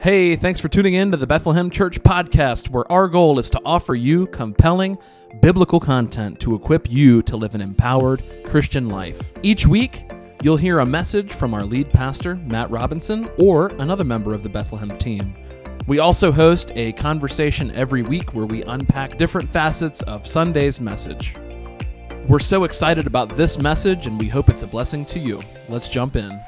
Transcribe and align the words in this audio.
Hey, 0.00 0.34
thanks 0.34 0.60
for 0.60 0.70
tuning 0.70 0.94
in 0.94 1.10
to 1.10 1.18
the 1.18 1.26
Bethlehem 1.26 1.68
Church 1.68 2.02
podcast, 2.02 2.70
where 2.70 2.90
our 2.90 3.06
goal 3.06 3.38
is 3.38 3.50
to 3.50 3.60
offer 3.66 3.94
you 3.94 4.28
compelling 4.28 4.96
biblical 5.42 5.78
content 5.78 6.40
to 6.40 6.54
equip 6.54 6.90
you 6.90 7.20
to 7.24 7.36
live 7.36 7.54
an 7.54 7.60
empowered 7.60 8.22
Christian 8.46 8.88
life. 8.88 9.20
Each 9.42 9.66
week, 9.66 10.10
you'll 10.42 10.56
hear 10.56 10.78
a 10.78 10.86
message 10.86 11.34
from 11.34 11.52
our 11.52 11.66
lead 11.66 11.90
pastor, 11.90 12.36
Matt 12.36 12.70
Robinson, 12.70 13.28
or 13.36 13.66
another 13.78 14.04
member 14.04 14.32
of 14.32 14.42
the 14.42 14.48
Bethlehem 14.48 14.96
team. 14.96 15.34
We 15.86 15.98
also 15.98 16.32
host 16.32 16.72
a 16.76 16.92
conversation 16.92 17.70
every 17.72 18.00
week 18.00 18.32
where 18.32 18.46
we 18.46 18.62
unpack 18.62 19.18
different 19.18 19.52
facets 19.52 20.00
of 20.00 20.26
Sunday's 20.26 20.80
message. 20.80 21.36
We're 22.26 22.38
so 22.38 22.64
excited 22.64 23.06
about 23.06 23.36
this 23.36 23.58
message 23.58 24.06
and 24.06 24.18
we 24.18 24.28
hope 24.28 24.48
it's 24.48 24.62
a 24.62 24.66
blessing 24.66 25.04
to 25.06 25.18
you. 25.18 25.42
Let's 25.68 25.90
jump 25.90 26.16
in. 26.16 26.40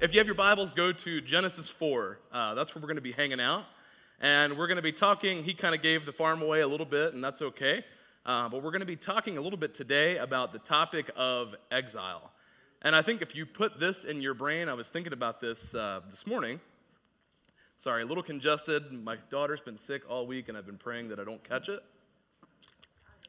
If 0.00 0.14
you 0.14 0.20
have 0.20 0.28
your 0.28 0.36
Bibles, 0.36 0.74
go 0.74 0.92
to 0.92 1.20
Genesis 1.20 1.68
4. 1.68 2.20
Uh, 2.30 2.54
that's 2.54 2.72
where 2.72 2.80
we're 2.80 2.86
going 2.86 2.98
to 2.98 3.02
be 3.02 3.10
hanging 3.10 3.40
out. 3.40 3.64
And 4.20 4.56
we're 4.56 4.68
going 4.68 4.76
to 4.76 4.82
be 4.82 4.92
talking. 4.92 5.42
He 5.42 5.54
kind 5.54 5.74
of 5.74 5.82
gave 5.82 6.06
the 6.06 6.12
farm 6.12 6.40
away 6.40 6.60
a 6.60 6.68
little 6.68 6.86
bit, 6.86 7.14
and 7.14 7.24
that's 7.24 7.42
okay. 7.42 7.82
Uh, 8.24 8.48
but 8.48 8.62
we're 8.62 8.70
going 8.70 8.78
to 8.78 8.86
be 8.86 8.94
talking 8.94 9.38
a 9.38 9.40
little 9.40 9.58
bit 9.58 9.74
today 9.74 10.18
about 10.18 10.52
the 10.52 10.60
topic 10.60 11.10
of 11.16 11.56
exile. 11.72 12.30
And 12.80 12.94
I 12.94 13.02
think 13.02 13.22
if 13.22 13.34
you 13.34 13.44
put 13.44 13.80
this 13.80 14.04
in 14.04 14.22
your 14.22 14.34
brain, 14.34 14.68
I 14.68 14.74
was 14.74 14.88
thinking 14.88 15.12
about 15.12 15.40
this 15.40 15.74
uh, 15.74 15.98
this 16.08 16.28
morning. 16.28 16.60
Sorry, 17.76 18.04
a 18.04 18.06
little 18.06 18.22
congested. 18.22 18.92
My 18.92 19.16
daughter's 19.30 19.60
been 19.60 19.78
sick 19.78 20.02
all 20.08 20.28
week, 20.28 20.48
and 20.48 20.56
I've 20.56 20.66
been 20.66 20.78
praying 20.78 21.08
that 21.08 21.18
I 21.18 21.24
don't 21.24 21.42
catch 21.42 21.68
it. 21.68 21.82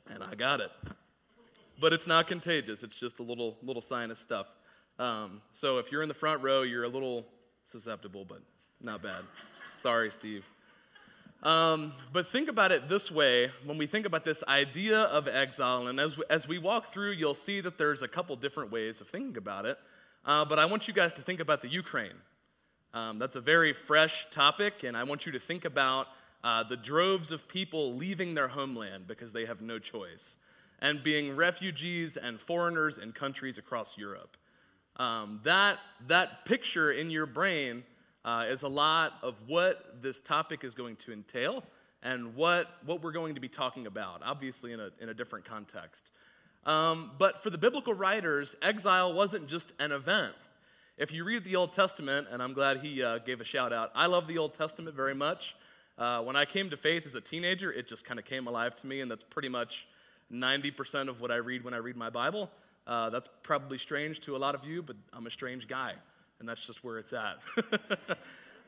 And 0.07 0.21
I 0.21 0.35
got 0.35 0.61
it. 0.61 0.69
But 1.81 1.93
it's 1.93 2.05
not 2.05 2.27
contagious, 2.27 2.83
it's 2.83 2.95
just 2.95 3.17
a 3.17 3.23
little, 3.23 3.57
little 3.63 3.81
sinus 3.81 4.19
stuff. 4.19 4.55
Um, 4.99 5.41
so 5.53 5.77
if 5.77 5.91
you're 5.91 6.03
in 6.03 6.09
the 6.09 6.13
front 6.13 6.43
row, 6.43 6.61
you're 6.61 6.83
a 6.83 6.89
little 6.89 7.25
susceptible, 7.65 8.25
but 8.25 8.41
not 8.81 9.01
bad. 9.01 9.23
Sorry, 9.77 10.11
Steve. 10.11 10.45
Um, 11.41 11.93
but 12.11 12.27
think 12.27 12.49
about 12.49 12.73
it 12.73 12.89
this 12.89 13.09
way 13.09 13.49
when 13.63 13.77
we 13.77 13.85
think 13.87 14.05
about 14.05 14.25
this 14.25 14.43
idea 14.45 15.03
of 15.03 15.25
exile, 15.27 15.87
and 15.87 15.97
as, 15.97 16.19
as 16.29 16.49
we 16.49 16.57
walk 16.57 16.87
through, 16.87 17.11
you'll 17.11 17.33
see 17.33 17.61
that 17.61 17.77
there's 17.77 18.01
a 18.01 18.09
couple 18.09 18.35
different 18.35 18.73
ways 18.73 18.99
of 18.99 19.07
thinking 19.07 19.37
about 19.37 19.65
it. 19.65 19.77
Uh, 20.25 20.43
but 20.43 20.59
I 20.59 20.65
want 20.65 20.89
you 20.89 20.93
guys 20.93 21.13
to 21.13 21.21
think 21.21 21.39
about 21.39 21.61
the 21.61 21.69
Ukraine. 21.69 22.11
Um, 22.93 23.19
that's 23.19 23.37
a 23.37 23.41
very 23.41 23.71
fresh 23.71 24.29
topic, 24.31 24.83
and 24.83 24.97
I 24.97 25.03
want 25.03 25.25
you 25.25 25.31
to 25.31 25.39
think 25.39 25.63
about 25.63 26.07
uh, 26.43 26.63
the 26.63 26.75
droves 26.75 27.31
of 27.31 27.47
people 27.47 27.93
leaving 27.93 28.33
their 28.33 28.49
homeland 28.49 29.07
because 29.07 29.31
they 29.31 29.45
have 29.45 29.61
no 29.61 29.79
choice, 29.79 30.35
and 30.81 31.01
being 31.01 31.37
refugees 31.37 32.17
and 32.17 32.37
foreigners 32.37 32.97
in 32.97 33.13
countries 33.13 33.57
across 33.57 33.97
Europe. 33.97 34.35
Um, 34.99 35.39
that, 35.43 35.79
that 36.07 36.43
picture 36.43 36.91
in 36.91 37.09
your 37.09 37.25
brain 37.25 37.83
uh, 38.25 38.45
is 38.47 38.63
a 38.63 38.67
lot 38.67 39.13
of 39.23 39.41
what 39.47 40.01
this 40.01 40.19
topic 40.19 40.65
is 40.65 40.75
going 40.75 40.97
to 40.97 41.13
entail 41.13 41.63
and 42.03 42.35
what, 42.35 42.67
what 42.85 43.01
we're 43.01 43.13
going 43.13 43.35
to 43.35 43.41
be 43.41 43.47
talking 43.47 43.87
about, 43.87 44.21
obviously 44.23 44.73
in 44.73 44.79
a, 44.81 44.89
in 44.99 45.07
a 45.09 45.13
different 45.13 45.45
context. 45.45 46.11
Um, 46.65 47.11
but 47.17 47.41
for 47.41 47.49
the 47.49 47.57
biblical 47.57 47.93
writers, 47.93 48.57
exile 48.61 49.13
wasn't 49.13 49.47
just 49.47 49.73
an 49.79 49.93
event. 49.93 50.35
If 50.97 51.13
you 51.13 51.23
read 51.23 51.45
the 51.45 51.55
Old 51.55 51.71
Testament, 51.71 52.27
and 52.29 52.43
I'm 52.43 52.51
glad 52.51 52.81
he 52.81 53.01
uh, 53.01 53.19
gave 53.19 53.39
a 53.39 53.45
shout 53.45 53.71
out, 53.71 53.91
I 53.95 54.07
love 54.07 54.27
the 54.27 54.37
Old 54.37 54.53
Testament 54.53 54.95
very 54.97 55.15
much. 55.15 55.55
Uh, 55.97 56.21
when 56.21 56.35
I 56.35 56.43
came 56.43 56.69
to 56.69 56.77
faith 56.77 57.05
as 57.05 57.15
a 57.15 57.21
teenager, 57.21 57.71
it 57.71 57.87
just 57.87 58.03
kind 58.03 58.19
of 58.19 58.25
came 58.25 58.47
alive 58.47 58.75
to 58.75 58.87
me, 58.87 58.99
and 58.99 59.09
that's 59.09 59.23
pretty 59.23 59.49
much 59.49 59.87
90% 60.31 61.07
of 61.07 61.21
what 61.21 61.31
I 61.31 61.37
read 61.37 61.63
when 61.63 61.73
I 61.73 61.77
read 61.77 61.95
my 61.95 62.09
Bible. 62.09 62.51
Uh, 62.89 63.11
that's 63.11 63.29
probably 63.43 63.77
strange 63.77 64.19
to 64.19 64.35
a 64.35 64.39
lot 64.39 64.55
of 64.55 64.65
you, 64.65 64.81
but 64.81 64.95
I'm 65.13 65.27
a 65.27 65.29
strange 65.29 65.67
guy, 65.67 65.93
and 66.39 66.49
that's 66.49 66.65
just 66.65 66.83
where 66.83 66.97
it's 66.97 67.13
at. 67.13 67.37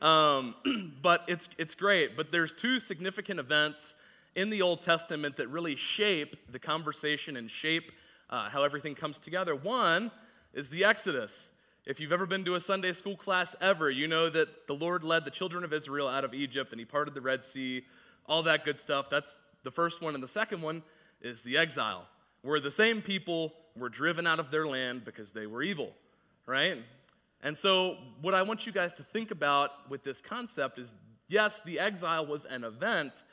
um, 0.00 0.54
but 1.02 1.24
it's, 1.26 1.48
it's 1.58 1.74
great. 1.74 2.16
But 2.16 2.30
there's 2.30 2.52
two 2.52 2.78
significant 2.78 3.40
events 3.40 3.96
in 4.36 4.48
the 4.48 4.62
Old 4.62 4.80
Testament 4.80 5.38
that 5.38 5.48
really 5.48 5.74
shape 5.74 6.36
the 6.52 6.60
conversation 6.60 7.36
and 7.36 7.50
shape 7.50 7.90
uh, 8.30 8.48
how 8.48 8.62
everything 8.62 8.94
comes 8.94 9.18
together. 9.18 9.56
One 9.56 10.12
is 10.54 10.70
the 10.70 10.84
Exodus. 10.84 11.48
If 11.84 11.98
you've 11.98 12.12
ever 12.12 12.24
been 12.24 12.44
to 12.44 12.54
a 12.54 12.60
Sunday 12.60 12.92
school 12.92 13.16
class 13.16 13.56
ever, 13.60 13.90
you 13.90 14.06
know 14.06 14.28
that 14.28 14.68
the 14.68 14.74
Lord 14.74 15.02
led 15.02 15.24
the 15.24 15.32
children 15.32 15.64
of 15.64 15.72
Israel 15.72 16.06
out 16.06 16.24
of 16.24 16.32
Egypt 16.32 16.70
and 16.70 16.78
he 16.78 16.84
parted 16.84 17.14
the 17.14 17.20
Red 17.20 17.44
Sea, 17.44 17.82
all 18.26 18.44
that 18.44 18.64
good 18.64 18.78
stuff. 18.78 19.10
That's 19.10 19.40
the 19.64 19.72
first 19.72 20.00
one. 20.00 20.14
And 20.14 20.22
the 20.22 20.28
second 20.28 20.62
one 20.62 20.84
is 21.20 21.42
the 21.42 21.58
exile, 21.58 22.06
where 22.42 22.60
the 22.60 22.70
same 22.70 23.02
people 23.02 23.54
were 23.76 23.88
driven 23.88 24.26
out 24.26 24.38
of 24.38 24.50
their 24.50 24.66
land 24.66 25.04
because 25.04 25.32
they 25.32 25.46
were 25.46 25.62
evil, 25.62 25.92
right? 26.46 26.78
And 27.42 27.56
so, 27.56 27.96
what 28.20 28.34
I 28.34 28.42
want 28.42 28.66
you 28.66 28.72
guys 28.72 28.94
to 28.94 29.02
think 29.02 29.30
about 29.30 29.90
with 29.90 30.04
this 30.04 30.20
concept 30.20 30.78
is 30.78 30.92
yes, 31.28 31.60
the 31.62 31.78
exile 31.78 32.26
was 32.26 32.44
an 32.44 32.62
event, 32.62 33.24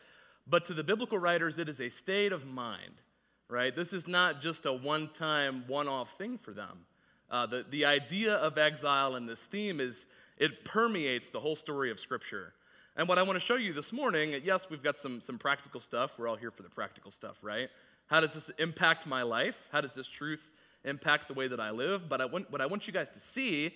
but 0.48 0.66
to 0.66 0.74
the 0.74 0.84
biblical 0.84 1.20
writers, 1.20 1.58
it 1.58 1.70
is 1.70 1.80
a 1.80 1.90
state 1.90 2.32
of 2.32 2.48
mind, 2.48 3.02
right? 3.48 3.76
This 3.76 3.94
is 3.94 4.08
not 4.08 4.42
just 4.42 4.66
a 4.66 4.74
one 4.74 5.10
time, 5.10 5.66
one 5.68 5.88
off 5.88 6.18
thing 6.18 6.38
for 6.38 6.52
them. 6.52 6.86
Uh, 7.30 7.46
the, 7.46 7.66
the 7.70 7.86
idea 7.86 8.34
of 8.36 8.58
exile 8.58 9.16
and 9.16 9.30
this 9.30 9.46
theme 9.46 9.80
is 9.80 10.08
it 10.38 10.66
permeates 10.66 11.30
the 11.30 11.40
whole 11.40 11.56
story 11.56 11.92
of 11.92 12.00
Scripture. 12.00 12.54
And 12.96 13.08
what 13.08 13.20
I 13.20 13.24
want 13.24 13.36
to 13.36 13.46
show 13.46 13.56
you 13.56 13.72
this 13.74 13.94
morning, 13.94 14.34
yes, 14.44 14.70
we've 14.70 14.82
got 14.82 14.98
some, 14.98 15.22
some 15.22 15.38
practical 15.38 15.80
stuff. 15.80 16.18
We're 16.18 16.28
all 16.28 16.36
here 16.36 16.52
for 16.52 16.64
the 16.64 16.70
practical 16.70 17.12
stuff, 17.12 17.38
right? 17.44 17.70
How 18.10 18.20
does 18.22 18.34
this 18.34 18.50
impact 18.58 19.06
my 19.06 19.22
life? 19.22 19.70
How 19.72 19.82
does 19.82 19.94
this 19.94 20.08
truth 20.08 20.52
impact 20.84 21.28
the 21.28 21.36
way 21.36 21.48
that 21.48 21.60
I 21.60 21.70
live? 21.70 22.10
But 22.10 22.22
I 22.22 22.26
want, 22.26 22.52
what 22.52 22.60
I 22.60 22.66
want 22.66 22.88
you 22.88 22.94
guys 22.94 23.10
to 23.10 23.20
see 23.20 23.76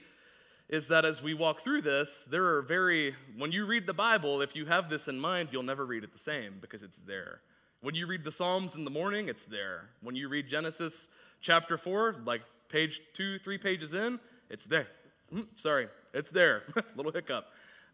is 0.69 0.88
that 0.88 1.05
as 1.05 1.21
we 1.21 1.35
walk 1.35 1.59
through 1.59 1.81
this, 1.81 2.25
there 2.29 2.45
are 2.55 2.63
very, 2.63 3.16
when 3.38 3.51
you 3.51 3.66
read 3.66 3.85
the 3.85 3.93
Bible, 3.93 4.41
if 4.41 4.55
you 4.55 4.66
have 4.66 4.89
this 4.89 5.07
in 5.07 5.19
mind, 5.19 5.49
you'll 5.51 5.61
never 5.61 5.85
read 5.85 6.03
it 6.03 6.13
the 6.13 6.19
same 6.19 6.55
because 6.61 6.81
it's 6.81 6.99
there. 6.99 7.41
When 7.81 7.93
you 7.93 8.07
read 8.07 8.23
the 8.23 8.31
Psalms 8.31 8.73
in 8.73 8.85
the 8.85 8.89
morning, 8.89 9.27
it's 9.27 9.45
there. 9.45 9.89
When 10.01 10.16
you 10.16 10.29
read 10.29 10.47
Genesis 10.47 11.09
chapter 11.41 11.77
4, 11.77 12.16
like 12.25 12.41
page 12.69 13.01
two, 13.13 13.38
three 13.38 13.59
pages 13.59 13.93
in, 13.93 14.19
it's 14.49 14.66
there. 14.66 14.88
Mm, 15.31 15.45
sorry, 15.53 15.89
it's 16.13 16.31
there. 16.31 16.63
Little 16.95 17.11
hiccup. 17.11 17.45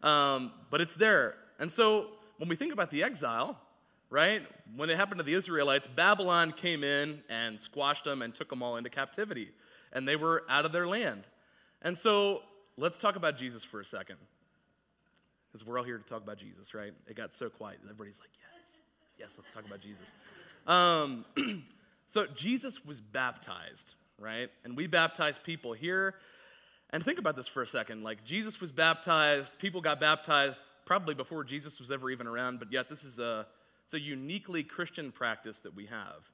Um, 0.02 0.52
but 0.70 0.80
it's 0.80 0.96
there. 0.96 1.34
And 1.58 1.70
so 1.70 2.12
when 2.38 2.48
we 2.48 2.56
think 2.56 2.72
about 2.72 2.90
the 2.90 3.02
exile, 3.02 3.58
right? 4.10 4.42
When 4.76 4.90
it 4.90 4.96
happened 4.96 5.18
to 5.18 5.24
the 5.24 5.34
Israelites, 5.34 5.88
Babylon 5.88 6.52
came 6.52 6.84
in 6.84 7.22
and 7.30 7.58
squashed 7.58 8.04
them 8.04 8.22
and 8.22 8.34
took 8.34 8.50
them 8.50 8.62
all 8.62 8.76
into 8.76 8.90
captivity, 8.90 9.48
and 9.92 10.06
they 10.06 10.16
were 10.16 10.44
out 10.48 10.64
of 10.64 10.72
their 10.72 10.86
land. 10.86 11.22
And 11.80 11.96
so 11.96 12.42
let's 12.76 12.98
talk 12.98 13.16
about 13.16 13.38
Jesus 13.38 13.64
for 13.64 13.80
a 13.80 13.84
second. 13.84 14.16
Because 15.50 15.66
we're 15.66 15.78
all 15.78 15.84
here 15.84 15.98
to 15.98 16.04
talk 16.04 16.22
about 16.22 16.38
Jesus, 16.38 16.74
right? 16.74 16.92
It 17.08 17.16
got 17.16 17.32
so 17.32 17.48
quiet. 17.48 17.78
Everybody's 17.82 18.20
like, 18.20 18.30
yes, 18.56 18.78
yes, 19.18 19.36
let's 19.38 19.52
talk 19.52 19.66
about 19.66 19.80
Jesus. 19.80 20.12
Um, 20.66 21.24
so 22.06 22.26
Jesus 22.26 22.84
was 22.84 23.00
baptized, 23.00 23.94
right? 24.18 24.48
And 24.64 24.76
we 24.76 24.86
baptize 24.86 25.38
people 25.38 25.72
here. 25.72 26.14
And 26.90 27.02
think 27.04 27.18
about 27.18 27.36
this 27.36 27.48
for 27.48 27.62
a 27.62 27.66
second. 27.66 28.02
Like, 28.02 28.24
Jesus 28.24 28.60
was 28.60 28.70
baptized, 28.70 29.58
people 29.58 29.80
got 29.80 29.98
baptized 29.98 30.60
probably 30.84 31.14
before 31.14 31.44
Jesus 31.44 31.78
was 31.78 31.90
ever 31.90 32.10
even 32.10 32.26
around, 32.26 32.58
but 32.58 32.72
yet 32.72 32.88
this 32.88 33.04
is 33.04 33.18
a 33.18 33.46
it's 33.90 33.94
a 33.96 34.00
uniquely 34.00 34.62
Christian 34.62 35.10
practice 35.10 35.58
that 35.60 35.74
we 35.74 35.86
have. 35.86 36.30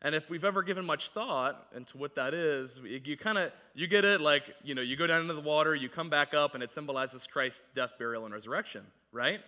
And 0.00 0.14
if 0.14 0.30
we've 0.30 0.46
ever 0.46 0.62
given 0.62 0.86
much 0.86 1.10
thought 1.10 1.66
into 1.76 1.98
what 1.98 2.14
that 2.14 2.32
is, 2.32 2.80
you 2.82 3.18
kind 3.18 3.36
of 3.36 3.52
you 3.74 3.86
get 3.86 4.06
it 4.06 4.22
like, 4.22 4.44
you 4.64 4.74
know, 4.74 4.80
you 4.80 4.96
go 4.96 5.06
down 5.06 5.20
into 5.20 5.34
the 5.34 5.42
water, 5.42 5.74
you 5.74 5.90
come 5.90 6.08
back 6.08 6.32
up 6.32 6.54
and 6.54 6.62
it 6.62 6.70
symbolizes 6.70 7.26
Christ's 7.26 7.62
death, 7.74 7.98
burial 7.98 8.24
and 8.24 8.32
resurrection, 8.32 8.86
right? 9.12 9.40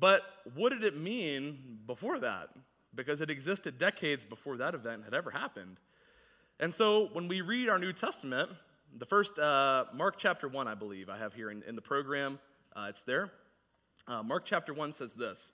But 0.00 0.22
what 0.54 0.70
did 0.70 0.84
it 0.84 0.96
mean 0.96 1.80
before 1.86 2.18
that? 2.20 2.48
Because 2.94 3.20
it 3.20 3.28
existed 3.28 3.76
decades 3.76 4.24
before 4.24 4.56
that 4.56 4.74
event 4.74 5.04
had 5.04 5.12
ever 5.12 5.30
happened. 5.30 5.76
And 6.60 6.72
so 6.72 7.10
when 7.12 7.28
we 7.28 7.42
read 7.42 7.68
our 7.68 7.78
New 7.78 7.92
Testament, 7.92 8.48
the 8.96 9.04
first, 9.04 9.38
uh, 9.38 9.84
Mark 9.92 10.14
chapter 10.16 10.48
1, 10.48 10.66
I 10.66 10.74
believe, 10.74 11.10
I 11.10 11.18
have 11.18 11.34
here 11.34 11.50
in, 11.50 11.62
in 11.64 11.76
the 11.76 11.82
program, 11.82 12.38
uh, 12.74 12.86
it's 12.88 13.02
there. 13.02 13.32
Uh, 14.08 14.22
Mark 14.22 14.46
chapter 14.46 14.72
1 14.72 14.92
says 14.92 15.12
this 15.12 15.52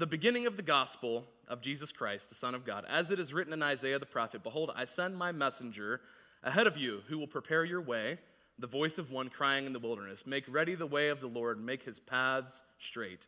the 0.00 0.06
beginning 0.06 0.46
of 0.46 0.56
the 0.56 0.62
gospel 0.62 1.26
of 1.46 1.60
Jesus 1.60 1.92
Christ, 1.92 2.30
the 2.30 2.34
Son 2.34 2.54
of 2.54 2.64
God, 2.64 2.86
as 2.88 3.10
it 3.10 3.20
is 3.20 3.34
written 3.34 3.52
in 3.52 3.62
Isaiah 3.62 3.98
the 3.98 4.06
prophet 4.06 4.42
Behold, 4.42 4.72
I 4.74 4.86
send 4.86 5.14
my 5.14 5.30
messenger 5.30 6.00
ahead 6.42 6.66
of 6.66 6.78
you 6.78 7.02
who 7.08 7.18
will 7.18 7.26
prepare 7.26 7.66
your 7.66 7.82
way, 7.82 8.16
the 8.58 8.66
voice 8.66 8.96
of 8.96 9.12
one 9.12 9.28
crying 9.28 9.66
in 9.66 9.74
the 9.74 9.78
wilderness, 9.78 10.26
Make 10.26 10.44
ready 10.48 10.74
the 10.74 10.86
way 10.86 11.10
of 11.10 11.20
the 11.20 11.26
Lord, 11.26 11.60
make 11.60 11.82
his 11.82 12.00
paths 12.00 12.62
straight. 12.78 13.26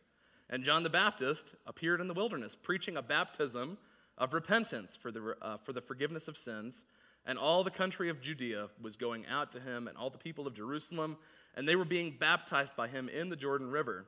And 0.49 0.63
John 0.63 0.81
the 0.81 0.89
Baptist 0.89 1.53
appeared 1.67 2.01
in 2.01 2.07
the 2.07 2.15
wilderness, 2.15 2.55
preaching 2.55 2.97
a 2.97 3.03
baptism 3.03 3.77
of 4.17 4.33
repentance 4.33 4.95
for 4.95 5.11
the, 5.11 5.35
uh, 5.43 5.57
for 5.57 5.73
the 5.73 5.81
forgiveness 5.81 6.27
of 6.27 6.35
sins. 6.39 6.85
And 7.23 7.37
all 7.37 7.63
the 7.63 7.69
country 7.69 8.09
of 8.09 8.19
Judea 8.19 8.69
was 8.81 8.95
going 8.95 9.27
out 9.27 9.51
to 9.51 9.59
him, 9.59 9.87
and 9.87 9.95
all 9.95 10.09
the 10.09 10.17
people 10.17 10.47
of 10.47 10.55
Jerusalem, 10.55 11.17
and 11.55 11.69
they 11.69 11.75
were 11.75 11.85
being 11.85 12.15
baptized 12.19 12.75
by 12.75 12.87
him 12.87 13.09
in 13.09 13.29
the 13.29 13.35
Jordan 13.35 13.69
River. 13.69 14.07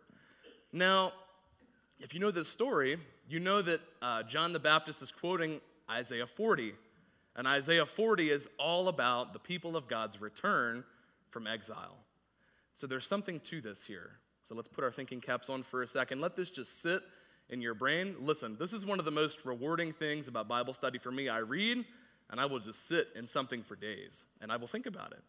Now, 0.73 1.13
if 1.99 2.13
you 2.13 2.19
know 2.19 2.31
this 2.31 2.49
story, 2.49 2.97
you 3.29 3.39
know 3.39 3.61
that 3.61 3.81
uh, 4.01 4.23
John 4.23 4.53
the 4.53 4.59
Baptist 4.59 5.01
is 5.01 5.11
quoting 5.11 5.61
Isaiah 5.89 6.27
40. 6.27 6.73
And 7.35 7.47
Isaiah 7.47 7.85
40 7.85 8.29
is 8.29 8.49
all 8.57 8.87
about 8.87 9.33
the 9.33 9.39
people 9.39 9.75
of 9.75 9.87
God's 9.87 10.21
return 10.21 10.83
from 11.29 11.47
exile. 11.47 11.97
So 12.73 12.87
there's 12.87 13.07
something 13.07 13.39
to 13.41 13.61
this 13.61 13.85
here. 13.85 14.11
So 14.43 14.55
let's 14.55 14.67
put 14.67 14.83
our 14.83 14.91
thinking 14.91 15.21
caps 15.21 15.49
on 15.49 15.63
for 15.63 15.81
a 15.81 15.87
second. 15.87 16.21
Let 16.21 16.35
this 16.35 16.49
just 16.49 16.81
sit 16.81 17.01
in 17.49 17.61
your 17.61 17.73
brain. 17.73 18.15
Listen, 18.19 18.57
this 18.59 18.73
is 18.73 18.85
one 18.85 18.99
of 18.99 19.05
the 19.05 19.11
most 19.11 19.45
rewarding 19.45 19.91
things 19.91 20.27
about 20.27 20.47
Bible 20.47 20.73
study 20.73 20.97
for 20.97 21.11
me. 21.11 21.29
I 21.29 21.39
read 21.39 21.83
and 22.29 22.39
I 22.39 22.45
will 22.45 22.59
just 22.59 22.87
sit 22.87 23.07
in 23.15 23.27
something 23.27 23.63
for 23.63 23.75
days 23.75 24.25
and 24.41 24.51
I 24.51 24.57
will 24.57 24.67
think 24.67 24.85
about 24.85 25.11
it. 25.11 25.23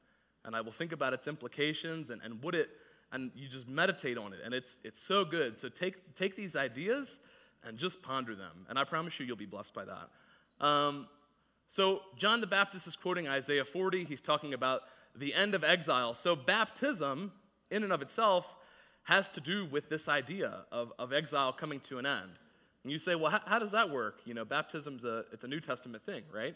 And 0.44 0.54
I 0.54 0.60
will 0.60 0.72
think 0.72 0.92
about 0.92 1.12
its 1.12 1.26
implications 1.26 2.10
and, 2.10 2.22
and 2.22 2.42
what 2.42 2.54
it, 2.54 2.68
and 3.12 3.30
you 3.34 3.48
just 3.48 3.68
meditate 3.68 4.18
on 4.18 4.32
it. 4.32 4.40
And 4.44 4.52
it's, 4.52 4.78
it's 4.84 5.00
so 5.00 5.24
good. 5.24 5.58
So 5.58 5.68
take, 5.68 6.14
take 6.14 6.36
these 6.36 6.56
ideas 6.56 7.20
and 7.64 7.78
just 7.78 8.02
ponder 8.02 8.34
them. 8.34 8.66
And 8.68 8.78
I 8.78 8.84
promise 8.84 9.18
you, 9.18 9.26
you'll 9.26 9.36
be 9.36 9.46
blessed 9.46 9.74
by 9.74 9.84
that. 9.84 10.64
Um, 10.64 11.08
so, 11.68 12.02
John 12.16 12.40
the 12.40 12.46
Baptist 12.46 12.86
is 12.86 12.94
quoting 12.94 13.26
Isaiah 13.26 13.64
40. 13.64 14.04
He's 14.04 14.20
talking 14.20 14.54
about 14.54 14.82
the 15.16 15.34
end 15.34 15.54
of 15.54 15.64
exile. 15.64 16.14
So, 16.14 16.36
baptism, 16.36 17.32
in 17.70 17.82
and 17.82 17.92
of 17.92 18.02
itself, 18.02 18.56
has 19.02 19.28
to 19.30 19.40
do 19.40 19.66
with 19.66 19.88
this 19.88 20.08
idea 20.08 20.64
of, 20.70 20.92
of 20.98 21.12
exile 21.12 21.52
coming 21.52 21.80
to 21.80 21.98
an 21.98 22.06
end. 22.06 22.38
And 22.84 22.92
you 22.92 22.98
say, 22.98 23.16
well, 23.16 23.32
how, 23.32 23.40
how 23.44 23.58
does 23.58 23.72
that 23.72 23.90
work? 23.90 24.20
You 24.24 24.34
know, 24.34 24.44
baptism's 24.44 25.04
a, 25.04 25.24
it's 25.32 25.42
a 25.42 25.48
New 25.48 25.58
Testament 25.58 26.04
thing, 26.04 26.22
right? 26.32 26.54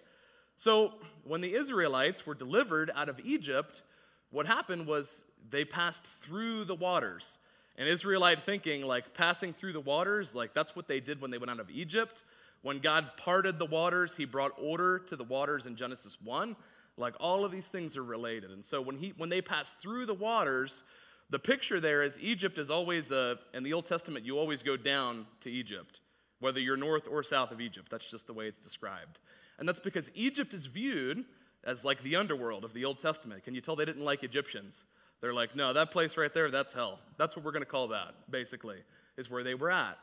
So, 0.54 0.94
when 1.24 1.40
the 1.40 1.54
Israelites 1.54 2.24
were 2.24 2.34
delivered 2.34 2.92
out 2.94 3.08
of 3.08 3.18
Egypt, 3.24 3.82
what 4.30 4.46
happened 4.46 4.86
was 4.86 5.24
they 5.50 5.64
passed 5.64 6.06
through 6.06 6.64
the 6.64 6.74
waters. 6.74 7.38
And 7.76 7.88
Israelite 7.88 8.40
thinking, 8.40 8.82
like 8.82 9.14
passing 9.14 9.52
through 9.52 9.72
the 9.72 9.80
waters, 9.80 10.34
like 10.34 10.52
that's 10.52 10.76
what 10.76 10.86
they 10.88 11.00
did 11.00 11.20
when 11.20 11.30
they 11.30 11.38
went 11.38 11.50
out 11.50 11.60
of 11.60 11.70
Egypt. 11.70 12.22
When 12.62 12.78
God 12.78 13.16
parted 13.16 13.58
the 13.58 13.66
waters, 13.66 14.16
he 14.16 14.26
brought 14.26 14.52
order 14.58 14.98
to 14.98 15.16
the 15.16 15.24
waters 15.24 15.66
in 15.66 15.76
Genesis 15.76 16.18
1. 16.22 16.56
Like 16.96 17.14
all 17.18 17.44
of 17.44 17.52
these 17.52 17.68
things 17.68 17.96
are 17.96 18.04
related. 18.04 18.50
And 18.50 18.64
so 18.64 18.82
when, 18.82 18.98
he, 18.98 19.14
when 19.16 19.30
they 19.30 19.40
pass 19.40 19.72
through 19.72 20.06
the 20.06 20.14
waters, 20.14 20.84
the 21.30 21.38
picture 21.38 21.80
there 21.80 22.02
is 22.02 22.20
Egypt 22.20 22.58
is 22.58 22.70
always, 22.70 23.10
a, 23.10 23.38
in 23.54 23.62
the 23.62 23.72
Old 23.72 23.86
Testament, 23.86 24.26
you 24.26 24.38
always 24.38 24.62
go 24.62 24.76
down 24.76 25.26
to 25.40 25.50
Egypt, 25.50 26.00
whether 26.40 26.60
you're 26.60 26.76
north 26.76 27.08
or 27.10 27.22
south 27.22 27.50
of 27.50 27.60
Egypt. 27.60 27.88
That's 27.90 28.10
just 28.10 28.26
the 28.26 28.34
way 28.34 28.46
it's 28.46 28.58
described. 28.58 29.20
And 29.58 29.66
that's 29.66 29.80
because 29.80 30.10
Egypt 30.14 30.52
is 30.52 30.66
viewed 30.66 31.24
as 31.64 31.84
like 31.84 32.02
the 32.02 32.16
underworld 32.16 32.64
of 32.64 32.72
the 32.72 32.84
Old 32.84 32.98
Testament. 32.98 33.44
Can 33.44 33.54
you 33.54 33.60
tell 33.60 33.76
they 33.76 33.84
didn't 33.84 34.04
like 34.04 34.22
Egyptians? 34.22 34.84
They're 35.20 35.34
like, 35.34 35.54
no, 35.54 35.72
that 35.72 35.90
place 35.90 36.16
right 36.16 36.32
there, 36.32 36.50
that's 36.50 36.72
hell. 36.72 36.98
That's 37.18 37.36
what 37.36 37.44
we're 37.44 37.52
going 37.52 37.62
to 37.62 37.70
call 37.70 37.88
that, 37.88 38.14
basically, 38.30 38.78
is 39.16 39.30
where 39.30 39.42
they 39.42 39.54
were 39.54 39.70
at. 39.70 39.98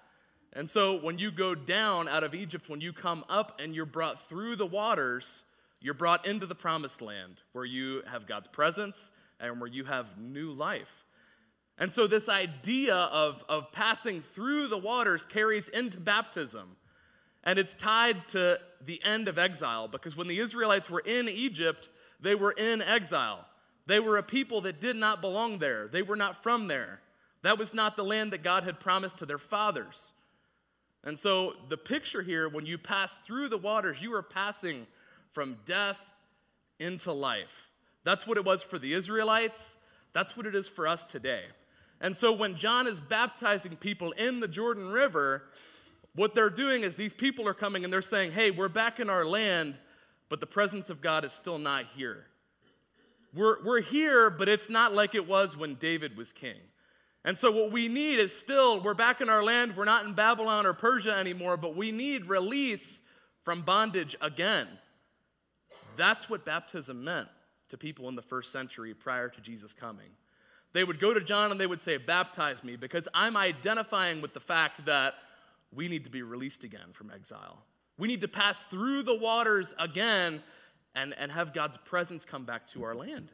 And 0.54 0.70
so 0.70 1.00
when 1.00 1.18
you 1.18 1.32
go 1.32 1.56
down 1.56 2.08
out 2.08 2.24
of 2.24 2.36
Egypt, 2.36 2.70
when 2.70 2.82
you 2.82 2.94
come 2.94 3.26
up 3.28 3.60
and 3.60 3.76
you're 3.76 3.86
brought 3.86 4.20
through 4.20 4.56
the 4.56 4.66
waters, 4.66 5.44
you're 5.82 5.94
brought 5.94 6.26
into 6.26 6.46
the 6.46 6.56
promised 6.56 7.02
land 7.02 7.42
where 7.52 7.66
you 7.66 8.04
have 8.08 8.28
God's 8.28 8.48
presence 8.48 9.12
and 9.40 9.60
where 9.60 9.70
you 9.70 9.84
have 9.86 10.18
new 10.18 10.52
life. 10.52 11.06
And 11.78 11.92
so 11.92 12.08
this 12.08 12.28
idea 12.28 12.96
of, 12.96 13.44
of 13.50 13.72
passing 13.72 14.22
through 14.22 14.68
the 14.68 14.78
waters 14.78 15.26
carries 15.26 15.70
into 15.70 16.00
baptism. 16.00 16.76
And 17.48 17.58
it's 17.58 17.74
tied 17.74 18.28
to 18.28 18.60
the 18.86 19.02
end 19.06 19.30
of 19.30 19.40
exile 19.40 19.88
because 19.88 20.18
when 20.18 20.28
the 20.28 20.38
Israelites 20.38 20.90
were 20.90 21.02
in 21.04 21.30
Egypt, 21.30 21.88
they 22.20 22.36
were 22.36 22.52
in 22.52 22.82
exile. 22.82 23.46
They 23.86 24.02
were 24.02 24.18
a 24.18 24.24
people 24.24 24.60
that 24.62 24.82
did 24.82 24.98
not 24.98 25.22
belong 25.22 25.60
there, 25.60 25.88
they 25.88 26.02
were 26.02 26.18
not 26.18 26.44
from 26.44 26.68
there. 26.68 27.00
That 27.44 27.58
was 27.58 27.74
not 27.74 27.96
the 27.96 28.04
land 28.04 28.34
that 28.34 28.44
God 28.44 28.66
had 28.66 28.82
promised 28.82 29.20
to 29.20 29.26
their 29.26 29.38
fathers. 29.38 30.12
And 31.06 31.18
so 31.18 31.54
the 31.70 31.78
picture 31.78 32.22
here, 32.22 32.50
when 32.50 32.66
you 32.66 32.78
pass 32.78 33.16
through 33.16 33.48
the 33.48 33.58
waters, 33.58 34.02
you 34.02 34.14
are 34.14 34.24
passing 34.24 34.86
from 35.32 35.58
death 35.66 36.14
into 36.80 37.14
life. 37.14 37.70
That's 38.04 38.28
what 38.28 38.38
it 38.38 38.44
was 38.44 38.62
for 38.62 38.78
the 38.78 38.94
Israelites. 38.94 39.78
That's 40.12 40.36
what 40.36 40.48
it 40.48 40.56
is 40.56 40.68
for 40.68 40.86
us 40.86 41.06
today. 41.06 41.44
And 42.02 42.18
so 42.18 42.34
when 42.34 42.56
John 42.56 42.88
is 42.88 43.00
baptizing 43.00 43.78
people 43.78 44.12
in 44.14 44.42
the 44.42 44.48
Jordan 44.50 44.90
River, 44.90 45.44
what 46.18 46.34
they're 46.34 46.50
doing 46.50 46.82
is 46.82 46.96
these 46.96 47.14
people 47.14 47.48
are 47.48 47.54
coming 47.54 47.84
and 47.84 47.94
they're 47.94 48.02
saying, 48.02 48.32
hey, 48.32 48.50
we're 48.50 48.68
back 48.68 49.00
in 49.00 49.08
our 49.08 49.24
land, 49.24 49.80
but 50.30 50.40
the 50.40 50.48
presence 50.48 50.90
of 50.90 51.00
God 51.00 51.24
is 51.24 51.32
still 51.32 51.60
not 51.60 51.86
here. 51.86 52.26
We're, 53.36 53.64
we're 53.64 53.82
here, 53.82 54.32
but 54.32 54.50
it's 54.50 54.68
not 54.68 54.94
like 54.94 55.14
it 55.14 55.28
was 55.28 55.56
when 55.56 55.76
David 55.76 56.18
was 56.18 56.34
king. 56.34 56.58
And 57.24 57.38
so, 57.38 57.52
what 57.52 57.72
we 57.72 57.88
need 57.88 58.18
is 58.20 58.38
still, 58.38 58.82
we're 58.82 58.96
back 58.96 59.22
in 59.22 59.30
our 59.30 59.44
land. 59.44 59.78
We're 59.78 59.86
not 59.86 60.06
in 60.06 60.14
Babylon 60.14 60.66
or 60.66 60.74
Persia 60.74 61.16
anymore, 61.16 61.56
but 61.56 61.76
we 61.76 61.92
need 61.92 62.26
release 62.26 63.04
from 63.44 63.62
bondage 63.62 64.16
again. 64.20 64.68
That's 65.98 66.30
what 66.30 66.46
baptism 66.46 67.04
meant 67.04 67.28
to 67.70 67.78
people 67.78 68.10
in 68.10 68.16
the 68.16 68.22
first 68.24 68.52
century 68.52 68.94
prior 68.96 69.30
to 69.30 69.42
Jesus 69.42 69.74
coming. 69.76 70.10
They 70.74 70.84
would 70.84 71.00
go 71.00 71.14
to 71.14 71.22
John 71.22 71.52
and 71.52 71.60
they 71.60 71.68
would 71.68 71.82
say, 71.82 71.98
Baptize 71.98 72.64
me, 72.64 72.76
because 72.76 73.08
I'm 73.14 73.38
identifying 73.38 74.22
with 74.22 74.34
the 74.34 74.40
fact 74.40 74.86
that 74.86 75.14
we 75.74 75.88
need 75.88 76.04
to 76.06 76.10
be 76.10 76.22
released 76.22 76.64
again 76.64 76.94
from 76.94 77.12
exile. 77.12 77.64
We 77.98 78.08
need 78.08 78.22
to 78.22 78.28
pass 78.28 78.66
through 78.66 79.04
the 79.04 79.16
waters 79.16 79.74
again 79.80 80.42
and, 80.96 81.14
and 81.18 81.32
have 81.32 81.54
God's 81.54 81.78
presence 81.78 82.26
come 82.26 82.46
back 82.46 82.66
to 82.68 82.84
our 82.84 82.96
land. 82.96 83.32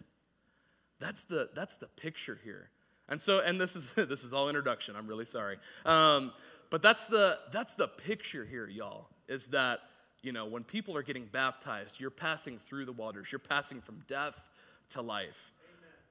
That's 0.99 1.23
the, 1.25 1.49
that's 1.53 1.77
the 1.77 1.87
picture 1.87 2.39
here. 2.43 2.69
And 3.09 3.21
so, 3.21 3.39
and 3.39 3.59
this 3.59 3.75
is 3.75 3.91
this 3.95 4.23
is 4.23 4.33
all 4.33 4.49
introduction. 4.49 4.95
I'm 4.95 5.07
really 5.07 5.25
sorry. 5.25 5.57
Um, 5.85 6.31
but 6.69 6.81
that's 6.81 7.07
the 7.07 7.37
that's 7.51 7.75
the 7.75 7.87
picture 7.87 8.45
here, 8.45 8.67
y'all. 8.67 9.07
Is 9.27 9.47
that 9.47 9.79
you 10.21 10.31
know 10.31 10.45
when 10.45 10.63
people 10.63 10.95
are 10.97 11.03
getting 11.03 11.25
baptized, 11.25 11.99
you're 11.99 12.09
passing 12.09 12.57
through 12.57 12.85
the 12.85 12.93
waters. 12.93 13.31
You're 13.31 13.39
passing 13.39 13.81
from 13.81 14.01
death 14.07 14.49
to 14.89 15.01
life. 15.01 15.53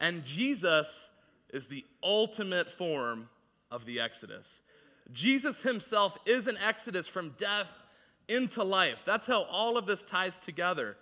Amen. 0.00 0.16
And 0.16 0.24
Jesus 0.24 1.10
is 1.50 1.66
the 1.66 1.84
ultimate 2.02 2.70
form 2.70 3.28
of 3.70 3.84
the 3.84 4.00
Exodus. 4.00 4.60
Jesus 5.10 5.62
himself 5.62 6.16
is 6.26 6.46
an 6.46 6.56
Exodus 6.64 7.08
from 7.08 7.34
death 7.38 7.82
into 8.28 8.62
life. 8.62 9.02
That's 9.04 9.26
how 9.26 9.43
all 9.43 9.76
of 9.76 9.87
this 9.87 10.04
ties 10.04 10.38
together. 10.38 10.96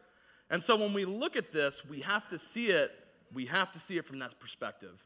And 0.49 0.63
so 0.63 0.77
when 0.77 0.95
we 0.95 1.05
look 1.05 1.37
at 1.37 1.53
this, 1.53 1.85
we 1.85 2.01
have 2.01 2.27
to 2.29 2.39
see 2.39 2.69
it, 2.69 2.91
we 3.33 3.47
have 3.47 3.71
to 3.73 3.79
see 3.79 3.99
it 3.99 4.07
from 4.07 4.21
that 4.21 4.41
perspective 4.41 5.05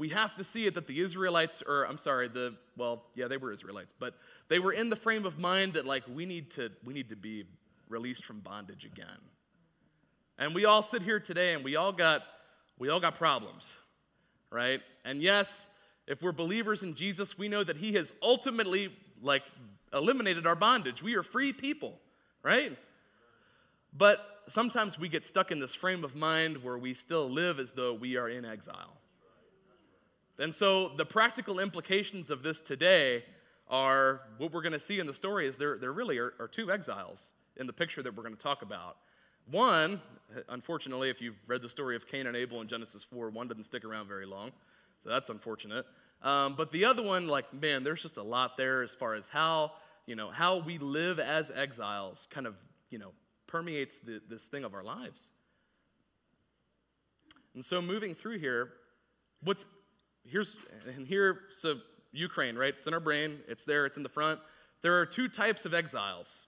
we 0.00 0.08
have 0.08 0.34
to 0.36 0.44
see 0.44 0.66
it 0.66 0.74
that 0.74 0.86
the 0.86 0.98
Israelites, 1.00 1.62
or 1.66 1.86
I'm 1.86 1.98
sorry, 1.98 2.28
the, 2.28 2.54
well, 2.76 3.04
yeah, 3.14 3.28
they 3.28 3.36
were 3.36 3.52
Israelites, 3.52 3.92
but 3.96 4.14
they 4.48 4.58
were 4.58 4.72
in 4.72 4.88
the 4.88 4.96
frame 4.96 5.26
of 5.26 5.38
mind 5.38 5.74
that 5.74 5.86
like 5.86 6.04
we 6.08 6.24
need 6.24 6.50
to, 6.52 6.70
we 6.84 6.94
need 6.94 7.10
to 7.10 7.16
be 7.16 7.44
released 7.88 8.24
from 8.24 8.40
bondage 8.40 8.86
again. 8.86 9.20
And 10.38 10.54
we 10.54 10.64
all 10.64 10.82
sit 10.82 11.02
here 11.02 11.20
today 11.20 11.52
and 11.52 11.62
we 11.62 11.76
all 11.76 11.92
got, 11.92 12.22
we 12.78 12.88
all 12.88 12.98
got 12.98 13.14
problems, 13.14 13.76
right? 14.50 14.80
And 15.04 15.20
yes, 15.20 15.68
if 16.10 16.22
we're 16.22 16.32
believers 16.32 16.82
in 16.82 16.96
Jesus, 16.96 17.38
we 17.38 17.48
know 17.48 17.62
that 17.62 17.76
he 17.76 17.92
has 17.92 18.12
ultimately 18.20 18.92
like 19.22 19.44
eliminated 19.92 20.44
our 20.44 20.56
bondage. 20.56 21.04
We 21.04 21.14
are 21.14 21.22
free 21.22 21.52
people, 21.52 21.94
right? 22.42 22.76
But 23.96 24.42
sometimes 24.48 24.98
we 24.98 25.08
get 25.08 25.24
stuck 25.24 25.52
in 25.52 25.60
this 25.60 25.72
frame 25.72 26.02
of 26.02 26.16
mind 26.16 26.64
where 26.64 26.76
we 26.76 26.94
still 26.94 27.30
live 27.30 27.60
as 27.60 27.74
though 27.74 27.94
we 27.94 28.16
are 28.16 28.28
in 28.28 28.44
exile. 28.44 28.96
And 30.40 30.52
so 30.52 30.88
the 30.88 31.06
practical 31.06 31.60
implications 31.60 32.30
of 32.30 32.42
this 32.42 32.60
today 32.60 33.22
are 33.68 34.22
what 34.38 34.52
we're 34.52 34.62
going 34.62 34.72
to 34.72 34.80
see 34.80 34.98
in 34.98 35.06
the 35.06 35.14
story 35.14 35.46
is 35.46 35.58
there, 35.58 35.78
there 35.78 35.92
really 35.92 36.18
are, 36.18 36.34
are 36.40 36.48
two 36.48 36.72
exiles 36.72 37.30
in 37.56 37.68
the 37.68 37.72
picture 37.72 38.02
that 38.02 38.16
we're 38.16 38.24
going 38.24 38.34
to 38.34 38.42
talk 38.42 38.62
about. 38.62 38.96
One, 39.48 40.00
unfortunately, 40.48 41.08
if 41.08 41.22
you've 41.22 41.38
read 41.46 41.62
the 41.62 41.68
story 41.68 41.94
of 41.94 42.08
Cain 42.08 42.26
and 42.26 42.36
Abel 42.36 42.60
in 42.60 42.66
Genesis 42.66 43.04
4, 43.04 43.30
one 43.30 43.46
doesn't 43.46 43.62
stick 43.62 43.84
around 43.84 44.08
very 44.08 44.26
long. 44.26 44.50
So 45.02 45.08
that's 45.08 45.30
unfortunate. 45.30 45.86
Um, 46.22 46.54
but 46.54 46.70
the 46.70 46.84
other 46.84 47.02
one, 47.02 47.28
like, 47.28 47.52
man, 47.54 47.82
there's 47.84 48.02
just 48.02 48.16
a 48.16 48.22
lot 48.22 48.56
there 48.56 48.82
as 48.82 48.94
far 48.94 49.14
as 49.14 49.28
how, 49.28 49.72
you 50.06 50.16
know, 50.16 50.30
how 50.30 50.58
we 50.58 50.78
live 50.78 51.18
as 51.18 51.50
exiles 51.50 52.28
kind 52.30 52.46
of, 52.46 52.54
you 52.90 52.98
know, 52.98 53.12
permeates 53.46 54.00
the, 54.00 54.20
this 54.28 54.46
thing 54.46 54.64
of 54.64 54.74
our 54.74 54.82
lives. 54.82 55.30
And 57.54 57.64
so 57.64 57.80
moving 57.80 58.14
through 58.14 58.38
here, 58.38 58.72
what's 59.42 59.66
here's 60.24 60.56
and 60.94 61.06
here 61.06 61.40
so 61.52 61.76
Ukraine, 62.12 62.56
right? 62.56 62.74
It's 62.76 62.86
in 62.86 62.94
our 62.94 63.00
brain, 63.00 63.38
it's 63.48 63.64
there, 63.64 63.86
it's 63.86 63.96
in 63.96 64.02
the 64.02 64.08
front. 64.08 64.40
There 64.82 65.00
are 65.00 65.06
two 65.06 65.28
types 65.28 65.64
of 65.64 65.74
exiles 65.74 66.46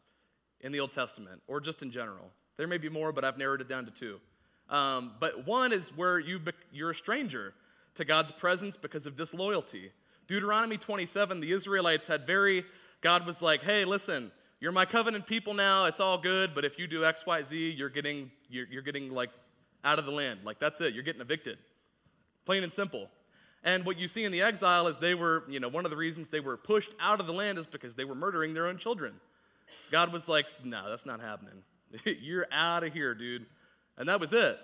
in 0.61 0.73
the 0.73 0.81
Old 0.81 0.93
Testament, 0.93 1.43
or 1.49 1.61
just 1.61 1.83
in 1.83 1.91
general. 1.91 2.31
There 2.57 2.67
may 2.67 2.79
be 2.79 2.88
more, 2.88 3.12
but 3.12 3.25
I've 3.25 3.38
narrowed 3.38 3.61
it 3.61 3.69
down 3.69 3.85
to 3.87 3.91
two. 3.91 4.21
Um, 4.69 5.12
but 5.19 5.47
one 5.47 5.73
is 5.73 5.95
where 5.97 6.19
you 6.19 6.41
you're 6.73 6.91
a 6.91 6.95
stranger 6.95 7.55
to 7.94 8.04
God's 8.04 8.32
presence 8.32 8.76
because 8.76 9.06
of 9.06 9.16
disloyalty. 9.16 9.90
Deuteronomy 10.26 10.78
27, 10.78 11.40
the 11.40 11.52
Israelites 11.52 12.06
had 12.06 12.26
very, 12.26 12.64
God 13.00 13.26
was 13.26 13.42
like, 13.42 13.62
hey, 13.62 13.84
listen, 13.84 14.30
you're 14.61 14.72
my 14.72 14.84
covenant 14.84 15.26
people 15.26 15.54
now, 15.54 15.87
it's 15.87 16.00
all 16.00 16.18
good, 16.18 16.54
but 16.54 16.64
if 16.64 16.78
you 16.78 16.87
do 16.87 17.04
X, 17.04 17.26
Y, 17.26 17.42
Z, 17.42 17.70
you're 17.70 17.88
getting, 17.88 18.30
you're, 18.49 18.66
you're 18.70 18.82
getting 18.82 19.11
like 19.11 19.30
out 19.84 19.99
of 19.99 20.06
the 20.06 20.12
land. 20.12 20.40
Like 20.44 20.58
that's 20.58 20.80
it, 20.80 20.94
you're 20.94 21.02
getting 21.02 21.20
evicted. 21.20 21.58
Plain 22.46 22.62
and 22.62 22.72
simple. 22.72 23.08
And 23.64 23.84
what 23.84 23.99
you 23.99 24.08
see 24.08 24.25
in 24.25 24.32
the 24.32 24.42
exile 24.42 24.88
is 24.88 24.99
they 24.99 25.14
were, 25.14 25.44
you 25.49 25.61
know, 25.61 25.68
one 25.68 25.84
of 25.84 25.90
the 25.90 25.96
reasons 25.96 26.28
they 26.28 26.40
were 26.40 26.56
pushed 26.56 26.94
out 27.00 27.20
of 27.20 27.26
the 27.26 27.32
land 27.32 27.58
is 27.58 27.66
because 27.66 27.94
they 27.94 28.04
were 28.04 28.14
murdering 28.14 28.54
their 28.54 28.66
own 28.66 28.76
children. 28.76 29.14
God 29.90 30.12
was 30.12 30.28
like, 30.28 30.46
no, 30.64 30.88
that's 30.88 31.06
not 31.06 31.20
happening. 31.20 31.62
You're 32.04 32.46
out 32.50 32.82
of 32.82 32.92
here, 32.92 33.14
dude. 33.14 33.46
And 33.96 34.08
that 34.08 34.18
was 34.18 34.32
it. 34.32 34.58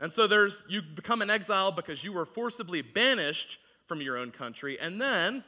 And 0.00 0.12
so 0.12 0.26
there's 0.26 0.64
you 0.68 0.82
become 0.82 1.22
an 1.22 1.30
exile 1.30 1.72
because 1.72 2.04
you 2.04 2.12
were 2.12 2.24
forcibly 2.24 2.82
banished 2.82 3.58
from 3.86 4.00
your 4.00 4.16
own 4.16 4.30
country, 4.30 4.78
and 4.78 5.00
then 5.00 5.42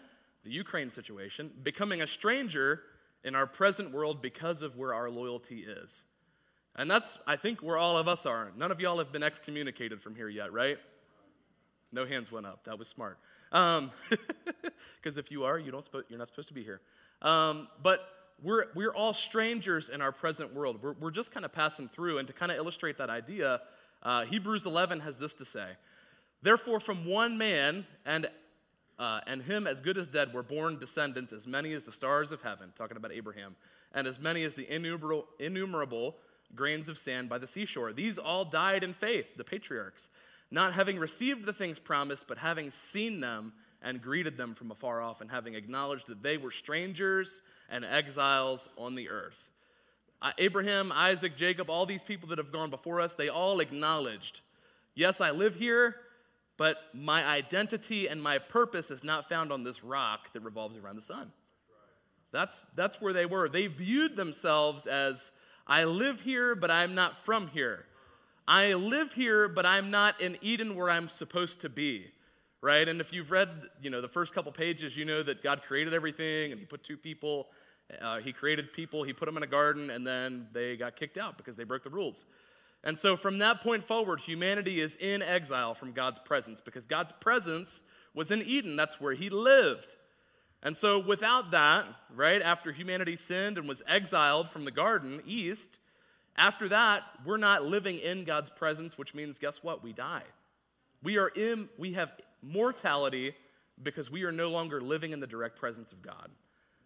the 0.45 0.50
Ukraine 0.50 0.90
situation, 0.90 1.50
becoming 1.62 2.02
a 2.02 2.07
stranger 2.07 2.83
in 3.23 3.35
our 3.35 3.47
present 3.47 3.92
world 3.92 4.23
because 4.23 4.62
of 4.62 4.76
where 4.76 4.95
our 4.95 5.11
loyalty 5.11 5.59
is. 5.59 6.04
And 6.76 6.90
that's, 6.90 7.19
I 7.26 7.37
think, 7.37 7.62
where 7.62 7.76
all 7.76 7.97
of 7.99 8.09
us 8.09 8.26
are. 8.26 8.52
None 8.57 8.71
of 8.71 8.80
y'all 8.80 8.99
have 8.99 9.12
been 9.12 9.23
excommunicated 9.23 10.00
from 10.00 10.14
here 10.14 10.28
yet, 10.28 10.52
right? 10.52 10.78
No 11.92 12.07
hands 12.07 12.30
went 12.30 12.47
up. 12.47 12.64
That 12.64 12.78
was 12.78 12.88
smart. 12.88 13.19
Because 13.50 13.80
um, 13.80 13.90
if 15.04 15.30
you 15.30 15.45
are, 15.45 15.59
you 15.59 15.73
don't 15.73 15.87
you're 16.09 16.19
not 16.19 16.28
supposed 16.28 16.49
to 16.49 16.54
be 16.54 16.62
here. 16.62 16.80
Um, 17.21 17.69
but 17.83 18.09
we're, 18.42 18.66
we're 18.75 18.95
all 18.95 19.12
strangers 19.12 19.88
in 19.88 20.00
our 20.00 20.12
present 20.12 20.54
world. 20.54 20.83
We're, 20.83 20.95
we're 20.95 21.11
just 21.11 21.33
kind 21.33 21.45
of 21.45 21.52
passing 21.52 21.88
through. 21.88 22.19
And 22.19 22.28
to 22.28 22.33
kind 22.33 22.50
of 22.52 22.59
illustrate 22.59 22.97
that 22.99 23.11
idea, 23.11 23.61
uh, 24.02 24.25
Hebrews 24.25 24.66
11 24.66 25.00
has 25.00 25.19
this 25.19 25.35
to 25.35 25.45
say 25.45 25.69
Therefore, 26.42 26.80
from 26.80 27.04
one 27.04 27.37
man, 27.37 27.87
and, 28.07 28.26
uh, 28.99 29.21
and 29.26 29.42
him 29.42 29.66
as 29.66 29.80
good 29.80 29.99
as 29.99 30.09
dead, 30.09 30.33
were 30.33 30.42
born 30.42 30.78
descendants 30.78 31.33
as 31.33 31.47
many 31.47 31.73
as 31.75 31.85
the 31.85 31.92
stars 31.92 32.33
of 32.33 32.42
heaven, 32.42 32.73
talking 32.75 32.97
about 32.97 33.12
Abraham, 33.12 33.57
and 33.92 34.07
as 34.07 34.19
many 34.19 34.42
as 34.45 34.54
the 34.54 34.73
innumerable, 34.73 35.26
innumerable 35.38 36.16
grains 36.54 36.88
of 36.88 36.99
sand 36.99 37.28
by 37.28 37.38
the 37.38 37.47
seashore. 37.47 37.92
These 37.92 38.19
all 38.19 38.45
died 38.45 38.83
in 38.83 38.92
faith, 38.92 39.26
the 39.37 39.45
patriarchs, 39.45 40.09
not 40.50 40.73
having 40.73 40.99
received 40.99 41.45
the 41.45 41.52
things 41.52 41.78
promised, 41.78 42.26
but 42.26 42.38
having 42.38 42.71
seen 42.71 43.21
them 43.21 43.52
and 43.83 44.02
greeted 44.02 44.37
them 44.37 44.54
from 44.54 44.71
afar 44.71 45.00
off, 45.00 45.21
and 45.21 45.30
having 45.30 45.54
acknowledged 45.54 46.07
that 46.09 46.23
they 46.23 46.37
were 46.37 46.50
strangers 46.50 47.42
and 47.71 47.85
exiles 47.85 48.69
on 48.76 48.95
the 48.95 49.09
earth. 49.09 49.50
Abraham, 50.38 50.92
Isaac, 50.92 51.36
Jacob, 51.36 51.70
all 51.70 51.86
these 51.86 52.04
people 52.04 52.28
that 52.28 52.38
have 52.38 52.52
gone 52.52 52.70
before 52.70 53.00
us, 53.00 53.14
they 53.14 53.28
all 53.28 53.60
acknowledged, 53.60 54.42
yes, 54.94 55.20
I 55.20 55.30
live 55.30 55.54
here, 55.54 55.96
but 56.56 56.76
my 56.92 57.24
identity 57.24 58.06
and 58.06 58.22
my 58.22 58.38
purpose 58.38 58.90
is 58.90 59.02
not 59.02 59.28
found 59.28 59.50
on 59.50 59.64
this 59.64 59.82
rock 59.82 60.32
that 60.34 60.42
revolves 60.42 60.76
around 60.76 60.96
the 60.96 61.02
sun. 61.02 61.32
That's, 62.32 62.66
that's 62.76 63.00
where 63.00 63.12
they 63.12 63.26
were. 63.26 63.48
They 63.48 63.66
viewed 63.66 64.16
themselves 64.16 64.86
as, 64.86 65.32
I 65.66 65.84
live 65.84 66.20
here, 66.20 66.54
but 66.54 66.70
I'm 66.70 66.94
not 66.94 67.16
from 67.16 67.48
here. 67.48 67.86
I 68.46 68.74
live 68.74 69.14
here, 69.14 69.48
but 69.48 69.64
I'm 69.64 69.90
not 69.90 70.20
in 70.20 70.36
Eden 70.40 70.76
where 70.76 70.90
I'm 70.90 71.08
supposed 71.08 71.60
to 71.62 71.68
be 71.68 72.08
right? 72.62 72.88
And 72.88 73.00
if 73.00 73.12
you've 73.12 73.30
read, 73.30 73.48
you 73.80 73.90
know, 73.90 74.00
the 74.00 74.08
first 74.08 74.34
couple 74.34 74.52
pages, 74.52 74.96
you 74.96 75.04
know 75.04 75.22
that 75.22 75.42
God 75.42 75.62
created 75.62 75.94
everything 75.94 76.52
and 76.52 76.60
he 76.60 76.66
put 76.66 76.82
two 76.82 76.96
people, 76.96 77.48
uh, 78.00 78.18
he 78.18 78.32
created 78.32 78.73
people, 78.73 79.02
he 79.02 79.12
put 79.12 79.26
them 79.26 79.37
in 79.37 79.42
a 79.42 79.49
garden, 79.49 79.90
and 79.90 80.06
then 80.06 80.49
they 80.52 80.76
got 80.76 80.97
kicked 80.97 81.18
out 81.18 81.37
because 81.37 81.56
they 81.56 81.64
broke 81.64 81.82
the 81.82 81.90
rules. 81.90 82.26
And 82.82 82.99
so 82.99 83.16
from 83.16 83.38
that 83.38 83.61
point 83.61 83.85
forward, 83.85 84.20
humanity 84.20 84.80
is 84.80 84.97
in 84.97 85.23
exile 85.23 85.75
from 85.75 85.92
God's 85.92 86.18
presence 86.18 86.61
because 86.61 86.87
God's 86.87 87.12
presence 87.12 87.82
was 88.14 88.30
in 88.30 88.42
Eden. 88.42 88.76
That's 88.76 89.00
where 89.00 89.14
he 89.14 89.28
lived. 89.28 89.97
And 90.62 90.76
so 90.76 90.99
without 90.99 91.50
that, 91.50 91.87
right, 92.14 92.40
after 92.40 92.73
humanity 92.73 93.16
sinned 93.16 93.59
and 93.59 93.68
was 93.68 93.82
exiled 93.87 94.49
from 94.49 94.64
the 94.64 94.70
garden 94.70 95.23
east, 95.26 95.78
after 96.37 96.68
that, 96.68 97.02
we're 97.25 97.37
not 97.37 97.64
living 97.64 97.99
in 97.99 98.25
God's 98.25 98.50
presence, 98.50 98.97
which 98.97 99.14
means 99.14 99.38
guess 99.38 99.62
what? 99.62 99.82
We 99.82 99.92
die. 99.92 100.23
We 101.02 101.18
are 101.18 101.28
in, 101.28 101.68
we 101.78 101.94
have 101.94 102.12
mortality 102.42 103.35
because 103.82 104.11
we 104.11 104.25
are 104.25 104.32
no 104.32 104.49
longer 104.49 104.80
living 104.80 105.12
in 105.12 105.20
the 105.20 105.26
direct 105.26 105.59
presence 105.59 105.92
of 105.92 106.02
God. 106.02 106.30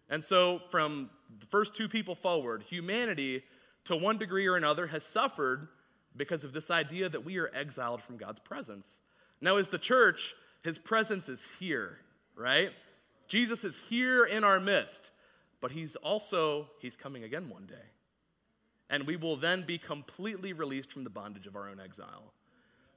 And 0.09 0.23
so, 0.23 0.61
from 0.69 1.09
the 1.39 1.45
first 1.47 1.75
two 1.75 1.87
people 1.87 2.15
forward, 2.15 2.63
humanity, 2.63 3.43
to 3.85 3.95
one 3.95 4.17
degree 4.17 4.47
or 4.47 4.55
another, 4.55 4.87
has 4.87 5.05
suffered 5.05 5.67
because 6.15 6.43
of 6.43 6.53
this 6.53 6.71
idea 6.71 7.09
that 7.09 7.25
we 7.25 7.37
are 7.37 7.51
exiled 7.53 8.01
from 8.01 8.17
God's 8.17 8.39
presence. 8.39 8.99
Now, 9.41 9.57
as 9.57 9.69
the 9.69 9.77
church, 9.77 10.35
his 10.63 10.77
presence 10.77 11.29
is 11.29 11.47
here, 11.59 11.99
right? 12.35 12.71
Jesus 13.27 13.63
is 13.63 13.79
here 13.89 14.23
in 14.25 14.43
our 14.43 14.59
midst, 14.59 15.11
but 15.61 15.71
he's 15.71 15.95
also 15.97 16.69
he's 16.79 16.95
coming 16.95 17.23
again 17.23 17.49
one 17.49 17.65
day. 17.65 17.75
And 18.89 19.07
we 19.07 19.15
will 19.15 19.35
then 19.35 19.63
be 19.65 19.77
completely 19.77 20.53
released 20.53 20.91
from 20.91 21.03
the 21.03 21.09
bondage 21.09 21.47
of 21.47 21.55
our 21.55 21.69
own 21.69 21.79
exile. 21.79 22.33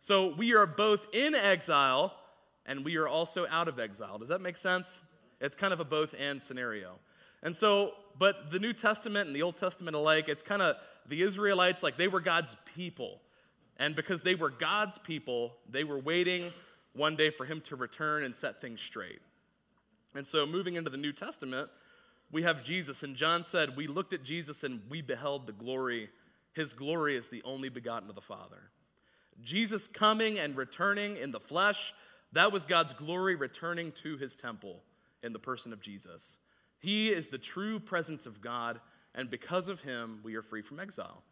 So 0.00 0.34
we 0.34 0.54
are 0.54 0.66
both 0.66 1.06
in 1.14 1.34
exile 1.34 2.14
and 2.66 2.84
we 2.84 2.96
are 2.96 3.08
also 3.08 3.46
out 3.50 3.68
of 3.68 3.78
exile. 3.78 4.18
Does 4.18 4.28
that 4.28 4.42
make 4.42 4.58
sense? 4.58 5.00
It's 5.40 5.56
kind 5.56 5.72
of 5.72 5.80
a 5.80 5.84
both 5.84 6.14
and 6.18 6.42
scenario. 6.42 6.94
And 7.42 7.54
so, 7.54 7.92
but 8.18 8.50
the 8.50 8.58
New 8.58 8.72
Testament 8.72 9.26
and 9.26 9.36
the 9.36 9.42
Old 9.42 9.56
Testament 9.56 9.96
alike, 9.96 10.28
it's 10.28 10.42
kind 10.42 10.62
of 10.62 10.76
the 11.06 11.22
Israelites, 11.22 11.82
like 11.82 11.96
they 11.96 12.08
were 12.08 12.20
God's 12.20 12.56
people. 12.74 13.20
And 13.76 13.94
because 13.94 14.22
they 14.22 14.34
were 14.34 14.50
God's 14.50 14.98
people, 14.98 15.54
they 15.68 15.84
were 15.84 15.98
waiting 15.98 16.52
one 16.94 17.14
day 17.14 17.30
for 17.30 17.44
him 17.44 17.60
to 17.62 17.76
return 17.76 18.24
and 18.24 18.34
set 18.34 18.60
things 18.60 18.80
straight. 18.80 19.20
And 20.14 20.26
so, 20.26 20.46
moving 20.46 20.74
into 20.74 20.90
the 20.90 20.96
New 20.96 21.12
Testament, 21.12 21.70
we 22.32 22.42
have 22.42 22.64
Jesus. 22.64 23.04
And 23.04 23.14
John 23.14 23.44
said, 23.44 23.76
We 23.76 23.86
looked 23.86 24.12
at 24.12 24.24
Jesus 24.24 24.64
and 24.64 24.80
we 24.90 25.00
beheld 25.00 25.46
the 25.46 25.52
glory. 25.52 26.08
His 26.54 26.72
glory 26.72 27.14
is 27.16 27.28
the 27.28 27.42
only 27.44 27.68
begotten 27.68 28.08
of 28.08 28.16
the 28.16 28.20
Father. 28.20 28.70
Jesus 29.40 29.86
coming 29.86 30.38
and 30.38 30.56
returning 30.56 31.16
in 31.16 31.30
the 31.30 31.38
flesh 31.38 31.94
that 32.32 32.52
was 32.52 32.64
God's 32.64 32.92
glory 32.92 33.34
returning 33.36 33.92
to 33.92 34.16
his 34.16 34.36
temple 34.36 34.82
in 35.22 35.32
the 35.32 35.38
person 35.38 35.72
of 35.72 35.80
Jesus. 35.80 36.38
He 36.78 37.08
is 37.08 37.28
the 37.28 37.38
true 37.38 37.80
presence 37.80 38.26
of 38.26 38.40
God, 38.40 38.80
and 39.14 39.30
because 39.30 39.68
of 39.68 39.80
him, 39.80 40.20
we 40.22 40.34
are 40.36 40.42
free 40.42 40.62
from 40.62 40.80
exile. 40.80 41.22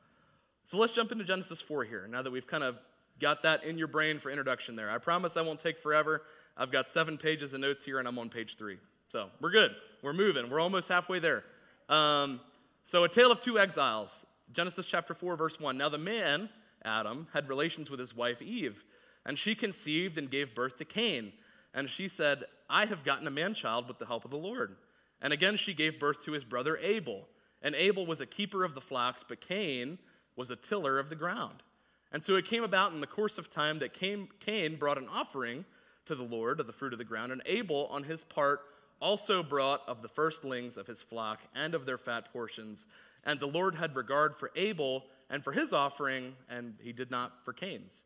So 0.64 0.78
let's 0.78 0.93
jump 0.93 1.12
into 1.12 1.25
Genesis 1.25 1.61
4 1.61 1.85
here, 1.85 2.09
now 2.09 2.23
that 2.23 2.33
we've 2.33 2.47
kind 2.47 2.64
of 2.64 2.78
got 3.21 3.43
that 3.43 3.64
in 3.64 3.78
your 3.78 3.88
brain 3.88 4.19
for 4.19 4.31
introduction 4.31 4.76
there. 4.76 4.90
I 4.90 4.99
promise 4.99 5.37
I 5.37 5.43
won't 5.43 5.61
take 5.61 5.78
forever. 5.78 6.23
I've 6.57 6.73
got 6.73 6.90
seven 6.90 7.16
pages 7.16 7.55
of 7.55 7.61
notes 7.61 7.85
here, 7.85 7.99
and 7.99 8.09
I'm 8.09 8.19
on 8.19 8.28
page 8.28 8.57
three. 8.57 8.78
So 9.09 9.28
we're 9.40 9.50
good. 9.50 9.75
We're 10.02 10.12
moving. 10.12 10.50
We're 10.50 10.61
almost 10.61 10.88
halfway 10.88 11.19
there. 11.19 11.45
Um, 11.88 12.40
so, 12.85 13.05
a 13.05 13.09
tale 13.09 13.33
of 13.33 13.40
two 13.40 13.59
exiles. 13.59 14.26
Genesis 14.52 14.87
chapter 14.87 15.14
4, 15.14 15.37
verse 15.37 15.59
1. 15.59 15.76
Now, 15.76 15.88
the 15.88 15.99
man, 15.99 16.49
Adam, 16.85 17.26
had 17.33 17.49
relations 17.49 17.90
with 17.90 17.99
his 17.99 18.14
wife 18.14 18.40
Eve 18.43 18.85
and 19.26 19.38
she 19.38 19.55
conceived 19.55 20.16
and 20.16 20.31
gave 20.31 20.55
birth 20.55 20.76
to 20.78 20.85
Cain. 20.85 21.33
And 21.76 21.88
she 21.88 22.09
said, 22.09 22.45
I 22.68 22.87
have 22.87 23.04
gotten 23.04 23.28
a 23.28 23.30
man 23.30 23.54
child 23.54 23.87
with 23.87 23.99
the 23.99 24.06
help 24.06 24.25
of 24.25 24.33
the 24.33 24.37
Lord. 24.37 24.76
And 25.23 25.33
again 25.33 25.56
she 25.56 25.75
gave 25.75 26.00
birth 26.00 26.25
to 26.25 26.33
his 26.33 26.42
brother 26.42 26.76
Abel. 26.78 27.28
And 27.62 27.75
Abel 27.75 28.06
was 28.06 28.21
a 28.21 28.26
keeper 28.26 28.64
of 28.64 28.75
the 28.75 28.80
flocks, 28.80 29.23
but 29.23 29.40
Cain 29.40 29.99
was 30.35 30.50
a 30.50 30.56
tiller 30.56 30.99
of 30.99 31.11
the 31.11 31.14
ground. 31.14 31.62
And 32.11 32.25
so 32.25 32.37
it 32.37 32.47
came 32.47 32.64
about 32.64 32.92
in 32.92 33.00
the 33.00 33.06
course 33.06 33.37
of 33.37 33.50
time 33.50 33.78
that 33.80 33.92
Cain, 33.92 34.76
brought 34.76 34.99
an 34.99 35.09
offering 35.12 35.64
to 36.06 36.14
the 36.14 36.23
Lord 36.23 36.61
of 36.61 36.66
the 36.66 36.73
fruit 36.73 36.92
of 36.92 36.99
the 36.99 37.04
ground, 37.04 37.33
and 37.33 37.42
Abel, 37.47 37.88
on 37.90 38.04
his 38.04 38.25
part, 38.25 38.61
also 39.00 39.42
brought 39.42 39.83
of 39.88 40.02
the 40.02 40.09
firstlings 40.09 40.76
of 40.76 40.87
his 40.87 41.02
flock 41.02 41.42
and 41.54 41.75
of 41.75 41.85
their 41.85 41.99
fat 41.99 42.33
portions. 42.33 42.87
And 43.25 43.40
the 43.40 43.49
Lord 43.49 43.75
had 43.75 43.97
regard 43.97 44.35
for 44.35 44.50
Abel 44.54 45.04
and 45.28 45.42
for 45.42 45.52
his 45.52 45.73
offering, 45.73 46.35
and 46.49 46.75
he 46.80 46.92
did 46.92 47.11
not 47.11 47.45
for 47.45 47.52
Cain's. 47.52 48.04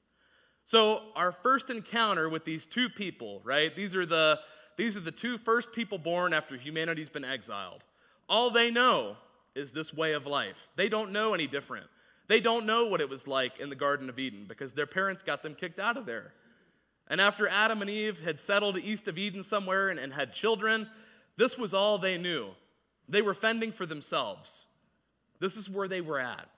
So, 0.70 1.02
our 1.16 1.32
first 1.32 1.68
encounter 1.68 2.28
with 2.28 2.44
these 2.44 2.64
two 2.64 2.88
people, 2.88 3.40
right? 3.42 3.74
These 3.74 3.96
are 3.96 4.06
the 4.06 4.38
these 4.76 4.96
are 4.96 5.00
the 5.00 5.10
two 5.10 5.36
first 5.36 5.72
people 5.72 5.98
born 5.98 6.32
after 6.32 6.56
humanity's 6.56 7.08
been 7.08 7.24
exiled. 7.24 7.84
All 8.28 8.50
they 8.50 8.70
know 8.70 9.16
is 9.56 9.72
this 9.72 9.92
way 9.92 10.12
of 10.12 10.26
life. 10.26 10.68
They 10.76 10.88
don't 10.88 11.10
know 11.10 11.34
any 11.34 11.48
different. 11.48 11.88
They 12.28 12.38
don't 12.38 12.66
know 12.66 12.86
what 12.86 13.00
it 13.00 13.08
was 13.08 13.26
like 13.26 13.58
in 13.58 13.68
the 13.68 13.74
Garden 13.74 14.08
of 14.08 14.20
Eden 14.20 14.44
because 14.46 14.72
their 14.72 14.86
parents 14.86 15.24
got 15.24 15.42
them 15.42 15.56
kicked 15.56 15.80
out 15.80 15.96
of 15.96 16.06
there. 16.06 16.34
And 17.08 17.20
after 17.20 17.48
Adam 17.48 17.80
and 17.80 17.90
Eve 17.90 18.22
had 18.22 18.38
settled 18.38 18.78
east 18.78 19.08
of 19.08 19.18
Eden 19.18 19.42
somewhere 19.42 19.88
and, 19.88 19.98
and 19.98 20.12
had 20.12 20.32
children, 20.32 20.88
this 21.36 21.58
was 21.58 21.74
all 21.74 21.98
they 21.98 22.16
knew. 22.16 22.46
They 23.08 23.22
were 23.22 23.34
fending 23.34 23.72
for 23.72 23.86
themselves. 23.86 24.66
This 25.40 25.56
is 25.56 25.68
where 25.68 25.88
they 25.88 26.00
were 26.00 26.20
at. 26.20 26.48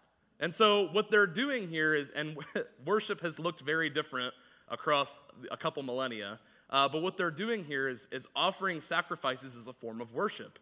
And 0.43 0.53
so, 0.53 0.89
what 0.89 1.09
they're 1.09 1.29
doing 1.29 1.69
here 1.69 1.95
is, 1.95 2.11
and 2.11 2.37
worship 2.85 3.21
has 3.21 3.39
looked 3.39 3.61
very 3.61 3.89
different 3.89 4.35
across 4.69 5.21
a 5.53 5.57
couple 5.57 5.85
millennia, 5.85 6.41
uh, 6.69 6.89
but 6.89 7.01
what 7.01 7.17
they're 7.17 7.31
doing 7.31 7.63
here 7.63 7.89
is, 7.89 8.09
is 8.11 8.27
offering 8.35 8.81
sacrifices 8.81 9.57
as 9.57 9.69
a 9.69 9.73
form 9.73 10.01
of 10.01 10.13
worship 10.13 10.59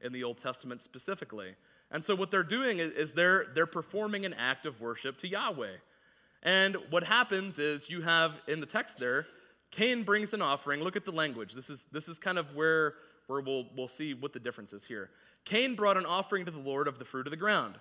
in 0.00 0.12
the 0.12 0.22
Old 0.22 0.38
Testament 0.38 0.80
specifically. 0.80 1.56
And 1.90 2.04
so, 2.04 2.14
what 2.14 2.30
they're 2.30 2.44
doing 2.44 2.78
is, 2.78 2.92
is 2.92 3.12
they're, 3.14 3.46
they're 3.52 3.66
performing 3.66 4.24
an 4.24 4.32
act 4.32 4.64
of 4.64 4.80
worship 4.80 5.18
to 5.18 5.28
Yahweh. 5.28 5.74
And 6.44 6.76
what 6.90 7.02
happens 7.02 7.58
is 7.58 7.90
you 7.90 8.02
have 8.02 8.40
in 8.46 8.60
the 8.60 8.66
text 8.66 8.98
there, 9.00 9.26
Cain 9.72 10.04
brings 10.04 10.34
an 10.34 10.42
offering. 10.42 10.84
Look 10.84 10.94
at 10.94 11.04
the 11.04 11.10
language. 11.10 11.52
This 11.52 11.68
is, 11.68 11.86
this 11.90 12.08
is 12.08 12.20
kind 12.20 12.38
of 12.38 12.54
where, 12.54 12.94
where 13.26 13.40
we'll, 13.40 13.66
we'll 13.76 13.88
see 13.88 14.14
what 14.14 14.32
the 14.32 14.38
difference 14.38 14.72
is 14.72 14.84
here. 14.84 15.10
Cain 15.44 15.74
brought 15.74 15.96
an 15.96 16.06
offering 16.06 16.44
to 16.44 16.52
the 16.52 16.60
Lord 16.60 16.86
of 16.86 17.00
the 17.00 17.04
fruit 17.04 17.26
of 17.26 17.32
the 17.32 17.36
ground 17.36 17.74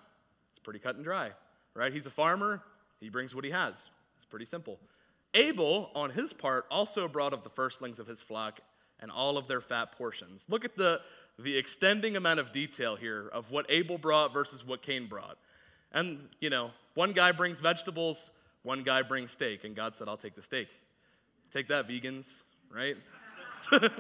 pretty 0.65 0.79
cut 0.79 0.95
and 0.95 1.03
dry, 1.03 1.31
right? 1.73 1.93
He's 1.93 2.05
a 2.05 2.11
farmer, 2.11 2.61
he 2.99 3.09
brings 3.09 3.33
what 3.33 3.45
he 3.45 3.51
has. 3.51 3.89
It's 4.17 4.25
pretty 4.25 4.45
simple. 4.45 4.79
Abel, 5.33 5.91
on 5.95 6.09
his 6.09 6.33
part, 6.33 6.65
also 6.71 7.07
brought 7.07 7.33
of 7.33 7.43
the 7.43 7.49
firstlings 7.49 7.99
of 7.99 8.07
his 8.07 8.21
flock 8.21 8.59
and 8.99 9.11
all 9.11 9.37
of 9.37 9.47
their 9.47 9.61
fat 9.61 9.91
portions. 9.91 10.45
Look 10.49 10.65
at 10.65 10.75
the, 10.75 11.01
the 11.37 11.57
extending 11.57 12.15
amount 12.15 12.39
of 12.39 12.51
detail 12.51 12.95
here 12.95 13.29
of 13.31 13.51
what 13.51 13.65
Abel 13.69 13.97
brought 13.97 14.33
versus 14.33 14.65
what 14.65 14.81
Cain 14.81 15.07
brought. 15.07 15.37
And, 15.91 16.29
you 16.39 16.49
know, 16.49 16.71
one 16.93 17.11
guy 17.11 17.31
brings 17.31 17.59
vegetables, 17.59 18.31
one 18.63 18.83
guy 18.83 19.01
brings 19.01 19.31
steak, 19.31 19.63
and 19.63 19.75
God 19.75 19.95
said, 19.95 20.07
I'll 20.07 20.17
take 20.17 20.35
the 20.35 20.41
steak. 20.41 20.69
Take 21.51 21.67
that, 21.67 21.87
vegans, 21.87 22.33
right? 22.73 22.97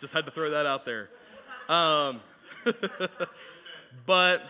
Just 0.00 0.14
had 0.14 0.26
to 0.26 0.32
throw 0.32 0.50
that 0.50 0.66
out 0.66 0.84
there. 0.84 1.10
Um, 1.68 2.20
but, 4.06 4.42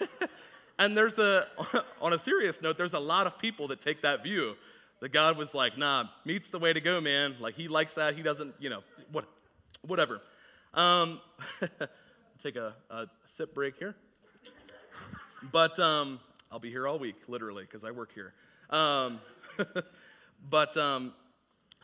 and 0.78 0.96
there's 0.96 1.18
a, 1.18 1.46
on 2.00 2.12
a 2.12 2.18
serious 2.18 2.60
note, 2.62 2.78
there's 2.78 2.94
a 2.94 2.98
lot 2.98 3.26
of 3.26 3.38
people 3.38 3.68
that 3.68 3.80
take 3.80 4.02
that 4.02 4.22
view. 4.22 4.56
That 5.00 5.12
God 5.12 5.36
was 5.36 5.54
like, 5.54 5.76
nah, 5.76 6.06
meat's 6.24 6.50
the 6.50 6.58
way 6.58 6.72
to 6.72 6.80
go, 6.80 7.00
man. 7.00 7.34
Like, 7.38 7.54
he 7.54 7.68
likes 7.68 7.94
that. 7.94 8.14
He 8.14 8.22
doesn't, 8.22 8.54
you 8.58 8.70
know, 8.70 8.82
what, 9.12 9.26
whatever. 9.82 10.22
Um, 10.72 11.20
take 12.42 12.56
a, 12.56 12.74
a 12.90 13.06
sip 13.24 13.54
break 13.54 13.76
here. 13.76 13.94
But 15.52 15.78
um, 15.78 16.20
I'll 16.50 16.58
be 16.58 16.70
here 16.70 16.86
all 16.86 16.98
week, 16.98 17.16
literally, 17.28 17.64
because 17.64 17.84
I 17.84 17.90
work 17.90 18.12
here. 18.14 18.32
Um, 18.70 19.20
but 20.48 20.76
um, 20.76 21.12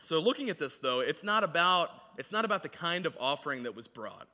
so 0.01 0.19
looking 0.19 0.49
at 0.49 0.57
this, 0.57 0.79
though, 0.79 0.99
it's 1.01 1.23
not 1.23 1.43
about 1.43 1.91
it's 2.17 2.31
not 2.31 2.43
about 2.43 2.63
the 2.63 2.69
kind 2.69 3.05
of 3.05 3.17
offering 3.19 3.63
that 3.63 3.75
was 3.75 3.87
brought. 3.87 4.27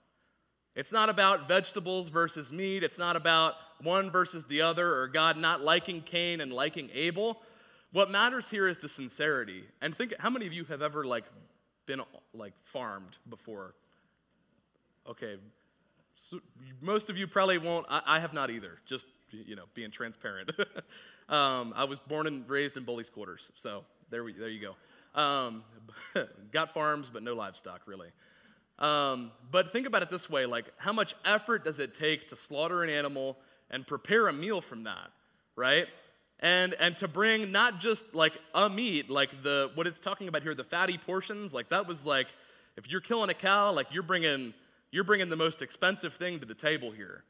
It's 0.75 0.91
not 0.91 1.09
about 1.09 1.47
vegetables 1.47 2.09
versus 2.09 2.51
meat. 2.51 2.83
It's 2.83 2.97
not 2.97 3.15
about 3.15 3.55
one 3.81 4.09
versus 4.09 4.45
the 4.45 4.61
other 4.61 4.93
or 4.93 5.07
God 5.07 5.37
not 5.37 5.61
liking 5.61 6.01
Cain 6.01 6.41
and 6.41 6.51
liking 6.51 6.89
Abel. 6.93 7.41
What 7.91 8.11
matters 8.11 8.49
here 8.49 8.67
is 8.67 8.77
the 8.79 8.89
sincerity. 8.89 9.63
And 9.81 9.95
think 9.95 10.13
how 10.19 10.29
many 10.29 10.47
of 10.47 10.53
you 10.53 10.65
have 10.65 10.81
ever 10.81 11.05
like 11.05 11.25
been 11.85 12.01
like 12.33 12.53
farmed 12.63 13.17
before? 13.29 13.73
Okay. 15.09 15.37
So 16.15 16.39
most 16.81 17.09
of 17.09 17.17
you 17.17 17.27
probably 17.27 17.57
won't. 17.57 17.85
I, 17.89 18.01
I 18.05 18.19
have 18.19 18.33
not 18.33 18.49
either. 18.49 18.79
Just 18.85 19.07
you 19.31 19.55
know, 19.55 19.65
being 19.73 19.91
transparent. 19.91 20.51
um, 21.29 21.73
I 21.75 21.83
was 21.83 21.99
born 21.99 22.27
and 22.27 22.49
raised 22.49 22.77
in 22.77 22.83
bullies 22.83 23.09
quarters, 23.09 23.51
so 23.55 23.83
there, 24.09 24.23
we, 24.23 24.33
there 24.33 24.49
you 24.49 24.61
go. 24.61 25.21
Um, 25.21 25.63
got 26.51 26.73
farms, 26.73 27.09
but 27.11 27.23
no 27.23 27.33
livestock, 27.33 27.81
really. 27.85 28.09
Um, 28.79 29.31
but 29.49 29.71
think 29.71 29.87
about 29.87 30.03
it 30.03 30.09
this 30.09 30.29
way 30.29 30.45
like, 30.45 30.65
how 30.77 30.93
much 30.93 31.15
effort 31.25 31.65
does 31.65 31.79
it 31.79 31.95
take 31.95 32.27
to 32.29 32.35
slaughter 32.35 32.83
an 32.83 32.89
animal 32.89 33.37
and 33.69 33.85
prepare 33.85 34.27
a 34.27 34.33
meal 34.33 34.61
from 34.61 34.83
that, 34.83 35.11
right? 35.55 35.87
And, 36.39 36.75
and 36.75 36.97
to 36.97 37.07
bring 37.07 37.51
not 37.51 37.79
just 37.79 38.13
like 38.13 38.37
a 38.53 38.69
meat, 38.69 39.09
like 39.09 39.41
the 39.43 39.71
what 39.75 39.87
it's 39.87 39.99
talking 39.99 40.27
about 40.27 40.43
here, 40.43 40.53
the 40.53 40.63
fatty 40.63 40.97
portions, 40.97 41.53
like 41.53 41.69
that 41.69 41.87
was 41.87 42.05
like, 42.05 42.27
if 42.75 42.91
you're 42.91 43.01
killing 43.01 43.29
a 43.29 43.33
cow, 43.33 43.71
like 43.71 43.93
you're 43.93 44.03
bringing, 44.03 44.53
you're 44.91 45.03
bringing 45.03 45.29
the 45.29 45.35
most 45.35 45.61
expensive 45.61 46.13
thing 46.13 46.39
to 46.39 46.45
the 46.45 46.53
table 46.53 46.91
here, 46.91 47.23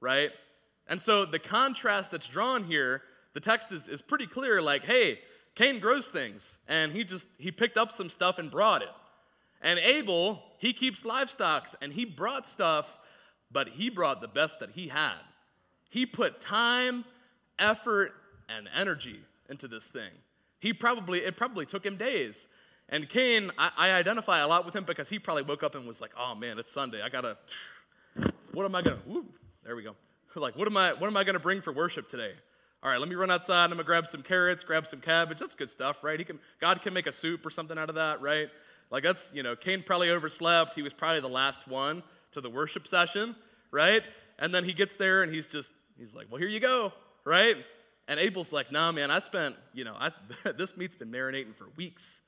right? 0.00 0.30
And 0.86 1.00
so 1.00 1.24
the 1.24 1.38
contrast 1.38 2.10
that's 2.10 2.28
drawn 2.28 2.64
here, 2.64 3.02
the 3.32 3.40
text 3.40 3.72
is, 3.72 3.88
is 3.88 4.02
pretty 4.02 4.26
clear 4.26 4.60
like, 4.60 4.84
hey, 4.84 5.20
Cain 5.54 5.80
grows 5.80 6.08
things, 6.08 6.58
and 6.68 6.92
he 6.92 7.02
just 7.02 7.28
he 7.38 7.50
picked 7.50 7.76
up 7.76 7.92
some 7.92 8.08
stuff 8.08 8.38
and 8.38 8.50
brought 8.50 8.82
it. 8.82 8.90
And 9.62 9.78
Abel, 9.78 10.42
he 10.58 10.72
keeps 10.72 11.04
livestock 11.04 11.68
and 11.82 11.92
he 11.92 12.04
brought 12.04 12.46
stuff, 12.46 12.98
but 13.52 13.70
he 13.70 13.90
brought 13.90 14.20
the 14.20 14.28
best 14.28 14.60
that 14.60 14.70
he 14.70 14.88
had. 14.88 15.18
He 15.90 16.06
put 16.06 16.40
time, 16.40 17.04
effort, 17.58 18.12
and 18.48 18.68
energy 18.74 19.20
into 19.48 19.68
this 19.68 19.88
thing. 19.88 20.10
He 20.60 20.72
probably, 20.72 21.20
it 21.20 21.36
probably 21.36 21.66
took 21.66 21.84
him 21.84 21.96
days. 21.96 22.46
And 22.88 23.08
Cain, 23.08 23.50
I, 23.58 23.70
I 23.76 23.90
identify 23.92 24.40
a 24.40 24.48
lot 24.48 24.64
with 24.64 24.74
him 24.74 24.84
because 24.84 25.08
he 25.08 25.18
probably 25.18 25.42
woke 25.42 25.62
up 25.62 25.74
and 25.74 25.86
was 25.86 26.00
like, 26.00 26.12
oh 26.18 26.34
man, 26.34 26.58
it's 26.58 26.72
Sunday. 26.72 27.02
I 27.02 27.08
gotta, 27.08 27.36
what 28.52 28.64
am 28.64 28.74
I 28.74 28.82
gonna, 28.82 28.98
woo, 29.06 29.26
there 29.64 29.76
we 29.76 29.82
go. 29.82 29.94
like, 30.36 30.56
what 30.56 30.66
am 30.68 30.76
I, 30.76 30.92
what 30.92 31.06
am 31.06 31.16
I 31.16 31.24
to 31.24 31.38
bring 31.38 31.60
for 31.60 31.72
worship 31.72 32.08
today? 32.08 32.32
All 32.82 32.90
right, 32.90 32.98
let 32.98 33.08
me 33.08 33.14
run 33.14 33.30
outside. 33.30 33.70
I'm 33.70 33.76
to 33.76 33.84
grab 33.84 34.06
some 34.06 34.22
carrots, 34.22 34.64
grab 34.64 34.86
some 34.86 35.00
cabbage. 35.00 35.38
That's 35.38 35.54
good 35.54 35.68
stuff, 35.68 36.02
right? 36.02 36.18
He 36.18 36.24
can, 36.24 36.38
God 36.60 36.80
can 36.80 36.94
make 36.94 37.06
a 37.06 37.12
soup 37.12 37.44
or 37.44 37.50
something 37.50 37.76
out 37.76 37.90
of 37.90 37.96
that, 37.96 38.22
right? 38.22 38.48
Like, 38.90 39.02
that's, 39.02 39.30
you 39.34 39.42
know, 39.42 39.54
Cain 39.54 39.82
probably 39.82 40.10
overslept. 40.10 40.74
He 40.74 40.82
was 40.82 40.94
probably 40.94 41.20
the 41.20 41.28
last 41.28 41.68
one 41.68 42.02
to 42.32 42.40
the 42.40 42.48
worship 42.48 42.86
session, 42.86 43.36
right? 43.70 44.02
And 44.38 44.54
then 44.54 44.64
he 44.64 44.72
gets 44.72 44.96
there 44.96 45.22
and 45.22 45.32
he's 45.32 45.46
just, 45.46 45.72
he's 46.00 46.14
like, 46.14 46.26
well, 46.30 46.40
here 46.40 46.48
you 46.48 46.60
go, 46.60 46.92
right? 47.24 47.56
And 48.08 48.18
Abel's 48.18 48.52
like, 48.52 48.72
nah, 48.72 48.90
man, 48.90 49.10
I 49.10 49.20
spent, 49.20 49.54
you 49.72 49.84
know, 49.84 49.94
I, 49.96 50.10
this 50.56 50.76
meat's 50.76 50.96
been 50.96 51.12
marinating 51.12 51.54
for 51.54 51.68
weeks. 51.76 52.22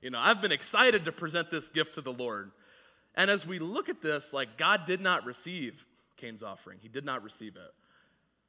You 0.00 0.10
know, 0.10 0.20
I've 0.20 0.40
been 0.40 0.52
excited 0.52 1.06
to 1.06 1.12
present 1.12 1.50
this 1.50 1.68
gift 1.68 1.94
to 1.94 2.00
the 2.00 2.12
Lord. 2.12 2.52
And 3.14 3.30
as 3.30 3.46
we 3.46 3.58
look 3.58 3.88
at 3.88 4.02
this, 4.02 4.32
like, 4.32 4.56
God 4.56 4.84
did 4.84 5.00
not 5.00 5.24
receive 5.24 5.86
Cain's 6.16 6.42
offering. 6.42 6.78
He 6.80 6.88
did 6.88 7.04
not 7.04 7.24
receive 7.24 7.56
it. 7.56 7.72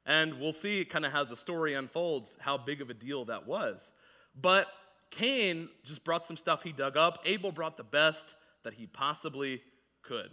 And 0.06 0.40
we'll 0.40 0.52
see 0.52 0.84
kind 0.84 1.04
of 1.04 1.12
how 1.12 1.24
the 1.24 1.36
story 1.36 1.74
unfolds, 1.74 2.36
how 2.40 2.58
big 2.58 2.80
of 2.80 2.90
a 2.90 2.94
deal 2.94 3.24
that 3.26 3.46
was. 3.46 3.92
But 4.40 4.68
Cain 5.10 5.68
just 5.84 6.04
brought 6.04 6.24
some 6.24 6.36
stuff 6.36 6.62
he 6.62 6.72
dug 6.72 6.96
up. 6.96 7.18
Abel 7.24 7.50
brought 7.50 7.76
the 7.76 7.84
best 7.84 8.34
that 8.62 8.74
he 8.74 8.86
possibly 8.86 9.62
could. 10.02 10.30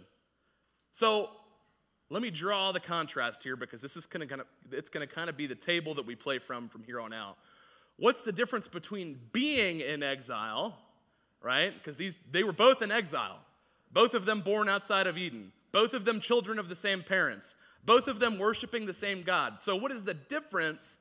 So 0.92 1.30
let 2.08 2.22
me 2.22 2.30
draw 2.30 2.72
the 2.72 2.80
contrast 2.80 3.42
here 3.42 3.56
because 3.56 3.82
this 3.82 3.96
is 3.96 4.06
going 4.06 4.28
to 4.28 4.44
it's 4.72 4.88
going 4.88 5.06
to 5.06 5.12
kind 5.12 5.28
of 5.28 5.36
be 5.36 5.46
the 5.46 5.54
table 5.54 5.94
that 5.94 6.06
we 6.06 6.14
play 6.14 6.38
from 6.38 6.68
from 6.68 6.82
here 6.84 7.00
on 7.00 7.12
out. 7.12 7.36
What's 7.96 8.22
the 8.22 8.32
difference 8.32 8.68
between 8.68 9.18
being 9.32 9.80
in 9.80 10.02
exile, 10.02 10.78
right? 11.42 11.72
Because 11.74 11.96
these 11.96 12.18
they 12.30 12.44
were 12.44 12.52
both 12.52 12.82
in 12.82 12.90
exile. 12.90 13.38
Both 13.92 14.14
of 14.14 14.26
them 14.26 14.40
born 14.40 14.68
outside 14.68 15.06
of 15.06 15.16
Eden 15.16 15.52
both 15.76 15.92
of 15.92 16.06
them 16.06 16.20
children 16.20 16.58
of 16.58 16.70
the 16.70 16.74
same 16.74 17.02
parents, 17.02 17.54
both 17.84 18.08
of 18.08 18.18
them 18.18 18.38
worshiping 18.38 18.86
the 18.86 18.94
same 18.94 19.22
God. 19.22 19.60
So, 19.60 19.76
what 19.76 19.92
is 19.92 20.04
the 20.04 20.14
difference 20.14 20.96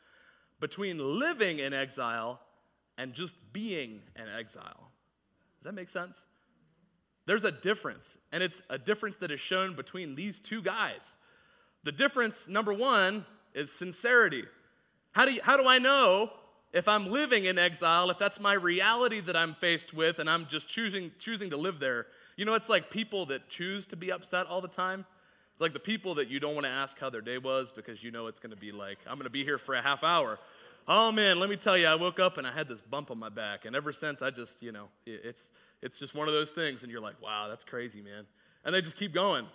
between 0.60 1.00
living 1.00 1.60
in 1.60 1.74
exile 1.74 2.42
and 2.98 3.14
just 3.14 3.36
being 3.54 4.02
in 4.18 4.26
exile? 4.38 4.92
Does 5.58 5.64
that 5.64 5.76
make 5.76 5.88
sense? 5.88 6.26
There's 7.26 7.44
a 7.44 7.52
difference, 7.52 8.18
and 8.32 8.44
it's 8.44 8.62
a 8.70 8.78
difference 8.78 9.18
that 9.18 9.32
is 9.32 9.40
shown 9.40 9.76
between 9.76 10.16
these 10.16 10.40
two 10.40 10.62
guys. 10.62 11.18
The 11.84 11.92
difference, 11.92 12.48
number 12.48 12.74
one, 12.74 13.26
is 13.54 13.72
sincerity. 13.72 14.44
How 15.12 15.26
do, 15.26 15.34
you, 15.34 15.42
how 15.42 15.58
do 15.58 15.68
I 15.68 15.80
know 15.80 16.32
if 16.74 16.88
I'm 16.88 17.10
living 17.10 17.46
in 17.46 17.58
exile, 17.58 18.10
if 18.10 18.18
that's 18.18 18.40
my 18.40 18.54
reality 18.54 19.22
that 19.22 19.36
I'm 19.36 19.54
faced 19.54 19.94
with, 19.94 20.20
and 20.20 20.30
I'm 20.30 20.46
just 20.46 20.68
choosing, 20.68 21.12
choosing 21.18 21.50
to 21.50 21.58
live 21.58 21.80
there? 21.80 22.06
You 22.38 22.46
know, 22.46 22.54
it's 22.54 22.70
like 22.70 22.92
people 22.92 23.26
that 23.28 23.50
choose 23.50 23.88
to 23.88 23.96
be 23.96 24.12
upset 24.12 24.46
all 24.48 24.62
the 24.62 24.68
time. 24.68 25.06
It's 25.54 25.62
like 25.62 25.74
the 25.74 25.80
people 25.80 26.16
that 26.16 26.30
you 26.30 26.40
don't 26.40 26.54
want 26.54 26.66
to 26.66 26.72
ask 26.72 27.00
how 27.00 27.10
their 27.10 27.22
day 27.22 27.38
was 27.38 27.72
because 27.72 28.04
you 28.04 28.12
know 28.12 28.28
it's 28.28 28.40
going 28.40 28.52
to 28.52 28.60
be 28.60 28.74
like, 28.74 29.00
I'm 29.08 29.16
going 29.16 29.24
to 29.24 29.30
be 29.30 29.46
here 29.46 29.58
for 29.58 29.74
a 29.74 29.82
half 29.82 30.04
hour. 30.04 30.38
Oh 30.88 31.12
man, 31.12 31.40
let 31.40 31.50
me 31.50 31.56
tell 31.56 31.78
you, 31.78 31.88
I 31.88 31.96
woke 31.96 32.20
up 32.20 32.38
and 32.38 32.46
I 32.46 32.52
had 32.52 32.68
this 32.68 32.82
bump 32.82 33.10
on 33.10 33.18
my 33.18 33.30
back. 33.30 33.66
And 33.66 33.76
ever 33.76 33.94
since, 33.94 34.22
I 34.22 34.32
just, 34.32 34.62
you 34.62 34.72
know, 34.74 34.90
it's, 35.06 35.50
it's 35.82 36.00
just 36.00 36.16
one 36.16 36.28
of 36.28 36.34
those 36.34 36.52
things. 36.52 36.84
And 36.84 36.92
you're 36.92 37.02
like, 37.02 37.22
wow, 37.22 37.48
that's 37.48 37.64
crazy, 37.64 38.02
man. 38.02 38.26
And 38.64 38.74
they 38.74 38.82
just 38.82 38.98
keep 38.98 39.14
going. 39.14 39.46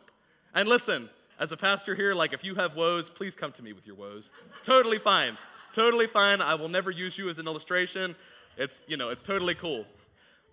And 0.54 0.68
listen, 0.68 1.08
as 1.38 1.52
a 1.52 1.56
pastor 1.56 1.94
here, 1.94 2.14
like 2.14 2.32
if 2.32 2.44
you 2.44 2.54
have 2.56 2.76
woes, 2.76 3.10
please 3.10 3.34
come 3.34 3.52
to 3.52 3.62
me 3.62 3.72
with 3.72 3.86
your 3.86 3.96
woes. 3.96 4.32
It's 4.50 4.62
totally 4.62 4.98
fine. 4.98 5.36
totally 5.72 6.06
fine. 6.06 6.40
I 6.40 6.54
will 6.54 6.68
never 6.68 6.90
use 6.90 7.18
you 7.18 7.28
as 7.28 7.38
an 7.38 7.46
illustration. 7.46 8.14
It's, 8.56 8.84
you 8.86 8.96
know, 8.96 9.08
it's 9.10 9.22
totally 9.22 9.54
cool. 9.54 9.86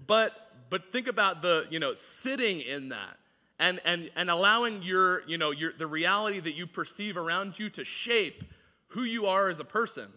But 0.05 0.33
but 0.69 0.91
think 0.91 1.07
about 1.07 1.41
the, 1.41 1.65
you 1.69 1.79
know, 1.79 1.93
sitting 1.93 2.61
in 2.61 2.89
that 2.89 3.17
and, 3.59 3.79
and, 3.85 4.09
and 4.15 4.29
allowing 4.29 4.83
your, 4.83 5.25
you 5.27 5.37
know, 5.37 5.51
your, 5.51 5.71
the 5.71 5.87
reality 5.87 6.39
that 6.39 6.55
you 6.55 6.67
perceive 6.67 7.17
around 7.17 7.57
you 7.57 7.69
to 7.71 7.85
shape 7.85 8.43
who 8.89 9.03
you 9.03 9.25
are 9.25 9.49
as 9.49 9.59
a 9.59 9.65
person. 9.65 10.09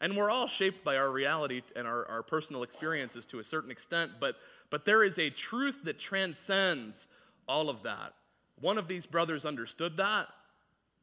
And 0.00 0.16
we're 0.16 0.30
all 0.30 0.46
shaped 0.46 0.82
by 0.82 0.96
our 0.96 1.10
reality 1.10 1.62
and 1.76 1.86
our, 1.86 2.06
our 2.08 2.22
personal 2.22 2.62
experiences 2.62 3.26
to 3.26 3.38
a 3.38 3.44
certain 3.44 3.70
extent, 3.70 4.12
but, 4.18 4.36
but 4.70 4.84
there 4.84 5.02
is 5.02 5.18
a 5.18 5.30
truth 5.30 5.80
that 5.84 5.98
transcends 5.98 7.08
all 7.46 7.68
of 7.68 7.82
that. 7.82 8.14
One 8.60 8.78
of 8.78 8.88
these 8.88 9.06
brothers 9.06 9.44
understood 9.44 9.96
that, 9.96 10.28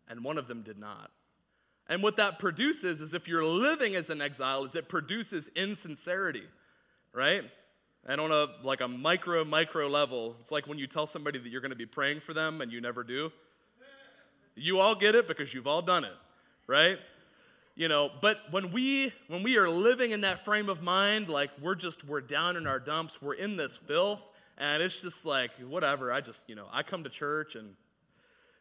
and 0.08 0.24
one 0.24 0.38
of 0.38 0.48
them 0.48 0.62
did 0.62 0.80
not. 0.80 1.12
And 1.90 2.04
what 2.04 2.18
that 2.18 2.40
produces 2.40 3.02
is 3.02 3.14
if 3.14 3.28
you're 3.28 3.46
living 3.46 3.96
as 3.96 4.10
an 4.10 4.22
exile, 4.22 4.64
is 4.66 4.76
it 4.76 4.90
produces 4.90 5.50
insincerity, 5.56 6.44
right? 7.14 7.44
And 8.06 8.22
on 8.22 8.32
a 8.32 8.48
like 8.64 8.82
a 8.82 8.88
micro 8.88 9.44
micro 9.44 9.88
level, 9.88 10.36
it's 10.40 10.52
like 10.52 10.68
when 10.68 10.78
you 10.78 10.88
tell 10.88 11.08
somebody 11.08 11.40
that 11.40 11.50
you're 11.50 11.62
going 11.62 11.72
to 11.72 11.78
be 11.78 11.86
praying 11.86 12.22
for 12.22 12.34
them 12.34 12.62
and 12.62 12.72
you 12.72 12.82
never 12.82 13.04
do. 13.04 13.32
You 14.56 14.80
all 14.80 14.96
get 14.96 15.14
it 15.14 15.28
because 15.28 15.54
you've 15.54 15.68
all 15.68 15.82
done 15.82 16.04
it, 16.04 16.16
right? 16.66 16.98
You 17.78 17.88
know, 17.88 18.10
but 18.22 18.40
when 18.50 18.72
we 18.72 19.14
when 19.28 19.44
we 19.44 19.60
are 19.60 19.70
living 19.70 20.10
in 20.10 20.22
that 20.22 20.44
frame 20.44 20.68
of 20.68 20.82
mind, 20.82 21.30
like 21.30 21.52
we're 21.62 21.76
just 21.76 22.04
we're 22.04 22.22
down 22.22 22.58
in 22.58 22.66
our 22.66 22.80
dumps, 22.80 23.22
we're 23.22 23.36
in 23.36 23.56
this 23.56 23.78
filth, 23.78 24.28
and 24.58 24.82
it's 24.82 25.00
just 25.00 25.28
like 25.28 25.52
whatever. 25.60 26.12
I 26.12 26.22
just 26.22 26.50
you 26.50 26.56
know 26.56 26.66
I 26.74 26.82
come 26.82 27.04
to 27.04 27.10
church 27.12 27.56
and 27.56 27.76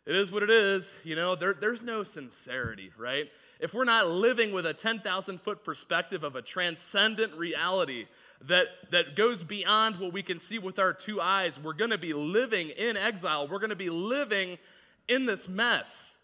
it 0.05 0.15
is 0.15 0.31
what 0.31 0.43
it 0.43 0.51
is. 0.51 0.95
You 1.03 1.17
know, 1.17 1.35
there, 1.35 1.55
there's 1.55 1.81
no 1.81 2.03
sincerity, 2.03 2.93
right? 2.99 3.31
If 3.59 3.73
we're 3.73 3.85
not 3.85 4.09
living 4.09 4.53
with 4.53 4.67
a 4.67 4.75
10,000 4.75 5.41
foot 5.41 5.65
perspective 5.65 6.23
of 6.23 6.37
a 6.37 6.43
transcendent 6.43 7.33
reality 7.33 8.05
that, 8.43 8.69
that 8.91 9.17
goes 9.17 9.43
beyond 9.43 9.99
what 9.99 10.13
we 10.13 10.23
can 10.23 10.39
see 10.39 10.59
with 10.59 10.79
our 10.79 10.93
two 10.93 11.21
eyes. 11.21 11.59
We're 11.59 11.73
going 11.73 11.91
to 11.91 11.99
be 11.99 12.13
living 12.13 12.69
in 12.69 12.97
exile, 12.97 13.49
we're 13.49 13.59
going 13.59 13.71
to 13.71 13.77
be 13.77 13.91
living 13.91 14.59
in 15.09 15.25
this 15.25 15.49
mess. 15.49 16.15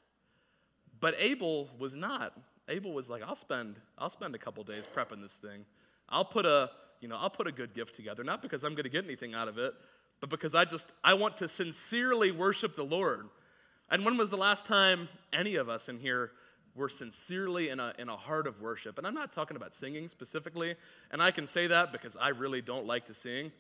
But 1.00 1.16
Abel 1.18 1.68
was 1.78 1.96
not 1.96 2.34
Abel 2.68 2.92
was 2.92 3.10
like, 3.10 3.22
I'll 3.22 3.36
spend, 3.36 3.80
I'll 3.98 4.10
spend 4.10 4.34
a 4.34 4.38
couple 4.38 4.62
days 4.64 4.86
prepping 4.92 5.20
this 5.20 5.36
thing. 5.36 5.64
I'll 6.08 6.24
put 6.24 6.46
a, 6.46 6.70
you 7.00 7.08
know, 7.08 7.16
I'll 7.16 7.30
put 7.30 7.46
a 7.46 7.52
good 7.52 7.74
gift 7.74 7.94
together, 7.94 8.22
not 8.22 8.42
because 8.42 8.64
I'm 8.64 8.72
going 8.72 8.84
to 8.84 8.90
get 8.90 9.04
anything 9.04 9.34
out 9.34 9.48
of 9.48 9.58
it, 9.58 9.74
but 10.20 10.30
because 10.30 10.54
I 10.54 10.64
just, 10.64 10.92
I 11.02 11.14
want 11.14 11.38
to 11.38 11.48
sincerely 11.48 12.30
worship 12.30 12.76
the 12.76 12.84
Lord. 12.84 13.28
And 13.90 14.04
when 14.04 14.16
was 14.16 14.30
the 14.30 14.36
last 14.36 14.64
time 14.64 15.08
any 15.32 15.56
of 15.56 15.68
us 15.68 15.88
in 15.88 15.98
here 15.98 16.30
were 16.74 16.88
sincerely 16.88 17.68
in 17.68 17.80
a, 17.80 17.92
in 17.98 18.08
a 18.08 18.16
heart 18.16 18.46
of 18.46 18.60
worship? 18.60 18.98
And 18.98 19.06
I'm 19.06 19.14
not 19.14 19.32
talking 19.32 19.56
about 19.56 19.74
singing 19.74 20.08
specifically, 20.08 20.76
and 21.10 21.20
I 21.20 21.30
can 21.30 21.46
say 21.46 21.66
that 21.66 21.92
because 21.92 22.16
I 22.16 22.28
really 22.28 22.62
don't 22.62 22.86
like 22.86 23.06
to 23.06 23.14
sing. 23.14 23.50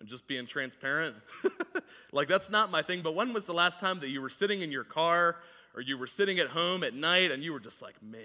I'm 0.00 0.06
just 0.06 0.26
being 0.26 0.46
transparent. 0.46 1.16
like, 2.12 2.28
that's 2.28 2.50
not 2.50 2.70
my 2.70 2.82
thing. 2.82 3.02
But 3.02 3.14
when 3.14 3.32
was 3.32 3.46
the 3.46 3.52
last 3.52 3.80
time 3.80 4.00
that 4.00 4.08
you 4.08 4.20
were 4.20 4.30
sitting 4.30 4.62
in 4.62 4.70
your 4.70 4.84
car 4.84 5.36
or 5.74 5.82
you 5.82 5.98
were 5.98 6.06
sitting 6.06 6.38
at 6.38 6.48
home 6.48 6.82
at 6.82 6.94
night 6.94 7.30
and 7.30 7.42
you 7.42 7.52
were 7.52 7.60
just 7.60 7.82
like, 7.82 8.02
man, 8.02 8.20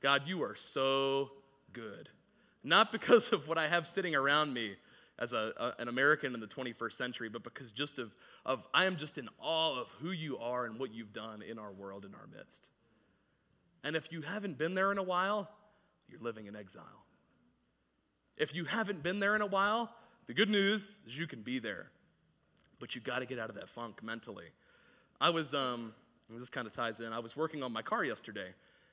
God, 0.00 0.22
you 0.26 0.42
are 0.42 0.54
so 0.54 1.30
good. 1.72 2.08
Not 2.62 2.92
because 2.92 3.32
of 3.32 3.48
what 3.48 3.58
I 3.58 3.68
have 3.68 3.86
sitting 3.86 4.14
around 4.14 4.52
me 4.52 4.74
as 5.18 5.32
a, 5.32 5.52
a, 5.56 5.82
an 5.82 5.88
American 5.88 6.34
in 6.34 6.40
the 6.40 6.46
21st 6.46 6.92
century, 6.92 7.28
but 7.28 7.42
because 7.42 7.72
just 7.72 7.98
of, 7.98 8.14
of 8.44 8.66
I 8.72 8.86
am 8.86 8.96
just 8.96 9.18
in 9.18 9.28
awe 9.38 9.78
of 9.78 9.88
who 10.00 10.10
you 10.10 10.38
are 10.38 10.64
and 10.64 10.78
what 10.78 10.92
you've 10.92 11.12
done 11.12 11.42
in 11.42 11.58
our 11.58 11.70
world, 11.70 12.04
in 12.04 12.14
our 12.14 12.26
midst. 12.34 12.70
And 13.84 13.96
if 13.96 14.10
you 14.12 14.22
haven't 14.22 14.58
been 14.58 14.74
there 14.74 14.92
in 14.92 14.98
a 14.98 15.02
while, 15.02 15.48
you're 16.08 16.20
living 16.20 16.46
in 16.46 16.56
exile. 16.56 16.84
If 18.36 18.54
you 18.54 18.64
haven't 18.64 19.02
been 19.02 19.20
there 19.20 19.36
in 19.36 19.42
a 19.42 19.46
while, 19.46 19.90
the 20.26 20.34
good 20.34 20.48
news 20.48 21.00
is 21.06 21.18
you 21.18 21.26
can 21.26 21.42
be 21.42 21.58
there. 21.58 21.90
But 22.78 22.94
you 22.94 23.02
got 23.02 23.18
to 23.18 23.26
get 23.26 23.38
out 23.38 23.50
of 23.50 23.56
that 23.56 23.68
funk 23.68 24.02
mentally. 24.02 24.46
I 25.20 25.28
was, 25.28 25.52
um, 25.52 25.92
this 26.30 26.48
kind 26.48 26.66
of 26.66 26.72
ties 26.72 27.00
in, 27.00 27.12
I 27.12 27.18
was 27.18 27.36
working 27.36 27.62
on 27.62 27.72
my 27.72 27.82
car 27.82 28.02
yesterday. 28.04 28.48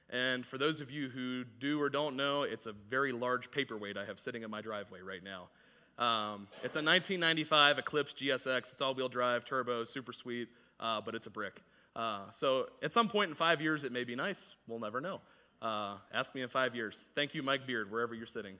And 0.10 0.46
for 0.46 0.58
those 0.58 0.80
of 0.80 0.90
you 0.90 1.10
who 1.10 1.44
do 1.60 1.82
or 1.82 1.90
don't 1.90 2.16
know, 2.16 2.44
it's 2.44 2.66
a 2.66 2.72
very 2.72 3.12
large 3.12 3.52
paperweight 3.52 3.98
I 3.98 4.06
have 4.06 4.20
sitting 4.20 4.44
in 4.44 4.50
my 4.50 4.62
driveway 4.62 5.02
right 5.02 5.22
now. 5.24 5.50
Um, 5.98 6.48
it's 6.64 6.76
a 6.76 6.84
1995 6.84 7.80
Eclipse 7.80 8.14
GSX. 8.14 8.72
It's 8.72 8.82
all 8.82 8.94
wheel 8.94 9.10
drive, 9.10 9.44
turbo, 9.44 9.84
super 9.84 10.14
sweet, 10.14 10.48
uh, 10.80 11.02
but 11.02 11.16
it's 11.16 11.28
a 11.28 11.32
brick. 11.32 11.62
Uh, 11.96 12.30
so 12.32 12.68
at 12.84 12.94
some 12.94 13.10
point 13.10 13.30
in 13.30 13.36
five 13.36 13.60
years, 13.62 13.84
it 13.84 13.92
may 13.92 14.04
be 14.04 14.16
nice. 14.16 14.56
We'll 14.68 14.80
never 14.80 15.02
know. 15.02 15.20
Uh, 15.62 15.96
ask 16.14 16.36
me 16.36 16.42
in 16.42 16.48
five 16.48 16.76
years. 16.76 17.08
Thank 17.16 17.34
you, 17.34 17.42
Mike 17.42 17.66
Beard, 17.66 17.92
wherever 17.92 18.14
you're 18.14 18.28
sitting. 18.28 18.56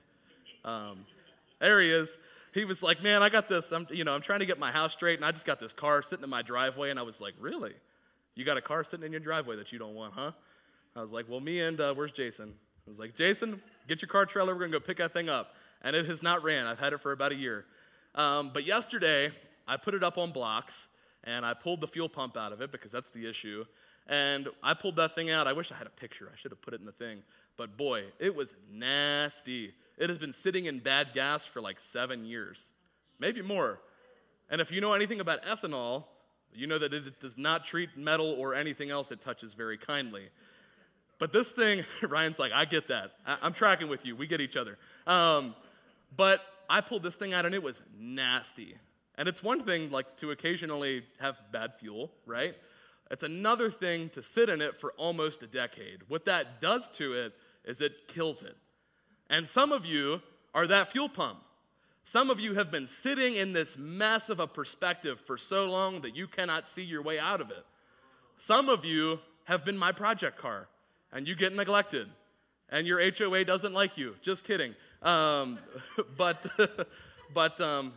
Um, 0.64 1.06
there 1.60 1.80
he 1.80 1.90
is. 1.90 2.18
He 2.52 2.64
was 2.64 2.82
like, 2.82 3.02
"Man, 3.02 3.22
I 3.22 3.28
got 3.28 3.46
this. 3.46 3.70
I'm, 3.72 3.86
you 3.90 4.02
know, 4.02 4.14
I'm 4.14 4.20
trying 4.20 4.40
to 4.40 4.46
get 4.46 4.58
my 4.58 4.72
house 4.72 4.92
straight, 4.92 5.18
and 5.18 5.24
I 5.24 5.30
just 5.30 5.46
got 5.46 5.60
this 5.60 5.72
car 5.72 6.02
sitting 6.02 6.24
in 6.24 6.30
my 6.30 6.42
driveway." 6.42 6.90
And 6.90 6.98
I 6.98 7.02
was 7.02 7.20
like, 7.20 7.34
"Really? 7.38 7.74
You 8.34 8.44
got 8.44 8.56
a 8.56 8.60
car 8.60 8.82
sitting 8.82 9.06
in 9.06 9.12
your 9.12 9.20
driveway 9.20 9.56
that 9.56 9.70
you 9.70 9.78
don't 9.78 9.94
want, 9.94 10.14
huh?" 10.14 10.32
I 10.98 11.02
was 11.02 11.12
like, 11.12 11.28
"Well, 11.28 11.40
me 11.40 11.60
and 11.60 11.80
uh, 11.80 11.94
where's 11.94 12.12
Jason?" 12.12 12.54
I 12.86 12.90
was 12.90 12.98
like, 12.98 13.14
"Jason, 13.14 13.62
get 13.86 14.02
your 14.02 14.08
car 14.08 14.26
trailer. 14.26 14.54
We're 14.54 14.60
gonna 14.60 14.72
go 14.72 14.80
pick 14.80 14.98
that 14.98 15.12
thing 15.12 15.28
up." 15.28 15.54
and 15.82 15.94
it 15.94 16.06
has 16.06 16.22
not 16.22 16.42
ran. 16.42 16.66
I've 16.66 16.78
had 16.78 16.92
it 16.92 17.00
for 17.00 17.12
about 17.12 17.32
a 17.32 17.36
year. 17.36 17.64
Um, 18.14 18.50
but 18.52 18.64
yesterday, 18.64 19.30
I 19.66 19.76
put 19.76 19.94
it 19.94 20.02
up 20.02 20.18
on 20.18 20.32
blocks 20.32 20.88
and 21.24 21.44
I 21.44 21.54
pulled 21.54 21.80
the 21.80 21.86
fuel 21.86 22.08
pump 22.08 22.36
out 22.36 22.52
of 22.52 22.60
it 22.60 22.72
because 22.72 22.90
that's 22.90 23.10
the 23.10 23.28
issue. 23.28 23.64
And 24.06 24.48
I 24.62 24.74
pulled 24.74 24.96
that 24.96 25.14
thing 25.14 25.30
out. 25.30 25.46
I 25.46 25.52
wish 25.52 25.70
I 25.70 25.76
had 25.76 25.86
a 25.86 25.90
picture. 25.90 26.30
I 26.32 26.36
should 26.36 26.50
have 26.50 26.62
put 26.62 26.74
it 26.74 26.80
in 26.80 26.86
the 26.86 26.92
thing. 26.92 27.22
But 27.56 27.76
boy, 27.76 28.04
it 28.18 28.34
was 28.34 28.54
nasty. 28.72 29.74
It 29.98 30.08
has 30.08 30.18
been 30.18 30.32
sitting 30.32 30.64
in 30.64 30.78
bad 30.78 31.12
gas 31.12 31.44
for 31.44 31.60
like 31.60 31.78
seven 31.78 32.24
years, 32.24 32.72
maybe 33.20 33.42
more. 33.42 33.80
And 34.48 34.60
if 34.60 34.72
you 34.72 34.80
know 34.80 34.94
anything 34.94 35.20
about 35.20 35.42
ethanol, 35.44 36.04
you 36.54 36.66
know 36.66 36.78
that 36.78 36.94
it 36.94 37.20
does 37.20 37.36
not 37.36 37.64
treat 37.64 37.96
metal 37.96 38.34
or 38.38 38.54
anything 38.54 38.90
else 38.90 39.12
it 39.12 39.20
touches 39.20 39.52
very 39.52 39.76
kindly. 39.76 40.30
But 41.18 41.32
this 41.32 41.52
thing, 41.52 41.84
Ryan's 42.02 42.38
like, 42.38 42.52
I 42.52 42.64
get 42.64 42.88
that. 42.88 43.12
I, 43.26 43.46
am 43.46 43.52
tracking 43.52 43.88
with 43.88 44.06
you. 44.06 44.16
We 44.16 44.26
get 44.26 44.40
each 44.40 44.56
other. 44.56 44.78
Um, 45.06 45.54
but 46.16 46.42
I 46.70 46.80
pulled 46.80 47.02
this 47.02 47.16
thing 47.16 47.34
out 47.34 47.46
and 47.46 47.54
it 47.54 47.62
was 47.62 47.82
nasty. 47.98 48.76
And 49.16 49.28
it's 49.28 49.42
one 49.42 49.62
thing 49.62 49.90
like 49.90 50.16
to 50.18 50.30
occasionally 50.30 51.02
have 51.20 51.40
bad 51.52 51.74
fuel, 51.78 52.12
right? 52.24 52.54
It's 53.10 53.22
another 53.22 53.70
thing 53.70 54.10
to 54.10 54.22
sit 54.22 54.48
in 54.48 54.60
it 54.60 54.76
for 54.76 54.92
almost 54.92 55.42
a 55.42 55.46
decade. 55.46 56.02
What 56.08 56.24
that 56.26 56.60
does 56.60 56.90
to 56.90 57.14
it 57.14 57.34
is 57.64 57.80
it 57.80 58.06
kills 58.06 58.42
it. 58.42 58.56
And 59.28 59.46
some 59.46 59.72
of 59.72 59.84
you 59.84 60.22
are 60.54 60.66
that 60.66 60.92
fuel 60.92 61.08
pump. 61.08 61.38
Some 62.04 62.30
of 62.30 62.40
you 62.40 62.54
have 62.54 62.70
been 62.70 62.86
sitting 62.86 63.34
in 63.34 63.52
this 63.52 63.76
mess 63.76 64.30
of 64.30 64.40
a 64.40 64.46
perspective 64.46 65.20
for 65.20 65.36
so 65.36 65.66
long 65.66 66.00
that 66.02 66.16
you 66.16 66.26
cannot 66.26 66.66
see 66.68 66.82
your 66.82 67.02
way 67.02 67.18
out 67.18 67.40
of 67.40 67.50
it. 67.50 67.66
Some 68.38 68.68
of 68.68 68.84
you 68.84 69.18
have 69.44 69.64
been 69.64 69.76
my 69.76 69.92
project 69.92 70.38
car 70.38 70.68
and 71.12 71.26
you 71.26 71.34
get 71.34 71.54
neglected 71.54 72.08
and 72.70 72.86
your 72.86 73.00
HOA 73.00 73.44
doesn't 73.44 73.72
like 73.72 73.96
you. 73.96 74.14
Just 74.22 74.44
kidding. 74.44 74.74
Um, 75.02 75.58
but 76.16 76.46
but 77.34 77.60
um, 77.60 77.92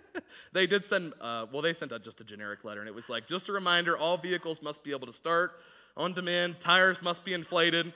they 0.52 0.66
did 0.66 0.84
send, 0.84 1.12
uh, 1.20 1.46
well, 1.52 1.62
they 1.62 1.72
sent 1.72 1.92
out 1.92 2.02
just 2.02 2.20
a 2.20 2.24
generic 2.24 2.64
letter, 2.64 2.80
and 2.80 2.88
it 2.88 2.94
was 2.94 3.08
like, 3.08 3.26
just 3.26 3.48
a 3.48 3.52
reminder 3.52 3.96
all 3.96 4.16
vehicles 4.16 4.62
must 4.62 4.84
be 4.84 4.92
able 4.92 5.06
to 5.06 5.12
start 5.12 5.60
on 5.96 6.12
demand, 6.12 6.60
tires 6.60 7.02
must 7.02 7.24
be 7.24 7.34
inflated. 7.34 7.92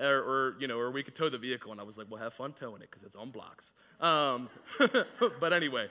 Or, 0.00 0.06
or, 0.06 0.56
you 0.60 0.68
know, 0.68 0.78
or 0.78 0.92
we 0.92 1.02
could 1.02 1.16
tow 1.16 1.28
the 1.28 1.38
vehicle, 1.38 1.72
and 1.72 1.80
I 1.80 1.84
was 1.84 1.98
like, 1.98 2.06
"Well, 2.08 2.20
have 2.20 2.32
fun 2.32 2.52
towing 2.52 2.80
it 2.80 2.90
because 2.90 3.02
it's 3.02 3.16
on 3.16 3.30
blocks." 3.30 3.72
Um, 4.00 4.48
but 5.40 5.52
anyway, 5.52 5.88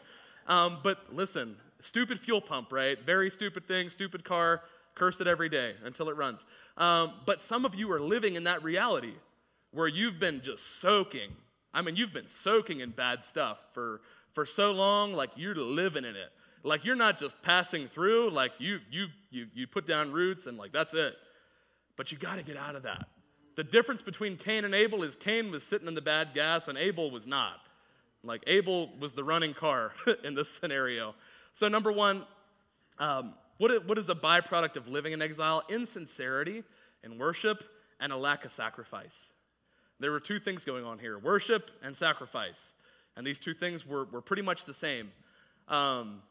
um, 0.48 0.78
but 0.84 1.14
listen, 1.14 1.58
stupid 1.82 2.18
fuel 2.18 2.40
pump, 2.40 2.72
right? 2.72 2.98
Very 3.06 3.30
stupid 3.30 3.68
thing, 3.68 3.90
stupid 3.90 4.24
car. 4.24 4.62
Curse 4.96 5.22
it 5.22 5.28
every 5.28 5.50
day 5.50 5.74
until 5.84 6.10
it 6.10 6.16
runs. 6.16 6.46
Um, 6.78 7.14
but 7.26 7.42
some 7.42 7.66
of 7.66 7.76
you 7.76 7.92
are 7.92 8.00
living 8.00 8.36
in 8.36 8.44
that 8.44 8.64
reality 8.64 9.14
where 9.72 9.88
you've 9.88 10.20
been 10.20 10.42
just 10.42 10.80
soaking 10.80 11.32
I 11.74 11.82
mean, 11.82 11.96
you've 11.96 12.14
been 12.14 12.28
soaking 12.28 12.82
in 12.82 12.92
bad 12.92 13.24
stuff 13.24 13.64
for, 13.72 14.02
for 14.32 14.46
so 14.46 14.72
long, 14.72 15.14
like 15.14 15.32
you're 15.36 15.56
living 15.56 16.06
in 16.06 16.16
it. 16.16 16.32
Like 16.64 16.86
you're 16.86 16.96
not 16.96 17.18
just 17.18 17.42
passing 17.42 17.88
through, 17.88 18.30
like 18.30 18.54
you, 18.60 18.80
you, 18.92 19.08
you, 19.32 19.48
you 19.54 19.68
put 19.68 19.86
down 19.86 20.12
roots 20.12 20.46
and 20.46 20.58
like 20.58 20.72
that's 20.72 20.94
it. 20.94 21.16
But 21.96 22.12
you 22.12 22.18
got 22.18 22.38
to 22.38 22.44
get 22.44 22.58
out 22.58 22.76
of 22.76 22.84
that. 22.84 23.08
The 23.56 23.64
difference 23.64 24.02
between 24.02 24.38
Cain 24.38 24.66
and 24.66 24.74
Abel 24.74 25.04
is 25.04 25.16
Cain 25.16 25.52
was 25.52 25.64
sitting 25.64 25.88
in 25.88 25.96
the 25.96 26.02
bad 26.02 26.34
gas 26.34 26.68
and 26.68 26.78
Abel 26.78 27.12
was 27.12 27.28
not. 27.28 27.60
Like 28.24 28.44
Abel 28.48 28.90
was 29.00 29.16
the 29.16 29.24
running 29.24 29.54
car 29.54 29.92
in 30.24 30.36
this 30.36 30.50
scenario. 30.50 31.16
So, 31.54 31.68
number 31.68 31.92
one, 31.92 32.24
um, 32.98 33.34
what, 33.64 33.88
what 33.88 33.98
is 33.98 34.10
a 34.10 34.16
byproduct 34.16 34.76
of 34.76 34.90
living 34.90 35.14
in 35.14 35.22
exile? 35.22 35.64
Insincerity 35.70 36.64
in 37.02 37.18
worship 37.18 37.64
and 37.98 38.12
a 38.12 38.18
lack 38.18 38.44
of 38.44 38.52
sacrifice. 38.52 39.32
There 40.02 40.12
were 40.12 40.20
two 40.20 40.38
things 40.38 40.66
going 40.66 40.84
on 40.84 41.00
here 41.00 41.18
worship 41.18 41.72
and 41.82 41.96
sacrifice. 41.96 42.76
And 43.16 43.26
these 43.26 43.40
two 43.40 43.54
things 43.54 43.88
were, 43.88 44.04
were 44.04 44.20
pretty 44.20 44.42
much 44.42 44.66
the 44.66 44.74
same. 44.74 45.14
Um, 45.70 46.24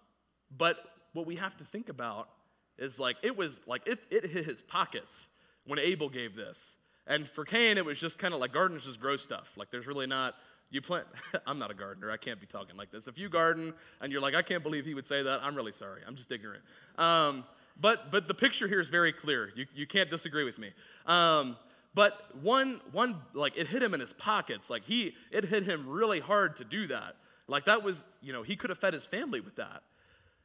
but 0.54 0.76
what 1.14 1.24
we 1.24 1.36
have 1.36 1.56
to 1.56 1.64
think 1.64 1.88
about 1.88 2.28
is 2.76 3.00
like, 3.00 3.16
it 3.22 3.34
was 3.34 3.62
like, 3.66 3.88
it, 3.88 4.00
it 4.10 4.26
hit 4.26 4.44
his 4.44 4.60
pockets 4.60 5.28
when 5.64 5.78
Abel 5.78 6.10
gave 6.10 6.36
this. 6.36 6.76
And 7.06 7.26
for 7.26 7.46
Cain, 7.46 7.78
it 7.78 7.84
was 7.86 7.98
just 7.98 8.18
kind 8.18 8.34
of 8.34 8.40
like 8.40 8.52
gardeners 8.52 8.84
just 8.84 9.00
grow 9.00 9.16
stuff. 9.16 9.54
Like, 9.56 9.70
there's 9.70 9.86
really 9.86 10.06
not, 10.06 10.34
you 10.70 10.80
plant, 10.80 11.06
I'm 11.46 11.58
not 11.58 11.70
a 11.70 11.74
gardener. 11.74 12.10
I 12.10 12.16
can't 12.16 12.40
be 12.40 12.46
talking 12.46 12.76
like 12.76 12.90
this. 12.90 13.08
If 13.08 13.18
you 13.18 13.28
garden 13.28 13.74
and 14.00 14.12
you're 14.12 14.20
like, 14.20 14.34
I 14.34 14.42
can't 14.42 14.62
believe 14.62 14.84
he 14.84 14.94
would 14.94 15.06
say 15.06 15.22
that, 15.22 15.40
I'm 15.42 15.54
really 15.54 15.72
sorry. 15.72 16.02
I'm 16.06 16.16
just 16.16 16.32
ignorant. 16.32 16.62
Um, 16.98 17.44
but, 17.80 18.10
but 18.10 18.28
the 18.28 18.34
picture 18.34 18.68
here 18.68 18.80
is 18.80 18.88
very 18.88 19.12
clear. 19.12 19.52
You, 19.54 19.66
you 19.74 19.86
can't 19.86 20.10
disagree 20.10 20.44
with 20.44 20.58
me. 20.58 20.70
Um, 21.06 21.56
but 21.94 22.34
one, 22.42 22.80
one, 22.92 23.16
like 23.34 23.56
it 23.56 23.68
hit 23.68 23.82
him 23.82 23.92
in 23.92 24.00
his 24.00 24.12
pockets. 24.12 24.70
Like 24.70 24.84
he, 24.84 25.14
it 25.30 25.44
hit 25.44 25.64
him 25.64 25.86
really 25.88 26.20
hard 26.20 26.56
to 26.56 26.64
do 26.64 26.86
that. 26.86 27.16
Like 27.48 27.64
that 27.64 27.82
was, 27.82 28.06
you 28.22 28.32
know, 28.32 28.42
he 28.42 28.56
could 28.56 28.70
have 28.70 28.78
fed 28.78 28.94
his 28.94 29.04
family 29.04 29.40
with 29.40 29.56
that. 29.56 29.82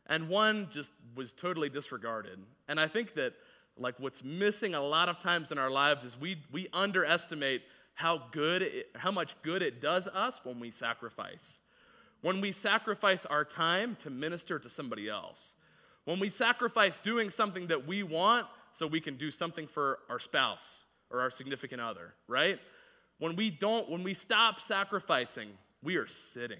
And 0.07 0.29
one 0.29 0.67
just 0.71 0.93
was 1.15 1.33
totally 1.33 1.69
disregarded. 1.69 2.39
And 2.67 2.79
I 2.79 2.87
think 2.87 3.13
that 3.15 3.33
like 3.77 3.95
what's 3.99 4.23
missing 4.23 4.73
a 4.73 4.81
lot 4.81 5.09
of 5.09 5.17
times 5.17 5.51
in 5.51 5.57
our 5.57 5.69
lives 5.69 6.03
is 6.03 6.19
we, 6.19 6.37
we 6.51 6.67
underestimate 6.73 7.61
how 7.97 8.21
good, 8.31 8.61
it, 8.61 8.91
how 8.95 9.09
much 9.09 9.35
good 9.41 9.63
it 9.63 9.81
does 9.81 10.07
us 10.07 10.39
when 10.43 10.59
we 10.59 10.69
sacrifice. 10.69 11.61
When 12.21 12.41
we 12.41 12.51
sacrifice 12.51 13.25
our 13.25 13.43
time 13.43 13.95
to 13.97 14.11
minister 14.11 14.59
to 14.59 14.69
somebody 14.69 15.09
else. 15.09 15.55
When 16.05 16.19
we 16.19 16.29
sacrifice 16.29 16.99
doing 16.99 17.31
something 17.31 17.67
that 17.67 17.87
we 17.87 18.03
want 18.03 18.45
so 18.71 18.85
we 18.85 19.01
can 19.01 19.17
do 19.17 19.31
something 19.31 19.65
for 19.65 19.97
our 20.11 20.19
spouse 20.19 20.85
or 21.09 21.21
our 21.21 21.31
significant 21.31 21.81
other, 21.81 22.13
right? 22.27 22.59
When 23.17 23.35
we 23.35 23.49
don't, 23.49 23.89
when 23.89 24.03
we 24.03 24.13
stop 24.13 24.59
sacrificing, 24.59 25.49
we 25.81 25.95
are 25.95 26.05
sitting. 26.05 26.59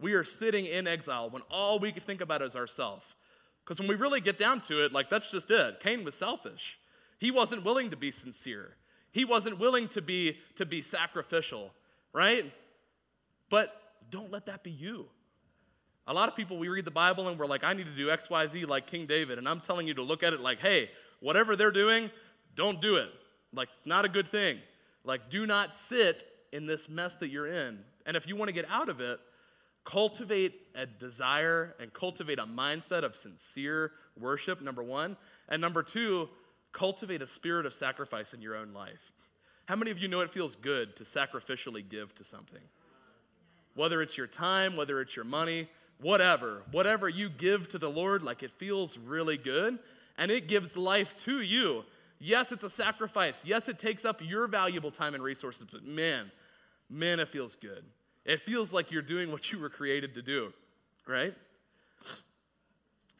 We 0.00 0.14
are 0.14 0.24
sitting 0.24 0.64
in 0.64 0.86
exile 0.86 1.28
when 1.28 1.42
all 1.50 1.78
we 1.78 1.92
can 1.92 2.00
think 2.00 2.22
about 2.22 2.40
is 2.40 2.56
ourselves. 2.56 3.16
Because 3.62 3.80
when 3.80 3.88
we 3.88 3.96
really 3.96 4.22
get 4.22 4.38
down 4.38 4.62
to 4.62 4.82
it, 4.82 4.94
like 4.94 5.10
that's 5.10 5.30
just 5.30 5.50
it. 5.50 5.80
Cain 5.80 6.04
was 6.04 6.14
selfish. 6.14 6.78
He 7.18 7.30
wasn't 7.30 7.66
willing 7.66 7.90
to 7.90 7.98
be 7.98 8.10
sincere. 8.10 8.76
He 9.12 9.24
wasn't 9.24 9.58
willing 9.58 9.88
to 9.88 10.02
be 10.02 10.38
to 10.56 10.66
be 10.66 10.82
sacrificial, 10.82 11.72
right? 12.12 12.50
But 13.48 13.74
don't 14.10 14.30
let 14.30 14.46
that 14.46 14.62
be 14.62 14.70
you. 14.70 15.06
A 16.06 16.14
lot 16.14 16.28
of 16.28 16.34
people 16.34 16.58
we 16.58 16.68
read 16.68 16.84
the 16.84 16.90
Bible 16.90 17.28
and 17.28 17.38
we're 17.38 17.46
like, 17.46 17.62
I 17.62 17.72
need 17.72 17.86
to 17.86 17.92
do 17.92 18.08
XYZ 18.08 18.66
like 18.68 18.86
King 18.86 19.06
David. 19.06 19.38
And 19.38 19.48
I'm 19.48 19.60
telling 19.60 19.86
you 19.86 19.94
to 19.94 20.02
look 20.02 20.22
at 20.22 20.32
it 20.32 20.40
like, 20.40 20.60
hey, 20.60 20.90
whatever 21.20 21.56
they're 21.56 21.70
doing, 21.70 22.10
don't 22.56 22.80
do 22.80 22.96
it. 22.96 23.10
Like, 23.52 23.68
it's 23.74 23.86
not 23.86 24.04
a 24.04 24.08
good 24.08 24.26
thing. 24.26 24.58
Like, 25.04 25.30
do 25.30 25.46
not 25.46 25.74
sit 25.74 26.24
in 26.52 26.66
this 26.66 26.88
mess 26.88 27.16
that 27.16 27.28
you're 27.28 27.46
in. 27.46 27.80
And 28.06 28.16
if 28.16 28.26
you 28.26 28.36
want 28.36 28.48
to 28.48 28.52
get 28.52 28.68
out 28.70 28.88
of 28.88 29.00
it, 29.00 29.20
cultivate 29.84 30.54
a 30.74 30.86
desire 30.86 31.74
and 31.80 31.92
cultivate 31.92 32.38
a 32.38 32.44
mindset 32.44 33.02
of 33.02 33.16
sincere 33.16 33.92
worship, 34.18 34.60
number 34.60 34.82
one. 34.82 35.16
And 35.48 35.60
number 35.60 35.82
two, 35.82 36.28
cultivate 36.72 37.22
a 37.22 37.26
spirit 37.26 37.66
of 37.66 37.74
sacrifice 37.74 38.34
in 38.34 38.42
your 38.42 38.56
own 38.56 38.72
life. 38.72 39.12
How 39.66 39.76
many 39.76 39.90
of 39.90 39.98
you 39.98 40.08
know 40.08 40.20
it 40.20 40.30
feels 40.30 40.56
good 40.56 40.96
to 40.96 41.04
sacrificially 41.04 41.88
give 41.88 42.14
to 42.16 42.24
something? 42.24 42.62
Whether 43.74 44.02
it's 44.02 44.18
your 44.18 44.26
time, 44.26 44.76
whether 44.76 45.00
it's 45.00 45.14
your 45.14 45.24
money, 45.24 45.68
whatever, 46.00 46.62
whatever 46.72 47.08
you 47.08 47.28
give 47.28 47.68
to 47.70 47.78
the 47.78 47.90
Lord, 47.90 48.22
like 48.22 48.42
it 48.42 48.50
feels 48.50 48.98
really 48.98 49.36
good 49.36 49.78
and 50.18 50.30
it 50.30 50.48
gives 50.48 50.76
life 50.76 51.16
to 51.18 51.40
you. 51.40 51.84
Yes, 52.18 52.52
it's 52.52 52.64
a 52.64 52.70
sacrifice. 52.70 53.44
Yes, 53.46 53.68
it 53.68 53.78
takes 53.78 54.04
up 54.04 54.20
your 54.22 54.46
valuable 54.46 54.90
time 54.90 55.14
and 55.14 55.22
resources, 55.22 55.66
but 55.70 55.84
man, 55.84 56.30
man, 56.90 57.20
it 57.20 57.28
feels 57.28 57.54
good. 57.54 57.84
It 58.24 58.40
feels 58.40 58.72
like 58.72 58.90
you're 58.90 59.02
doing 59.02 59.32
what 59.32 59.50
you 59.50 59.58
were 59.58 59.70
created 59.70 60.14
to 60.14 60.22
do, 60.22 60.52
right? 61.06 61.34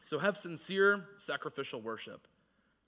So 0.03 0.19
have 0.19 0.37
sincere 0.37 1.05
sacrificial 1.17 1.81
worship. 1.81 2.27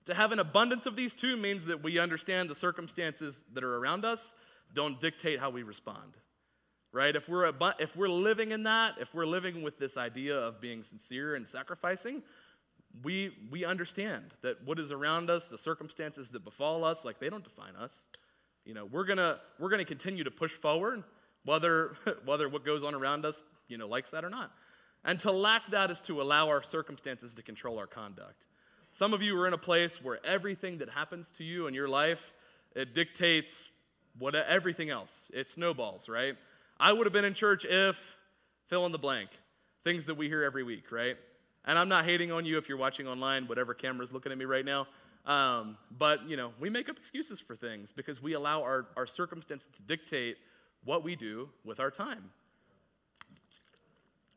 To 0.06 0.14
have 0.14 0.32
an 0.32 0.40
abundance 0.40 0.86
of 0.86 0.96
these 0.96 1.14
two 1.14 1.38
means 1.38 1.66
that 1.66 1.84
we 1.84 1.98
understand 1.98 2.50
the 2.50 2.56
circumstances 2.56 3.44
that 3.54 3.64
are 3.64 3.78
around 3.78 4.04
us 4.04 4.34
don't 4.74 5.00
dictate 5.00 5.40
how 5.40 5.50
we 5.50 5.64
respond. 5.64 6.18
Right? 6.92 7.16
If 7.16 7.28
we're, 7.28 7.52
if 7.80 7.96
we're 7.96 8.10
living 8.10 8.52
in 8.52 8.64
that, 8.64 8.96
if 9.00 9.16
we're 9.16 9.26
living 9.26 9.64
with 9.64 9.80
this 9.80 9.98
idea 9.98 10.36
of 10.36 10.62
being 10.62 10.84
sincere 10.84 11.36
and 11.36 11.48
sacrificing, 11.48 12.22
we, 13.02 13.32
we 13.50 13.66
understand 13.66 14.36
that 14.42 14.64
what 14.64 14.78
is 14.78 14.92
around 14.92 15.30
us, 15.30 15.48
the 15.48 15.58
circumstances 15.58 16.30
that 16.30 16.44
befall 16.44 16.84
us, 16.84 17.04
like 17.04 17.20
they 17.20 17.30
don't 17.30 17.44
define 17.44 17.76
us. 17.76 18.08
You 18.66 18.74
know, 18.74 18.86
we're 18.86 19.06
gonna, 19.06 19.40
we're 19.60 19.70
gonna 19.70 19.86
continue 19.86 20.24
to 20.24 20.32
push 20.32 20.52
forward, 20.52 21.04
whether, 21.44 21.96
whether 22.26 22.48
what 22.48 22.64
goes 22.64 22.84
on 22.84 22.94
around 22.94 23.26
us, 23.26 23.44
you 23.68 23.78
know, 23.78 23.88
likes 23.88 24.12
that 24.12 24.24
or 24.24 24.30
not. 24.30 24.52
And 25.04 25.20
to 25.20 25.32
lack 25.32 25.68
that 25.72 25.90
is 25.90 26.00
to 26.02 26.22
allow 26.22 26.48
our 26.48 26.62
circumstances 26.62 27.36
to 27.36 27.42
control 27.42 27.80
our 27.80 27.88
conduct. 27.88 28.46
Some 28.96 29.12
of 29.12 29.24
you 29.24 29.36
are 29.42 29.48
in 29.48 29.54
a 29.54 29.58
place 29.58 30.04
where 30.04 30.20
everything 30.24 30.78
that 30.78 30.90
happens 30.90 31.32
to 31.34 31.44
you 31.44 31.66
in 31.66 31.74
your 31.74 31.88
life, 31.88 32.32
it 32.76 32.94
dictates 32.94 33.72
what 34.20 34.36
everything 34.36 34.92
else. 34.92 35.32
It 35.34 35.50
snowballs, 35.50 36.08
right? 36.08 36.36
I 36.80 36.94
would 36.94 37.08
have 37.08 37.14
been 37.14 37.26
in 37.26 37.34
church 37.34 37.66
if 37.66 38.16
fill 38.68 38.86
in 38.86 38.92
the 38.92 39.00
blank. 39.00 39.30
Things 39.84 40.06
that 40.06 40.14
we 40.14 40.28
hear 40.28 40.44
every 40.44 40.62
week, 40.62 40.92
right? 40.92 41.18
And 41.66 41.80
I'm 41.80 41.90
not 41.90 42.06
hating 42.06 42.32
on 42.32 42.46
you 42.46 42.60
if 42.60 42.70
you're 42.70 42.78
watching 42.78 43.08
online, 43.08 43.48
whatever 43.48 43.74
camera's 43.74 44.14
looking 44.14 44.32
at 44.32 44.38
me 44.38 44.46
right 44.46 44.64
now. 44.64 44.86
Um, 45.26 45.76
but, 45.98 46.30
you 46.30 46.38
know, 46.38 46.52
we 46.60 46.70
make 46.70 46.88
up 46.88 46.98
excuses 46.98 47.40
for 47.40 47.56
things 47.56 47.92
because 47.92 48.22
we 48.22 48.34
allow 48.34 48.62
our, 48.62 48.86
our 48.96 49.08
circumstances 49.08 49.76
to 49.78 49.82
dictate 49.82 50.38
what 50.86 51.04
we 51.04 51.16
do 51.16 51.50
with 51.66 51.80
our 51.80 51.90
time. 51.90 52.30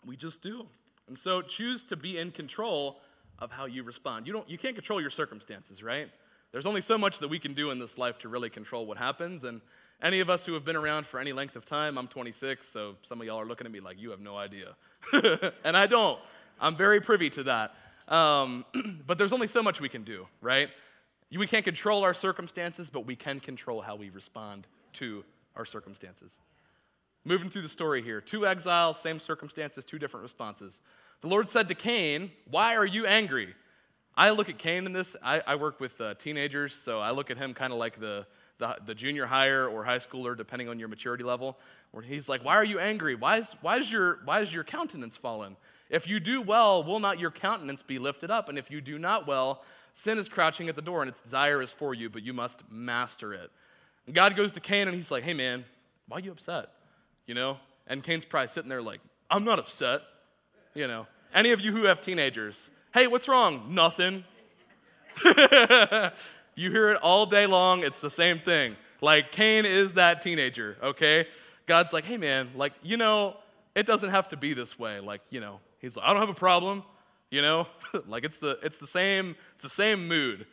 We 0.06 0.16
just 0.16 0.40
do. 0.40 0.66
And 1.08 1.18
so 1.18 1.42
choose 1.42 1.84
to 1.84 1.96
be 1.96 2.16
in 2.16 2.30
control 2.30 3.00
of 3.38 3.50
how 3.50 3.66
you 3.66 3.82
respond. 3.82 4.26
You, 4.26 4.32
don't, 4.32 4.48
you 4.48 4.58
can't 4.58 4.74
control 4.74 5.00
your 5.00 5.10
circumstances, 5.10 5.82
right? 5.82 6.08
There's 6.52 6.66
only 6.66 6.80
so 6.80 6.96
much 6.96 7.18
that 7.18 7.28
we 7.28 7.38
can 7.38 7.54
do 7.54 7.70
in 7.70 7.78
this 7.78 7.98
life 7.98 8.18
to 8.18 8.28
really 8.28 8.50
control 8.50 8.86
what 8.86 8.98
happens. 8.98 9.44
And 9.44 9.60
any 10.02 10.20
of 10.20 10.30
us 10.30 10.46
who 10.46 10.54
have 10.54 10.64
been 10.64 10.76
around 10.76 11.06
for 11.06 11.20
any 11.20 11.32
length 11.32 11.56
of 11.56 11.64
time, 11.64 11.98
I'm 11.98 12.08
26, 12.08 12.66
so 12.66 12.96
some 13.02 13.20
of 13.20 13.26
y'all 13.26 13.40
are 13.40 13.46
looking 13.46 13.66
at 13.66 13.72
me 13.72 13.80
like, 13.80 14.00
you 14.00 14.10
have 14.10 14.20
no 14.20 14.36
idea. 14.36 14.74
and 15.64 15.76
I 15.76 15.86
don't. 15.86 16.18
I'm 16.60 16.76
very 16.76 17.00
privy 17.00 17.30
to 17.30 17.42
that. 17.44 17.74
Um, 18.08 18.64
but 19.06 19.18
there's 19.18 19.32
only 19.32 19.48
so 19.48 19.62
much 19.62 19.80
we 19.80 19.88
can 19.88 20.04
do, 20.04 20.26
right? 20.40 20.70
We 21.36 21.46
can't 21.46 21.64
control 21.64 22.04
our 22.04 22.14
circumstances, 22.14 22.88
but 22.88 23.04
we 23.04 23.16
can 23.16 23.40
control 23.40 23.82
how 23.82 23.96
we 23.96 24.10
respond 24.10 24.66
to 24.94 25.24
our 25.56 25.64
circumstances. 25.64 26.38
Moving 27.26 27.50
through 27.50 27.62
the 27.62 27.68
story 27.68 28.02
here 28.02 28.20
two 28.20 28.46
exiles, 28.46 29.00
same 29.00 29.18
circumstances, 29.18 29.84
two 29.84 29.98
different 29.98 30.22
responses. 30.22 30.80
The 31.22 31.26
Lord 31.26 31.48
said 31.48 31.66
to 31.66 31.74
Cain, 31.74 32.30
Why 32.48 32.76
are 32.76 32.86
you 32.86 33.04
angry? 33.04 33.52
I 34.16 34.30
look 34.30 34.48
at 34.48 34.58
Cain 34.58 34.86
in 34.86 34.92
this. 34.92 35.16
I, 35.24 35.42
I 35.44 35.56
work 35.56 35.80
with 35.80 36.00
uh, 36.00 36.14
teenagers, 36.14 36.72
so 36.72 37.00
I 37.00 37.10
look 37.10 37.32
at 37.32 37.36
him 37.36 37.52
kind 37.52 37.72
of 37.72 37.80
like 37.80 37.98
the, 37.98 38.28
the, 38.58 38.76
the, 38.86 38.94
junior 38.94 39.26
higher 39.26 39.66
or 39.66 39.82
high 39.82 39.98
schooler, 39.98 40.36
depending 40.36 40.68
on 40.68 40.78
your 40.78 40.86
maturity 40.86 41.24
level, 41.24 41.58
where 41.90 42.04
he's 42.04 42.28
like, 42.28 42.44
Why 42.44 42.54
are 42.54 42.64
you 42.64 42.78
angry? 42.78 43.16
Why 43.16 43.38
is, 43.38 43.56
why 43.60 43.78
is, 43.78 43.90
your, 43.90 44.20
why 44.24 44.38
is 44.38 44.54
your 44.54 44.62
countenance 44.62 45.16
fallen? 45.16 45.56
If 45.90 46.06
you 46.06 46.20
do 46.20 46.42
well, 46.42 46.84
will 46.84 47.00
not 47.00 47.18
your 47.18 47.32
countenance 47.32 47.82
be 47.82 47.98
lifted 47.98 48.30
up? 48.30 48.48
And 48.48 48.56
if 48.56 48.70
you 48.70 48.80
do 48.80 49.00
not 49.00 49.26
well, 49.26 49.64
sin 49.94 50.18
is 50.18 50.28
crouching 50.28 50.68
at 50.68 50.76
the 50.76 50.82
door 50.82 51.02
and 51.02 51.08
its 51.08 51.22
desire 51.22 51.60
is 51.60 51.72
for 51.72 51.92
you, 51.92 52.08
but 52.08 52.22
you 52.22 52.32
must 52.32 52.70
master 52.70 53.34
it. 53.34 53.50
And 54.06 54.14
God 54.14 54.36
goes 54.36 54.52
to 54.52 54.60
Cain 54.60 54.86
and 54.86 54.96
he's 54.96 55.10
like, 55.10 55.24
Hey, 55.24 55.34
man, 55.34 55.64
why 56.06 56.18
are 56.18 56.20
you 56.20 56.30
upset? 56.30 56.70
You 57.26 57.34
know? 57.34 57.58
And 57.86 58.02
Cain's 58.02 58.24
probably 58.24 58.48
sitting 58.48 58.68
there 58.68 58.82
like, 58.82 59.00
I'm 59.30 59.44
not 59.44 59.58
upset. 59.58 60.02
You 60.74 60.86
know, 60.86 61.06
any 61.34 61.52
of 61.52 61.60
you 61.60 61.72
who 61.72 61.84
have 61.84 62.00
teenagers, 62.00 62.70
hey, 62.92 63.06
what's 63.06 63.28
wrong? 63.28 63.74
Nothing. 63.74 64.24
you 65.24 66.70
hear 66.70 66.90
it 66.90 66.98
all 67.02 67.26
day 67.26 67.46
long. 67.46 67.82
It's 67.82 68.00
the 68.00 68.10
same 68.10 68.38
thing. 68.38 68.76
Like, 69.00 69.32
Cain 69.32 69.64
is 69.64 69.94
that 69.94 70.22
teenager, 70.22 70.76
okay? 70.82 71.26
God's 71.66 71.92
like, 71.92 72.04
hey, 72.04 72.16
man, 72.16 72.50
like, 72.54 72.72
you 72.82 72.96
know, 72.96 73.36
it 73.74 73.86
doesn't 73.86 74.10
have 74.10 74.28
to 74.28 74.36
be 74.36 74.54
this 74.54 74.78
way. 74.78 75.00
Like, 75.00 75.20
you 75.30 75.40
know, 75.40 75.60
he's 75.80 75.96
like, 75.96 76.06
I 76.06 76.12
don't 76.12 76.20
have 76.20 76.30
a 76.30 76.34
problem, 76.34 76.82
you 77.30 77.42
know? 77.42 77.66
like, 78.06 78.24
it's 78.24 78.38
the, 78.38 78.58
it's 78.62 78.78
the 78.78 78.86
same, 78.86 79.36
it's 79.54 79.62
the 79.62 79.68
same 79.68 80.08
mood. 80.08 80.46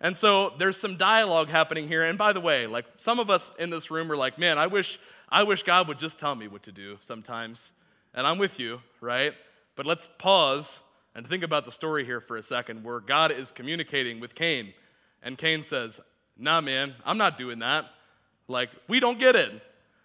And 0.00 0.16
so 0.16 0.52
there's 0.58 0.76
some 0.76 0.96
dialogue 0.96 1.48
happening 1.48 1.88
here. 1.88 2.04
And 2.04 2.18
by 2.18 2.32
the 2.32 2.40
way, 2.40 2.66
like, 2.66 2.84
some 2.96 3.18
of 3.18 3.30
us 3.30 3.52
in 3.58 3.70
this 3.70 3.90
room 3.90 4.10
are 4.12 4.16
like, 4.16 4.38
man, 4.38 4.58
I 4.58 4.66
wish, 4.66 4.98
I 5.28 5.42
wish 5.42 5.62
God 5.62 5.88
would 5.88 5.98
just 5.98 6.18
tell 6.18 6.34
me 6.34 6.48
what 6.48 6.62
to 6.64 6.72
do 6.72 6.98
sometimes. 7.00 7.72
And 8.14 8.26
I'm 8.26 8.38
with 8.38 8.58
you, 8.58 8.82
right? 9.00 9.34
But 9.74 9.86
let's 9.86 10.08
pause 10.18 10.80
and 11.14 11.26
think 11.26 11.42
about 11.42 11.64
the 11.64 11.72
story 11.72 12.04
here 12.04 12.20
for 12.20 12.36
a 12.36 12.42
second 12.42 12.84
where 12.84 13.00
God 13.00 13.32
is 13.32 13.50
communicating 13.50 14.20
with 14.20 14.34
Cain. 14.34 14.74
And 15.22 15.38
Cain 15.38 15.62
says, 15.62 16.00
Nah, 16.38 16.60
man, 16.60 16.94
I'm 17.06 17.16
not 17.16 17.38
doing 17.38 17.60
that. 17.60 17.86
Like, 18.48 18.68
we 18.88 19.00
don't 19.00 19.18
get 19.18 19.34
it. 19.34 19.50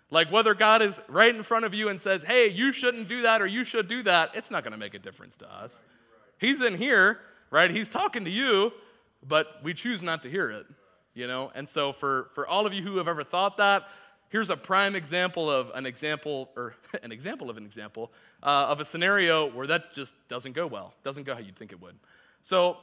Like, 0.10 0.32
whether 0.32 0.54
God 0.54 0.82
is 0.82 1.02
right 1.10 1.34
in 1.34 1.44
front 1.44 1.66
of 1.66 1.74
you 1.74 1.90
and 1.90 2.00
says, 2.00 2.24
Hey, 2.24 2.50
you 2.50 2.72
shouldn't 2.72 3.10
do 3.10 3.24
that 3.24 3.42
or 3.42 3.48
you 3.48 3.66
should 3.66 3.90
do 3.90 4.04
that, 4.04 4.32
it's 4.34 4.50
not 4.50 4.64
going 4.64 4.72
to 4.72 4.80
make 4.80 4.94
a 4.94 5.00
difference 5.00 5.36
to 5.38 5.54
us. 5.54 5.84
He's 6.38 6.62
in 6.62 6.76
here, 6.76 7.20
right? 7.50 7.70
He's 7.70 7.90
talking 7.90 8.24
to 8.24 8.32
you, 8.32 8.72
but 9.28 9.62
we 9.64 9.74
choose 9.74 10.02
not 10.02 10.24
to 10.24 10.30
hear 10.30 10.50
it, 10.50 10.66
you 11.14 11.28
know? 11.28 11.52
And 11.54 11.68
so, 11.68 11.92
for, 11.92 12.30
for 12.34 12.48
all 12.48 12.66
of 12.66 12.74
you 12.74 12.82
who 12.82 12.98
have 12.98 13.08
ever 13.08 13.24
thought 13.24 13.58
that, 13.58 13.88
here's 14.30 14.50
a 14.50 14.58
prime 14.58 14.96
example 14.96 15.52
of 15.52 15.72
an 15.76 15.86
example, 15.86 16.50
or 16.56 16.76
an 17.04 17.12
example 17.12 17.50
of 17.50 17.58
an 17.58 17.66
example, 17.66 18.12
uh, 18.42 18.68
of 18.70 18.80
a 18.80 18.86
scenario 18.86 19.50
where 19.52 19.68
that 19.68 19.94
just 19.94 20.16
doesn't 20.28 20.54
go 20.54 20.66
well, 20.66 20.94
doesn't 21.04 21.24
go 21.24 21.34
how 21.34 21.40
you'd 21.40 21.56
think 21.56 21.72
it 21.72 21.82
would. 21.82 21.96
So 22.42 22.78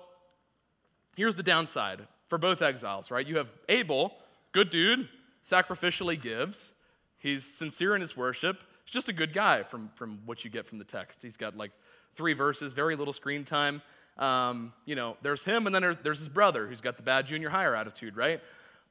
here's 1.17 1.37
the 1.37 1.43
downside 1.43 2.07
for 2.29 2.39
both 2.39 2.63
exiles, 2.63 3.11
right? 3.11 3.27
You 3.27 3.39
have 3.39 3.49
Abel, 3.69 4.15
good 4.53 4.71
dude, 4.71 5.09
sacrificially 5.45 6.21
gives. 6.21 6.75
He's 7.19 7.45
sincere 7.45 7.95
in 7.95 8.01
his 8.01 8.17
worship. 8.17 8.63
He's 8.85 8.93
just 8.93 9.09
a 9.09 9.13
good 9.13 9.33
guy 9.33 9.63
from, 9.63 9.91
from 9.95 10.21
what 10.27 10.45
you 10.45 10.51
get 10.51 10.67
from 10.67 10.79
the 10.79 10.85
text. 10.85 11.23
He's 11.23 11.37
got 11.37 11.57
like 11.57 11.73
three 12.15 12.35
verses, 12.35 12.73
very 12.73 12.95
little 12.97 13.13
screen 13.13 13.45
time. 13.45 13.83
Um, 14.19 14.73
you 14.85 14.95
know, 14.95 15.17
there's 15.23 15.45
him, 15.45 15.67
and 15.67 15.75
then 15.75 15.83
there's, 15.83 15.97
there's 15.99 16.19
his 16.19 16.29
brother 16.29 16.67
who's 16.67 16.81
got 16.81 16.97
the 16.97 17.03
bad 17.03 17.27
junior 17.27 17.51
higher 17.51 17.75
attitude, 17.75 18.17
right? 18.17 18.41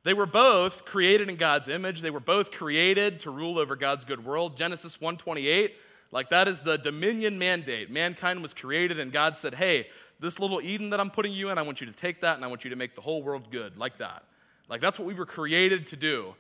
They 0.04 0.14
were 0.14 0.26
both 0.26 0.86
created 0.86 1.28
in 1.28 1.36
God's 1.36 1.68
image. 1.68 2.02
They 2.02 2.12
were 2.12 2.22
both 2.22 2.52
created 2.52 3.20
to 3.22 3.30
rule 3.30 3.60
over 3.60 3.76
God's 3.76 4.06
good 4.06 4.24
world. 4.24 4.56
Genesis 4.56 5.02
128, 5.02 5.76
like 6.12 6.30
that 6.30 6.48
is 6.48 6.62
the 6.62 6.78
dominion 6.78 7.38
mandate. 7.38 7.92
Mankind 7.92 8.42
was 8.42 8.54
created 8.54 9.00
and 9.00 9.12
God 9.12 9.38
said, 9.38 9.56
"Hey, 9.56 9.88
this 10.20 10.40
little 10.40 10.62
Eden 10.62 10.92
that 10.92 11.02
I'm 11.02 11.10
putting 11.10 11.34
you 11.34 11.50
in, 11.50 11.58
I 11.58 11.62
want 11.64 11.82
you 11.82 11.88
to 11.88 11.94
take 11.94 12.22
that 12.22 12.38
and 12.38 12.46
I 12.46 12.48
want 12.48 12.64
you 12.64 12.70
to 12.70 12.78
make 12.78 12.96
the 12.96 13.02
whole 13.02 13.22
world 13.22 13.52
good." 13.52 13.78
Like 13.78 13.98
that. 13.98 14.24
Like 14.70 14.80
that's 14.80 14.98
what 14.98 15.08
we 15.08 15.14
were 15.14 15.26
created 15.26 15.88
to 15.88 15.98
do. 15.98 16.36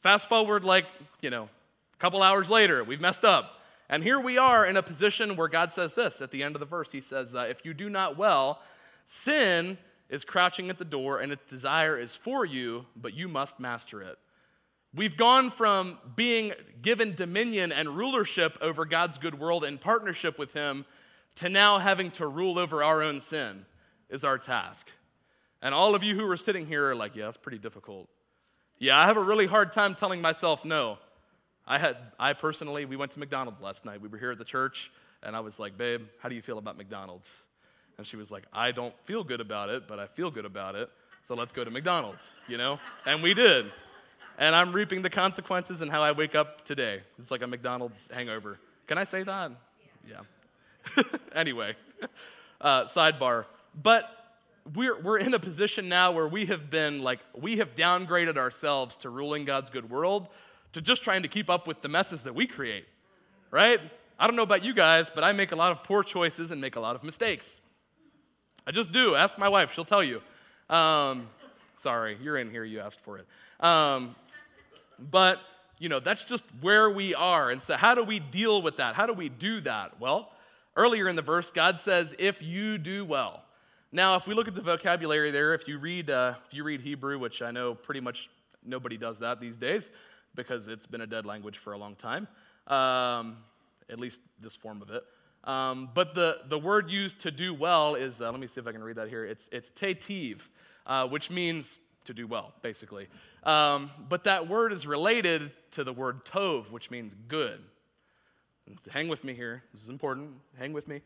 Fast 0.00 0.28
forward 0.28 0.64
like, 0.64 0.86
you 1.20 1.30
know, 1.30 1.44
a 1.44 1.96
couple 1.98 2.22
hours 2.22 2.50
later, 2.50 2.82
we've 2.82 3.00
messed 3.00 3.24
up. 3.24 3.60
And 3.88 4.02
here 4.02 4.18
we 4.18 4.36
are 4.36 4.66
in 4.66 4.76
a 4.76 4.82
position 4.82 5.36
where 5.36 5.48
God 5.48 5.72
says 5.72 5.94
this 5.94 6.20
at 6.20 6.30
the 6.30 6.42
end 6.42 6.56
of 6.56 6.60
the 6.60 6.66
verse. 6.66 6.92
He 6.92 7.00
says, 7.00 7.36
uh, 7.36 7.46
If 7.48 7.64
you 7.64 7.72
do 7.72 7.88
not 7.88 8.16
well, 8.16 8.60
sin 9.04 9.78
is 10.08 10.24
crouching 10.24 10.70
at 10.70 10.78
the 10.78 10.84
door 10.84 11.20
and 11.20 11.32
its 11.32 11.48
desire 11.48 11.98
is 11.98 12.14
for 12.16 12.44
you, 12.44 12.86
but 12.96 13.14
you 13.14 13.28
must 13.28 13.60
master 13.60 14.02
it. 14.02 14.18
We've 14.94 15.16
gone 15.16 15.50
from 15.50 15.98
being 16.14 16.52
given 16.80 17.14
dominion 17.14 17.70
and 17.70 17.96
rulership 17.96 18.56
over 18.60 18.84
God's 18.84 19.18
good 19.18 19.38
world 19.38 19.62
in 19.62 19.78
partnership 19.78 20.38
with 20.38 20.52
Him 20.52 20.86
to 21.36 21.48
now 21.48 21.78
having 21.78 22.10
to 22.12 22.26
rule 22.26 22.58
over 22.58 22.82
our 22.82 23.02
own 23.02 23.20
sin, 23.20 23.66
is 24.08 24.24
our 24.24 24.38
task. 24.38 24.90
And 25.60 25.74
all 25.74 25.94
of 25.94 26.02
you 26.02 26.14
who 26.14 26.28
are 26.30 26.36
sitting 26.36 26.66
here 26.66 26.90
are 26.90 26.94
like, 26.94 27.14
yeah, 27.14 27.26
that's 27.26 27.36
pretty 27.36 27.58
difficult. 27.58 28.08
Yeah, 28.78 28.98
I 28.98 29.06
have 29.06 29.16
a 29.16 29.22
really 29.22 29.46
hard 29.46 29.72
time 29.72 29.94
telling 29.94 30.20
myself 30.20 30.64
no. 30.64 30.98
I 31.66 31.78
had, 31.78 31.96
I 32.18 32.32
personally, 32.32 32.84
we 32.84 32.96
went 32.96 33.10
to 33.12 33.18
McDonald's 33.18 33.60
last 33.60 33.84
night. 33.84 34.00
We 34.00 34.08
were 34.08 34.18
here 34.18 34.30
at 34.30 34.38
the 34.38 34.44
church, 34.44 34.92
and 35.22 35.34
I 35.34 35.40
was 35.40 35.58
like, 35.58 35.76
babe, 35.76 36.02
how 36.20 36.28
do 36.28 36.34
you 36.34 36.42
feel 36.42 36.58
about 36.58 36.76
McDonald's? 36.76 37.34
And 37.98 38.06
she 38.06 38.16
was 38.16 38.30
like, 38.30 38.44
I 38.52 38.70
don't 38.70 38.94
feel 39.04 39.24
good 39.24 39.40
about 39.40 39.68
it, 39.70 39.88
but 39.88 39.98
I 39.98 40.06
feel 40.06 40.30
good 40.30 40.44
about 40.44 40.76
it. 40.76 40.90
So 41.24 41.34
let's 41.34 41.50
go 41.50 41.64
to 41.64 41.70
McDonald's, 41.70 42.32
you 42.46 42.56
know? 42.56 42.78
And 43.04 43.22
we 43.22 43.34
did. 43.34 43.66
and 44.38 44.54
I'm 44.54 44.72
reaping 44.72 45.02
the 45.02 45.10
consequences 45.10 45.80
and 45.80 45.90
how 45.90 46.02
I 46.02 46.12
wake 46.12 46.36
up 46.36 46.64
today. 46.64 47.00
It's 47.18 47.32
like 47.32 47.42
a 47.42 47.46
McDonald's 47.48 48.08
hangover. 48.14 48.58
Can 48.86 48.98
I 48.98 49.04
say 49.04 49.24
that? 49.24 49.50
Yeah. 50.08 51.02
anyway, 51.34 51.74
uh, 52.60 52.84
sidebar. 52.84 53.46
But 53.82 54.08
we're, 54.74 55.00
we're 55.00 55.18
in 55.18 55.34
a 55.34 55.40
position 55.40 55.88
now 55.88 56.12
where 56.12 56.28
we 56.28 56.46
have 56.46 56.70
been 56.70 57.02
like, 57.02 57.18
we 57.34 57.56
have 57.56 57.74
downgraded 57.74 58.36
ourselves 58.36 58.98
to 58.98 59.10
ruling 59.10 59.46
God's 59.46 59.70
good 59.70 59.90
world 59.90 60.28
to 60.72 60.80
just 60.80 61.02
trying 61.02 61.22
to 61.22 61.28
keep 61.28 61.48
up 61.48 61.66
with 61.66 61.80
the 61.82 61.88
messes 61.88 62.22
that 62.24 62.34
we 62.34 62.46
create, 62.46 62.86
right? 63.50 63.80
I 64.18 64.26
don't 64.26 64.36
know 64.36 64.42
about 64.42 64.64
you 64.64 64.72
guys, 64.72 65.10
but 65.10 65.24
I 65.24 65.32
make 65.32 65.52
a 65.52 65.56
lot 65.56 65.72
of 65.72 65.82
poor 65.82 66.02
choices 66.02 66.50
and 66.50 66.60
make 66.60 66.76
a 66.76 66.80
lot 66.80 66.96
of 66.96 67.04
mistakes. 67.04 67.60
I 68.66 68.70
just 68.70 68.90
do. 68.90 69.14
Ask 69.14 69.38
my 69.38 69.48
wife, 69.48 69.72
she'll 69.74 69.84
tell 69.84 70.02
you. 70.02 70.22
Um, 70.68 71.28
sorry, 71.76 72.16
you're 72.22 72.36
in 72.36 72.50
here, 72.50 72.64
you 72.64 72.80
asked 72.80 73.00
for 73.00 73.18
it. 73.18 73.26
Um, 73.60 74.16
but, 74.98 75.40
you 75.78 75.88
know, 75.88 76.00
that's 76.00 76.24
just 76.24 76.44
where 76.60 76.90
we 76.90 77.14
are. 77.14 77.50
And 77.50 77.60
so, 77.60 77.76
how 77.76 77.94
do 77.94 78.02
we 78.02 78.18
deal 78.18 78.62
with 78.62 78.78
that? 78.78 78.94
How 78.94 79.06
do 79.06 79.12
we 79.12 79.28
do 79.28 79.60
that? 79.60 80.00
Well, 80.00 80.32
earlier 80.76 81.08
in 81.08 81.16
the 81.16 81.22
verse, 81.22 81.50
God 81.50 81.78
says, 81.78 82.14
if 82.18 82.42
you 82.42 82.78
do 82.78 83.04
well. 83.04 83.42
Now, 83.92 84.16
if 84.16 84.26
we 84.26 84.34
look 84.34 84.48
at 84.48 84.54
the 84.54 84.62
vocabulary 84.62 85.30
there, 85.30 85.54
if 85.54 85.68
you 85.68 85.78
read, 85.78 86.10
uh, 86.10 86.34
if 86.44 86.52
you 86.52 86.64
read 86.64 86.80
Hebrew, 86.80 87.18
which 87.18 87.40
I 87.42 87.50
know 87.50 87.74
pretty 87.74 88.00
much 88.00 88.28
nobody 88.64 88.96
does 88.96 89.20
that 89.20 89.40
these 89.40 89.56
days 89.56 89.90
because 90.36 90.68
it's 90.68 90.86
been 90.86 91.00
a 91.00 91.06
dead 91.06 91.26
language 91.26 91.58
for 91.58 91.72
a 91.72 91.78
long 91.78 91.96
time, 91.96 92.28
um, 92.66 93.38
at 93.90 93.98
least 93.98 94.20
this 94.40 94.54
form 94.54 94.82
of 94.82 94.90
it. 94.90 95.02
Um, 95.44 95.90
but 95.94 96.14
the, 96.14 96.40
the 96.48 96.58
word 96.58 96.90
used 96.90 97.20
to 97.20 97.30
do 97.30 97.54
well 97.54 97.94
is, 97.94 98.20
uh, 98.20 98.30
let 98.30 98.40
me 98.40 98.46
see 98.46 98.60
if 98.60 98.66
I 98.66 98.72
can 98.72 98.82
read 98.82 98.96
that 98.96 99.08
here. 99.08 99.24
It's, 99.24 99.48
it's 99.52 99.70
tetiv, 99.70 100.48
uh, 100.86 101.06
which 101.06 101.30
means 101.30 101.78
to 102.04 102.14
do 102.14 102.26
well, 102.26 102.52
basically. 102.62 103.08
Um, 103.44 103.90
but 104.08 104.24
that 104.24 104.48
word 104.48 104.72
is 104.72 104.86
related 104.86 105.52
to 105.72 105.84
the 105.84 105.92
word 105.92 106.24
tov, 106.24 106.70
which 106.70 106.90
means 106.90 107.14
good. 107.28 107.60
Hang 108.90 109.06
with 109.06 109.22
me 109.22 109.34
here. 109.34 109.62
This 109.72 109.82
is 109.82 109.88
important. 109.88 110.32
Hang 110.58 110.72
with 110.72 110.88
me. 110.88 111.00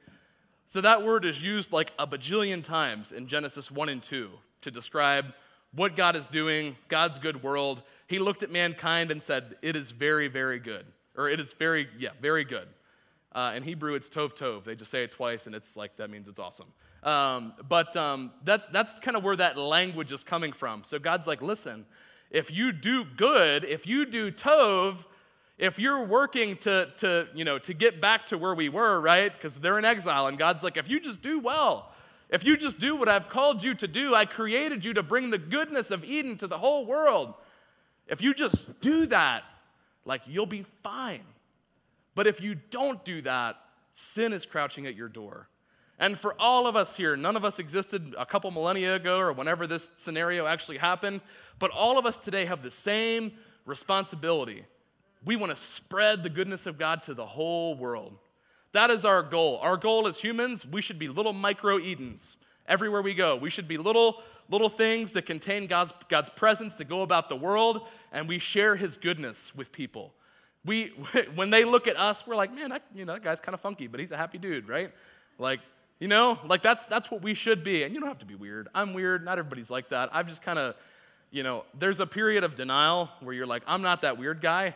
So 0.65 0.81
that 0.81 1.03
word 1.03 1.25
is 1.25 1.43
used 1.43 1.73
like 1.73 1.93
a 1.99 2.07
bajillion 2.07 2.63
times 2.63 3.13
in 3.13 3.27
Genesis 3.27 3.71
1 3.71 3.89
and 3.89 4.03
2 4.03 4.31
to 4.63 4.71
describe 4.71 5.27
what 5.73 5.97
God 5.97 6.17
is 6.17 6.27
doing, 6.27 6.77
God's 6.89 7.19
good 7.19 7.43
world. 7.43 7.83
He 8.07 8.19
looked 8.19 8.43
at 8.43 8.51
mankind 8.51 9.11
and 9.11 9.23
said, 9.23 9.57
It 9.63 9.77
is 9.77 9.91
very, 9.91 10.29
very 10.29 10.59
good. 10.59 10.87
Or 11.17 11.29
it 11.29 11.41
is 11.41 11.53
very, 11.53 11.89
yeah, 11.99 12.11
very 12.21 12.45
good. 12.45 12.69
Uh, 13.33 13.53
in 13.55 13.63
Hebrew, 13.63 13.95
it's 13.95 14.09
tov 14.09 14.35
tov. 14.35 14.65
They 14.65 14.75
just 14.75 14.91
say 14.91 15.05
it 15.05 15.13
twice, 15.13 15.47
and 15.47 15.55
it's 15.55 15.77
like, 15.77 15.97
that 15.97 16.11
means 16.11 16.29
it's 16.29 16.41
awesome. 16.41 16.67
Um, 17.03 17.53
but 17.69 17.97
um, 17.97 18.33
that's, 18.45 18.67
that's 18.69 18.99
kind 19.01 19.17
of 19.17 19.23
where 19.23 19.37
that 19.37 19.57
language 19.57 20.13
is 20.13 20.25
coming 20.25 20.53
from. 20.53 20.83
So 20.83 20.99
God's 20.99 21.27
like, 21.27 21.41
listen, 21.41 21.87
if 22.31 22.51
you 22.51 22.73
do 22.73 23.05
good, 23.05 23.65
if 23.65 23.87
you 23.87 24.05
do 24.05 24.33
tov, 24.33 25.07
if 25.59 25.79
you're 25.79 26.05
working 26.05 26.57
to, 26.59 26.89
to, 26.99 27.29
you 27.35 27.45
know, 27.45 27.59
to 27.59 27.75
get 27.75 28.01
back 28.01 28.27
to 28.27 28.39
where 28.39 28.55
we 28.55 28.69
were, 28.69 29.01
right? 29.01 29.33
Because 29.33 29.61
they're 29.61 29.79
in 29.79 29.85
exile, 29.85 30.27
and 30.27 30.37
God's 30.37 30.65
like, 30.65 30.77
if 30.77 30.89
you 30.89 30.99
just 30.99 31.23
do 31.23 31.39
well, 31.39 31.90
if 32.31 32.45
you 32.45 32.57
just 32.57 32.79
do 32.79 32.97
what 32.97 33.09
I've 33.09 33.29
called 33.29 33.63
you 33.63 33.75
to 33.75 33.89
do, 33.89 34.15
I 34.15 34.25
created 34.25 34.85
you 34.85 34.95
to 34.95 35.03
bring 35.03 35.31
the 35.31 35.39
goodness 35.39 35.91
of 35.91 36.05
Eden 36.05 36.37
to 36.39 36.47
the 36.47 36.59
whole 36.59 36.87
world. 36.87 37.35
If 38.07 38.23
you 38.23 38.35
just 38.35 38.81
do 38.81 39.07
that, 39.07 39.43
like 40.05 40.23
you'll 40.27 40.47
be 40.47 40.65
fine. 40.83 41.25
But 42.15 42.27
if 42.27 42.41
you 42.41 42.55
don't 42.55 43.05
do 43.05 43.23
that, 43.23 43.57
sin 43.95 44.33
is 44.33 44.47
crouching 44.47 44.87
at 44.87 44.95
your 44.95 45.09
door. 45.09 45.49
And 45.99 46.19
for 46.19 46.35
all 46.39 46.67
of 46.67 46.77
us 46.77 46.97
here, 46.97 47.15
none 47.17 47.37
of 47.37 47.45
us 47.45 47.59
existed 47.59 48.15
a 48.17 48.25
couple 48.25 48.51
millennia 48.51 48.95
ago 48.95 49.19
or 49.19 49.33
whenever 49.33 49.67
this 49.67 49.91
scenario 49.97 50.47
actually 50.47 50.79
happened, 50.79 51.21
but 51.59 51.71
all 51.73 51.99
of 51.99 52.07
us 52.07 52.17
today 52.17 52.47
have 52.47 52.63
the 52.63 52.71
same 52.71 53.33
responsibility. 53.67 54.65
We 55.25 55.37
want 55.37 55.51
to 55.51 55.57
spread 55.57 56.23
the 56.23 56.31
goodness 56.31 56.67
of 56.67 56.79
God 56.79 57.03
to 57.03 57.15
the 57.15 57.27
whole 57.27 57.75
world. 57.75 58.17
That 58.73 58.91
is 58.91 59.05
our 59.05 59.23
goal. 59.23 59.59
Our 59.63 59.77
goal 59.77 60.07
as 60.07 60.19
humans, 60.19 60.67
we 60.67 60.81
should 60.81 60.99
be 60.99 61.09
little 61.09 61.33
micro 61.33 61.79
Edens 61.79 62.37
everywhere 62.67 63.03
we 63.03 63.15
go. 63.15 63.37
We 63.37 63.51
should 63.51 63.67
be 63.69 63.77
little 63.77 64.23
little 64.51 64.69
things 64.69 65.13
that 65.13 65.27
contain 65.27 65.67
God's, 65.67 65.95
God's 66.09 66.29
presence 66.31 66.75
that 66.77 66.89
go 66.89 67.03
about 67.03 67.29
the 67.29 67.37
world, 67.37 67.87
and 68.13 68.29
we 68.29 68.39
share 68.39 68.77
his 68.77 68.97
goodness 68.97 69.55
with 69.55 69.73
people. 69.73 70.13
We, 70.65 70.93
when 71.35 71.51
they 71.51 71.65
look 71.65 71.87
at 71.87 71.97
us, 71.97 72.27
we're 72.27 72.37
like, 72.37 72.55
man, 72.55 72.71
that, 72.71 72.83
you 72.95 73.05
know, 73.05 73.15
that 73.15 73.23
guy's 73.23 73.41
kind 73.41 73.55
of 73.55 73.61
funky, 73.61 73.87
but 73.87 74.01
he's 74.01 74.11
a 74.11 74.17
happy 74.17 74.39
dude, 74.39 74.69
right? 74.69 74.93
Like, 75.39 75.61
you 76.01 76.09
know, 76.09 76.39
like 76.47 76.63
that's, 76.63 76.87
that's 76.87 77.11
what 77.11 77.23
we 77.23 77.35
should 77.35 77.63
be. 77.63 77.85
And 77.85 77.95
you 77.95 78.01
don't 78.01 78.09
have 78.09 78.19
to 78.19 78.27
be 78.27 78.35
weird. 78.35 78.69
I'm 78.75 78.93
weird. 78.93 79.25
Not 79.25 79.39
everybody's 79.39 79.71
like 79.71 79.91
that. 79.91 80.11
I've 80.13 80.27
just 80.27 80.43
kind 80.43 80.59
of, 80.59 80.75
you 81.31 81.43
know, 81.43 81.65
there's 81.79 82.01
a 82.01 82.07
period 82.07 82.43
of 82.43 82.57
denial 82.57 83.11
where 83.21 83.35
you're 83.35 83.47
like, 83.47 83.63
I'm 83.67 83.83
not 83.83 84.01
that 84.01 84.19
weird 84.19 84.41
guy. 84.41 84.75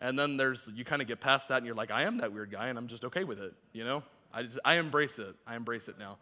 And 0.00 0.18
then 0.18 0.36
there's, 0.36 0.70
you 0.74 0.84
kind 0.84 1.02
of 1.02 1.08
get 1.08 1.20
past 1.20 1.48
that 1.48 1.56
and 1.58 1.66
you're 1.66 1.74
like, 1.74 1.90
I 1.90 2.04
am 2.04 2.18
that 2.18 2.32
weird 2.32 2.50
guy 2.50 2.68
and 2.68 2.78
I'm 2.78 2.86
just 2.86 3.04
okay 3.04 3.24
with 3.24 3.40
it, 3.40 3.52
you 3.72 3.84
know? 3.84 4.02
I, 4.32 4.42
just, 4.42 4.58
I 4.64 4.74
embrace 4.74 5.18
it. 5.18 5.34
I 5.46 5.56
embrace 5.56 5.88
it 5.88 5.96
now. 5.98 6.18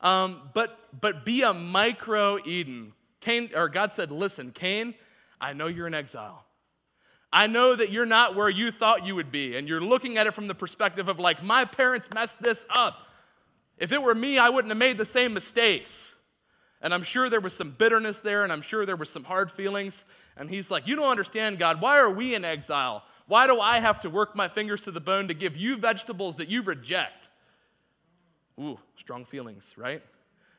Um, 0.00 0.50
but, 0.54 0.78
but 0.98 1.24
be 1.24 1.42
a 1.42 1.52
micro 1.52 2.38
Eden. 2.44 2.92
Cain, 3.20 3.50
or 3.54 3.68
God 3.68 3.92
said, 3.92 4.10
listen, 4.10 4.50
Cain, 4.52 4.94
I 5.40 5.52
know 5.52 5.66
you're 5.66 5.86
in 5.86 5.94
exile. 5.94 6.44
I 7.32 7.46
know 7.46 7.76
that 7.76 7.90
you're 7.90 8.06
not 8.06 8.34
where 8.34 8.48
you 8.48 8.70
thought 8.70 9.06
you 9.06 9.14
would 9.14 9.30
be, 9.30 9.56
and 9.56 9.68
you're 9.68 9.80
looking 9.80 10.18
at 10.18 10.26
it 10.26 10.34
from 10.34 10.48
the 10.48 10.54
perspective 10.54 11.08
of 11.08 11.20
like, 11.20 11.44
my 11.44 11.64
parents 11.64 12.08
messed 12.12 12.42
this 12.42 12.66
up. 12.70 13.06
If 13.78 13.92
it 13.92 14.02
were 14.02 14.14
me, 14.14 14.38
I 14.38 14.48
wouldn't 14.48 14.70
have 14.70 14.78
made 14.78 14.98
the 14.98 15.06
same 15.06 15.32
mistakes. 15.32 16.14
And 16.82 16.94
I'm 16.94 17.02
sure 17.02 17.28
there 17.28 17.40
was 17.40 17.54
some 17.54 17.70
bitterness 17.70 18.20
there, 18.20 18.42
and 18.42 18.52
I'm 18.52 18.62
sure 18.62 18.86
there 18.86 18.96
was 18.96 19.10
some 19.10 19.24
hard 19.24 19.50
feelings. 19.50 20.04
And 20.36 20.48
he's 20.48 20.70
like, 20.70 20.88
You 20.88 20.96
don't 20.96 21.10
understand, 21.10 21.58
God. 21.58 21.80
Why 21.80 21.98
are 21.98 22.10
we 22.10 22.34
in 22.34 22.44
exile? 22.44 23.04
Why 23.30 23.46
do 23.46 23.60
I 23.60 23.78
have 23.78 24.00
to 24.00 24.10
work 24.10 24.34
my 24.34 24.48
fingers 24.48 24.80
to 24.80 24.90
the 24.90 25.00
bone 25.00 25.28
to 25.28 25.34
give 25.34 25.56
you 25.56 25.76
vegetables 25.76 26.34
that 26.36 26.48
you 26.48 26.62
reject? 26.62 27.30
Ooh, 28.58 28.76
strong 28.96 29.24
feelings, 29.24 29.72
right? 29.76 30.02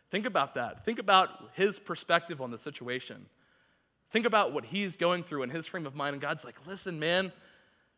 Think 0.10 0.26
about 0.26 0.54
that. 0.54 0.86
Think 0.86 0.98
about 0.98 1.50
his 1.56 1.80
perspective 1.80 2.40
on 2.40 2.50
the 2.50 2.58
situation. 2.58 3.26
Think 4.12 4.26
about 4.26 4.54
what 4.54 4.64
he's 4.64 4.96
going 4.96 5.24
through 5.24 5.44
in 5.44 5.50
his 5.50 5.68
frame 5.68 5.86
of 5.86 5.96
mind. 5.96 6.14
And 6.14 6.22
God's 6.22 6.46
like, 6.46 6.66
listen, 6.66 6.98
man, 6.98 7.34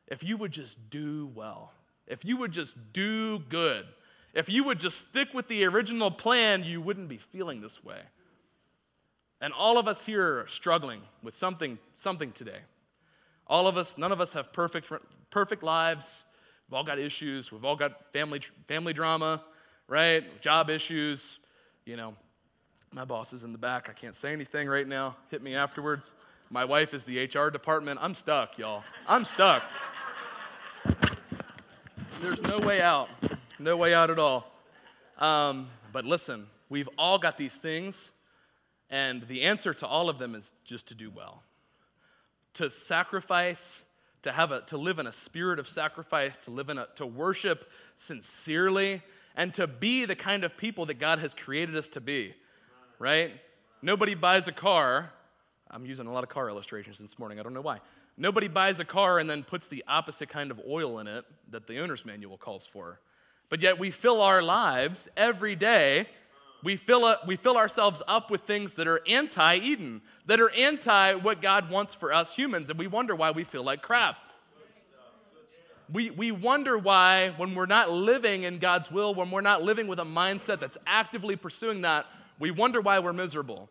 if 0.07 0.23
you 0.23 0.37
would 0.37 0.51
just 0.51 0.89
do 0.89 1.29
well, 1.35 1.71
if 2.07 2.25
you 2.25 2.37
would 2.37 2.51
just 2.51 2.93
do 2.93 3.37
good, 3.49 3.85
if 4.33 4.49
you 4.49 4.63
would 4.63 4.79
just 4.79 5.07
stick 5.07 5.35
with 5.35 5.49
the 5.49 5.65
original 5.65 6.09
plan, 6.09 6.63
you 6.63 6.81
wouldn't 6.81 7.09
be 7.09 7.17
feeling 7.17 7.61
this 7.61 7.83
way. 7.83 7.99
And 9.39 9.53
all 9.53 9.77
of 9.77 9.87
us 9.87 10.03
here 10.03 10.39
are 10.39 10.47
struggling 10.47 11.03
with 11.21 11.35
something, 11.35 11.77
something 11.93 12.31
today. 12.31 12.61
All 13.47 13.67
of 13.67 13.77
us, 13.77 13.97
none 13.97 14.11
of 14.11 14.21
us 14.21 14.33
have 14.33 14.53
perfect, 14.53 14.91
perfect 15.29 15.63
lives. 15.63 16.25
We've 16.69 16.77
all 16.77 16.83
got 16.83 16.99
issues. 16.99 17.51
We've 17.51 17.65
all 17.65 17.75
got 17.75 18.11
family, 18.13 18.41
family 18.67 18.93
drama, 18.93 19.43
right? 19.87 20.41
Job 20.41 20.69
issues. 20.69 21.39
You 21.85 21.97
know, 21.97 22.15
my 22.91 23.05
boss 23.05 23.33
is 23.33 23.43
in 23.43 23.51
the 23.51 23.57
back. 23.57 23.89
I 23.89 23.93
can't 23.93 24.15
say 24.15 24.31
anything 24.31 24.67
right 24.67 24.87
now. 24.87 25.15
Hit 25.29 25.41
me 25.41 25.55
afterwards. 25.55 26.13
My 26.49 26.65
wife 26.65 26.93
is 26.93 27.03
the 27.03 27.25
HR 27.25 27.49
department. 27.49 27.99
I'm 28.01 28.13
stuck, 28.13 28.57
y'all. 28.57 28.83
I'm 29.07 29.25
stuck. 29.25 29.63
There's 32.21 32.41
no 32.43 32.59
way 32.59 32.81
out. 32.81 33.09
No 33.59 33.75
way 33.75 33.93
out 33.93 34.09
at 34.09 34.19
all. 34.19 34.51
Um, 35.17 35.67
but 35.91 36.05
listen, 36.05 36.47
we've 36.69 36.89
all 36.97 37.17
got 37.17 37.37
these 37.37 37.57
things, 37.57 38.11
and 38.89 39.23
the 39.27 39.43
answer 39.43 39.73
to 39.73 39.87
all 39.87 40.09
of 40.09 40.19
them 40.19 40.35
is 40.35 40.53
just 40.63 40.87
to 40.89 40.95
do 40.95 41.09
well. 41.09 41.43
To 42.55 42.69
sacrifice, 42.69 43.83
to 44.21 44.31
have 44.31 44.51
a 44.51 44.61
to 44.61 44.77
live 44.77 44.99
in 44.99 45.07
a 45.07 45.11
spirit 45.11 45.59
of 45.59 45.67
sacrifice, 45.67 46.37
to 46.45 46.51
live 46.51 46.69
in 46.69 46.77
a 46.77 46.87
to 46.95 47.05
worship 47.05 47.69
sincerely, 47.97 49.01
and 49.35 49.53
to 49.55 49.67
be 49.67 50.05
the 50.05 50.15
kind 50.15 50.43
of 50.43 50.55
people 50.57 50.85
that 50.87 50.99
God 50.99 51.19
has 51.19 51.33
created 51.33 51.75
us 51.75 51.89
to 51.89 52.01
be 52.01 52.33
right? 53.03 53.33
Nobody 53.81 54.15
buys 54.15 54.47
a 54.47 54.53
car. 54.53 55.11
I'm 55.69 55.85
using 55.85 56.07
a 56.07 56.13
lot 56.13 56.23
of 56.23 56.29
car 56.29 56.47
illustrations 56.47 56.99
this 56.99 57.19
morning. 57.19 57.37
I 57.37 57.43
don't 57.43 57.53
know 57.53 57.61
why. 57.61 57.79
Nobody 58.15 58.47
buys 58.47 58.79
a 58.79 58.85
car 58.85 59.19
and 59.19 59.29
then 59.29 59.43
puts 59.43 59.67
the 59.67 59.83
opposite 59.89 60.29
kind 60.29 60.51
of 60.51 60.61
oil 60.65 60.99
in 60.99 61.07
it 61.07 61.25
that 61.49 61.67
the 61.67 61.79
owner's 61.79 62.05
manual 62.05 62.37
calls 62.37 62.65
for. 62.65 63.01
But 63.49 63.61
yet 63.61 63.77
we 63.77 63.91
fill 63.91 64.21
our 64.21 64.41
lives 64.41 65.09
every 65.17 65.55
day. 65.55 66.07
We 66.63 66.77
fill, 66.77 67.05
a, 67.05 67.19
we 67.27 67.35
fill 67.35 67.57
ourselves 67.57 68.01
up 68.07 68.31
with 68.31 68.41
things 68.41 68.75
that 68.75 68.87
are 68.87 69.01
anti 69.07 69.57
Eden, 69.57 70.01
that 70.27 70.39
are 70.39 70.49
anti 70.51 71.15
what 71.15 71.41
God 71.41 71.69
wants 71.69 71.93
for 71.93 72.13
us 72.13 72.33
humans, 72.33 72.69
and 72.69 72.79
we 72.79 72.87
wonder 72.87 73.15
why 73.15 73.31
we 73.31 73.43
feel 73.43 73.63
like 73.63 73.81
crap. 73.81 74.17
We, 75.91 76.09
we 76.09 76.31
wonder 76.31 76.77
why, 76.77 77.33
when 77.35 77.53
we're 77.53 77.65
not 77.65 77.91
living 77.91 78.43
in 78.43 78.59
God's 78.59 78.89
will, 78.89 79.13
when 79.13 79.29
we're 79.29 79.41
not 79.41 79.61
living 79.61 79.87
with 79.87 79.99
a 79.99 80.05
mindset 80.05 80.59
that's 80.59 80.77
actively 80.87 81.35
pursuing 81.35 81.81
that, 81.81 82.05
we 82.39 82.51
wonder 82.51 82.79
why 82.79 82.99
we're 82.99 83.13
miserable. 83.13 83.69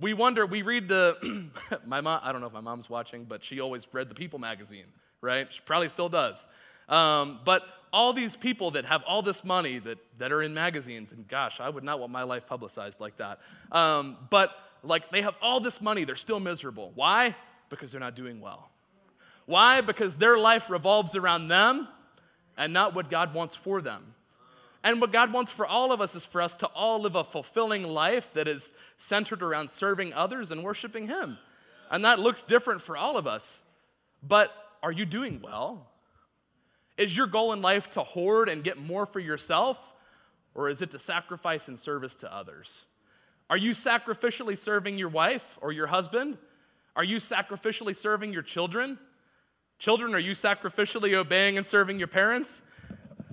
We 0.00 0.14
wonder, 0.14 0.46
we 0.46 0.62
read 0.62 0.86
the, 0.86 1.50
my 1.86 2.00
mom, 2.00 2.20
I 2.22 2.30
don't 2.30 2.40
know 2.40 2.46
if 2.46 2.52
my 2.52 2.60
mom's 2.60 2.88
watching, 2.88 3.24
but 3.24 3.42
she 3.44 3.60
always 3.60 3.86
read 3.92 4.08
the 4.08 4.14
People 4.14 4.38
magazine, 4.38 4.86
right? 5.20 5.52
She 5.52 5.60
probably 5.66 5.88
still 5.88 6.08
does. 6.08 6.46
Um, 6.88 7.40
but 7.44 7.62
all 7.92 8.12
these 8.12 8.36
people 8.36 8.72
that 8.72 8.84
have 8.84 9.04
all 9.04 9.22
this 9.22 9.44
money 9.44 9.78
that, 9.78 9.98
that 10.18 10.32
are 10.32 10.42
in 10.42 10.52
magazines, 10.52 11.12
and 11.12 11.26
gosh, 11.28 11.60
I 11.60 11.68
would 11.68 11.84
not 11.84 12.00
want 12.00 12.10
my 12.10 12.24
life 12.24 12.46
publicized 12.46 13.00
like 13.00 13.16
that. 13.18 13.38
Um, 13.70 14.18
but 14.30 14.50
like 14.82 15.10
they 15.10 15.22
have 15.22 15.36
all 15.40 15.60
this 15.60 15.80
money, 15.80 16.04
they're 16.04 16.16
still 16.16 16.40
miserable. 16.40 16.92
Why? 16.94 17.36
Because 17.70 17.92
they're 17.92 18.00
not 18.00 18.16
doing 18.16 18.40
well. 18.40 18.68
Why? 19.46 19.80
Because 19.80 20.16
their 20.16 20.38
life 20.38 20.70
revolves 20.70 21.16
around 21.16 21.48
them 21.48 21.88
and 22.56 22.72
not 22.72 22.94
what 22.94 23.10
God 23.10 23.34
wants 23.34 23.56
for 23.56 23.80
them. 23.80 24.14
And 24.82 25.00
what 25.00 25.12
God 25.12 25.32
wants 25.32 25.50
for 25.50 25.66
all 25.66 25.92
of 25.92 26.00
us 26.00 26.14
is 26.14 26.26
for 26.26 26.42
us 26.42 26.56
to 26.56 26.66
all 26.66 27.00
live 27.00 27.14
a 27.14 27.24
fulfilling 27.24 27.84
life 27.84 28.32
that 28.34 28.46
is 28.46 28.74
centered 28.98 29.42
around 29.42 29.70
serving 29.70 30.12
others 30.12 30.50
and 30.50 30.62
worshiping 30.62 31.06
Him. 31.06 31.38
And 31.90 32.04
that 32.04 32.18
looks 32.18 32.42
different 32.42 32.82
for 32.82 32.96
all 32.96 33.16
of 33.16 33.26
us. 33.26 33.62
But 34.22 34.52
are 34.82 34.92
you 34.92 35.06
doing 35.06 35.40
well? 35.42 35.86
Is 36.96 37.16
your 37.16 37.26
goal 37.26 37.52
in 37.52 37.62
life 37.62 37.90
to 37.90 38.02
hoard 38.02 38.48
and 38.48 38.62
get 38.62 38.78
more 38.78 39.06
for 39.06 39.20
yourself? 39.20 39.94
Or 40.54 40.68
is 40.68 40.82
it 40.82 40.90
to 40.92 40.98
sacrifice 40.98 41.68
in 41.68 41.76
service 41.76 42.14
to 42.16 42.32
others? 42.32 42.84
Are 43.50 43.56
you 43.56 43.72
sacrificially 43.72 44.56
serving 44.56 44.98
your 44.98 45.08
wife 45.08 45.58
or 45.60 45.72
your 45.72 45.88
husband? 45.88 46.38
Are 46.96 47.04
you 47.04 47.16
sacrificially 47.16 47.94
serving 47.94 48.32
your 48.32 48.42
children? 48.42 48.98
Children, 49.78 50.14
are 50.14 50.20
you 50.20 50.32
sacrificially 50.32 51.14
obeying 51.14 51.56
and 51.56 51.66
serving 51.66 51.98
your 51.98 52.08
parents? 52.08 52.62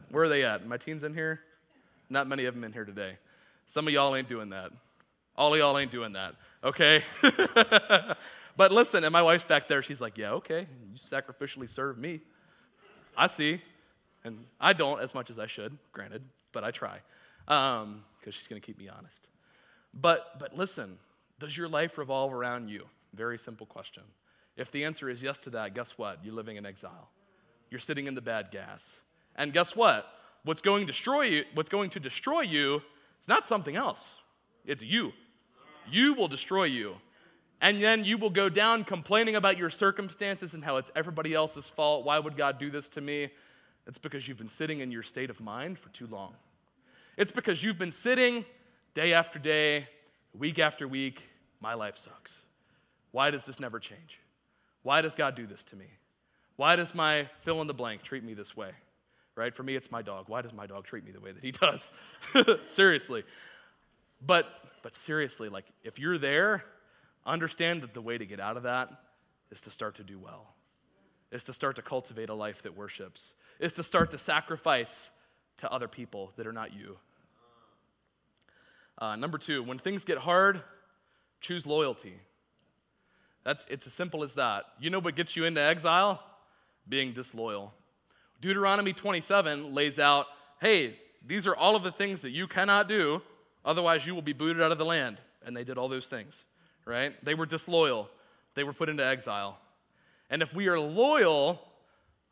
Where 0.09 0.23
are 0.23 0.29
they 0.29 0.43
at? 0.43 0.67
My 0.67 0.77
teens 0.77 1.03
in 1.03 1.13
here? 1.13 1.41
Not 2.09 2.27
many 2.27 2.45
of 2.45 2.55
them 2.55 2.63
in 2.63 2.73
here 2.73 2.83
today. 2.83 3.17
Some 3.67 3.87
of 3.87 3.93
y'all 3.93 4.15
ain't 4.15 4.27
doing 4.27 4.49
that. 4.49 4.71
All 5.37 5.53
of 5.53 5.59
y'all 5.59 5.77
ain't 5.77 5.91
doing 5.91 6.13
that, 6.13 6.35
okay? 6.63 7.03
but 8.57 8.71
listen, 8.71 9.03
and 9.05 9.13
my 9.13 9.21
wife's 9.21 9.45
back 9.45 9.67
there. 9.69 9.81
She's 9.81 10.01
like, 10.01 10.17
yeah, 10.17 10.31
okay. 10.31 10.67
You 10.89 10.97
sacrificially 10.97 11.69
serve 11.69 11.97
me. 11.97 12.19
I 13.15 13.27
see. 13.27 13.61
And 14.23 14.45
I 14.59 14.73
don't 14.73 15.01
as 15.01 15.13
much 15.13 15.29
as 15.29 15.39
I 15.39 15.47
should, 15.47 15.77
granted, 15.91 16.23
but 16.51 16.63
I 16.63 16.71
try 16.71 16.99
because 17.45 17.83
um, 17.83 18.03
she's 18.29 18.47
going 18.47 18.61
to 18.61 18.65
keep 18.65 18.77
me 18.77 18.87
honest. 18.87 19.29
But, 19.93 20.39
but 20.39 20.55
listen, 20.55 20.97
does 21.39 21.57
your 21.57 21.67
life 21.67 21.97
revolve 21.97 22.33
around 22.33 22.69
you? 22.69 22.85
Very 23.13 23.37
simple 23.37 23.65
question. 23.65 24.03
If 24.55 24.71
the 24.71 24.85
answer 24.85 25.09
is 25.09 25.23
yes 25.23 25.39
to 25.39 25.49
that, 25.51 25.73
guess 25.73 25.97
what? 25.97 26.19
You're 26.23 26.33
living 26.33 26.57
in 26.57 26.65
exile. 26.65 27.09
You're 27.69 27.79
sitting 27.79 28.07
in 28.07 28.15
the 28.15 28.21
bad 28.21 28.51
gas. 28.51 29.01
And 29.35 29.53
guess 29.53 29.75
what? 29.75 30.07
What's 30.43 30.61
going 30.61 30.81
to 30.81 30.87
destroy 30.87 31.23
you, 31.23 31.45
what's 31.53 31.69
going 31.69 31.89
to 31.91 31.99
destroy 31.99 32.41
you 32.41 32.81
is 33.21 33.27
not 33.27 33.47
something 33.47 33.75
else. 33.75 34.17
It's 34.65 34.83
you. 34.83 35.13
You 35.89 36.13
will 36.13 36.27
destroy 36.27 36.65
you. 36.65 36.97
And 37.61 37.81
then 37.81 38.03
you 38.03 38.17
will 38.17 38.31
go 38.31 38.49
down 38.49 38.83
complaining 38.83 39.35
about 39.35 39.57
your 39.57 39.69
circumstances 39.69 40.55
and 40.55 40.65
how 40.65 40.77
it's 40.77 40.89
everybody 40.95 41.33
else's 41.35 41.69
fault. 41.69 42.03
Why 42.03 42.17
would 42.17 42.35
God 42.35 42.57
do 42.57 42.71
this 42.71 42.89
to 42.89 43.01
me? 43.01 43.29
It's 43.85 43.99
because 43.99 44.27
you've 44.27 44.39
been 44.39 44.47
sitting 44.47 44.79
in 44.79 44.91
your 44.91 45.03
state 45.03 45.29
of 45.29 45.39
mind 45.39 45.77
for 45.77 45.89
too 45.89 46.07
long. 46.07 46.33
It's 47.17 47.31
because 47.31 47.63
you've 47.63 47.77
been 47.77 47.91
sitting 47.91 48.45
day 48.95 49.13
after 49.13 49.37
day, 49.37 49.87
week 50.33 50.57
after 50.57 50.87
week. 50.87 51.23
My 51.59 51.75
life 51.75 51.97
sucks. 51.97 52.41
Why 53.11 53.29
does 53.29 53.45
this 53.45 53.59
never 53.59 53.79
change? 53.79 54.19
Why 54.81 55.01
does 55.01 55.13
God 55.13 55.35
do 55.35 55.45
this 55.45 55.63
to 55.65 55.75
me? 55.75 55.85
Why 56.55 56.75
does 56.75 56.95
my 56.95 57.29
fill 57.41 57.61
in 57.61 57.67
the 57.67 57.73
blank 57.73 58.01
treat 58.01 58.23
me 58.23 58.33
this 58.33 58.57
way? 58.57 58.71
Right? 59.35 59.53
For 59.55 59.63
me, 59.63 59.75
it's 59.75 59.91
my 59.91 60.01
dog. 60.01 60.25
Why 60.27 60.41
does 60.41 60.53
my 60.53 60.65
dog 60.65 60.85
treat 60.85 61.05
me 61.05 61.11
the 61.11 61.19
way 61.19 61.31
that 61.31 61.43
he 61.43 61.51
does? 61.51 61.91
seriously. 62.65 63.23
But, 64.25 64.47
but 64.81 64.95
seriously, 64.95 65.49
like, 65.49 65.65
if 65.83 65.99
you're 65.99 66.17
there, 66.17 66.63
understand 67.25 67.81
that 67.81 67.93
the 67.93 68.01
way 68.01 68.17
to 68.17 68.25
get 68.25 68.39
out 68.39 68.57
of 68.57 68.63
that 68.63 68.89
is 69.51 69.61
to 69.61 69.69
start 69.69 69.95
to 69.95 70.03
do 70.03 70.17
well, 70.17 70.53
is 71.31 71.43
to 71.45 71.53
start 71.53 71.75
to 71.77 71.81
cultivate 71.81 72.29
a 72.29 72.33
life 72.33 72.61
that 72.63 72.75
worships, 72.75 73.33
is 73.59 73.73
to 73.73 73.83
start 73.83 74.11
to 74.11 74.17
sacrifice 74.17 75.11
to 75.57 75.71
other 75.71 75.87
people 75.87 76.31
that 76.37 76.47
are 76.47 76.53
not 76.53 76.73
you. 76.73 76.97
Uh, 78.97 79.15
number 79.15 79.37
two, 79.37 79.63
when 79.63 79.77
things 79.77 80.03
get 80.03 80.19
hard, 80.19 80.61
choose 81.39 81.65
loyalty. 81.65 82.13
That's, 83.43 83.65
it's 83.69 83.87
as 83.87 83.93
simple 83.93 84.23
as 84.23 84.35
that. 84.35 84.65
You 84.79 84.89
know 84.89 84.99
what 84.99 85.15
gets 85.15 85.35
you 85.35 85.45
into 85.45 85.61
exile? 85.61 86.23
Being 86.87 87.11
disloyal. 87.11 87.73
Deuteronomy 88.39 88.93
27 88.93 89.73
lays 89.73 89.99
out 89.99 90.27
hey, 90.61 90.95
these 91.25 91.47
are 91.47 91.55
all 91.55 91.75
of 91.75 91.81
the 91.81 91.91
things 91.91 92.21
that 92.21 92.29
you 92.29 92.47
cannot 92.47 92.87
do, 92.87 93.19
otherwise, 93.65 94.05
you 94.05 94.13
will 94.13 94.21
be 94.21 94.31
booted 94.31 94.61
out 94.61 94.71
of 94.71 94.77
the 94.77 94.85
land. 94.85 95.19
And 95.43 95.57
they 95.57 95.63
did 95.63 95.77
all 95.77 95.87
those 95.87 96.07
things, 96.07 96.45
right? 96.85 97.13
They 97.23 97.35
were 97.35 97.45
disloyal, 97.45 98.09
they 98.55 98.63
were 98.63 98.73
put 98.73 98.89
into 98.89 99.05
exile. 99.05 99.57
And 100.29 100.41
if 100.41 100.53
we 100.53 100.69
are 100.69 100.79
loyal, 100.79 101.61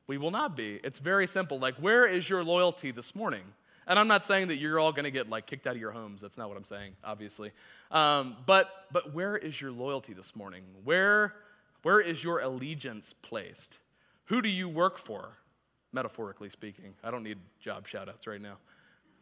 we 0.08 0.18
will 0.18 0.32
not 0.32 0.56
be. 0.56 0.80
It's 0.84 1.00
very 1.00 1.28
simple. 1.28 1.60
Like, 1.60 1.76
where 1.76 2.06
is 2.06 2.30
your 2.30 2.43
loyalty 2.43 2.91
this 2.91 3.14
morning? 3.14 3.43
And 3.89 3.97
I'm 3.97 4.08
not 4.08 4.24
saying 4.24 4.47
that 4.50 4.58
you're 4.58 4.80
all 4.80 4.91
going 4.91 5.04
to 5.04 5.12
get 5.12 5.30
like 5.30 5.47
kicked 5.47 5.68
out 5.68 5.76
of 5.76 5.82
your 5.82 5.91
homes. 5.91 6.22
That's 6.22 6.38
not 6.38 6.47
what 6.47 6.58
I'm 6.58 6.64
saying, 6.64 6.93
obviously. 7.04 7.52
Um, 7.91 8.38
but 8.45 8.86
but 8.91 9.14
where 9.14 9.36
is 9.36 9.60
your 9.60 9.72
loyalty 9.72 10.14
this 10.14 10.36
morning? 10.36 10.64
Where 10.84 11.34
where 11.82 12.00
is 12.00 12.24
your 12.24 12.39
allegiance 12.39 13.14
placed? 13.14 13.80
Who 14.26 14.41
do 14.41 14.50
you 14.50 14.70
work 14.70 15.00
for? 15.00 15.38
Metaphorically 15.91 16.50
speaking, 16.50 16.93
I 17.04 17.10
don't 17.10 17.24
need 17.24 17.39
job 17.60 17.88
shoutouts 17.88 18.28
right 18.28 18.39
now. 18.39 18.58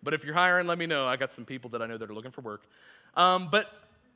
But 0.03 0.13
if 0.13 0.25
you're 0.25 0.35
hiring, 0.35 0.67
let 0.67 0.77
me 0.77 0.85
know. 0.85 1.07
I 1.07 1.15
got 1.15 1.31
some 1.31 1.45
people 1.45 1.69
that 1.71 1.81
I 1.81 1.87
know 1.87 1.97
that 1.97 2.09
are 2.09 2.13
looking 2.13 2.31
for 2.31 2.41
work. 2.41 2.63
Um, 3.15 3.47
but 3.49 3.71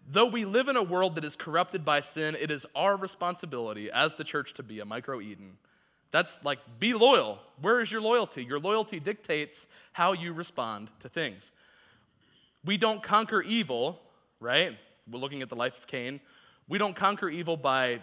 though 0.09 0.27
we 0.27 0.45
live 0.45 0.67
in 0.67 0.75
a 0.75 0.83
world 0.83 1.15
that 1.15 1.25
is 1.25 1.35
corrupted 1.35 1.83
by 1.83 2.01
sin, 2.01 2.35
it 2.39 2.51
is 2.51 2.65
our 2.75 2.95
responsibility 2.95 3.91
as 3.91 4.15
the 4.15 4.23
church 4.23 4.53
to 4.53 4.63
be 4.63 4.79
a 4.79 4.85
micro 4.85 5.19
Eden 5.21 5.57
that's 6.11 6.43
like, 6.43 6.59
be 6.79 6.93
loyal. 6.93 7.39
Where 7.61 7.79
is 7.79 7.91
your 7.91 8.01
loyalty? 8.01 8.43
Your 8.43 8.59
loyalty 8.59 8.99
dictates 8.99 9.67
how 9.93 10.11
you 10.11 10.33
respond 10.33 10.91
to 10.99 11.09
things. 11.09 11.53
We 12.65 12.77
don't 12.77 13.01
conquer 13.01 13.41
evil, 13.41 13.99
right? 14.39 14.77
We're 15.09 15.19
looking 15.19 15.41
at 15.41 15.49
the 15.49 15.55
life 15.55 15.77
of 15.77 15.87
Cain. 15.87 16.19
We 16.67 16.77
don't 16.77 16.95
conquer 16.95 17.29
evil 17.29 17.57
by 17.57 18.01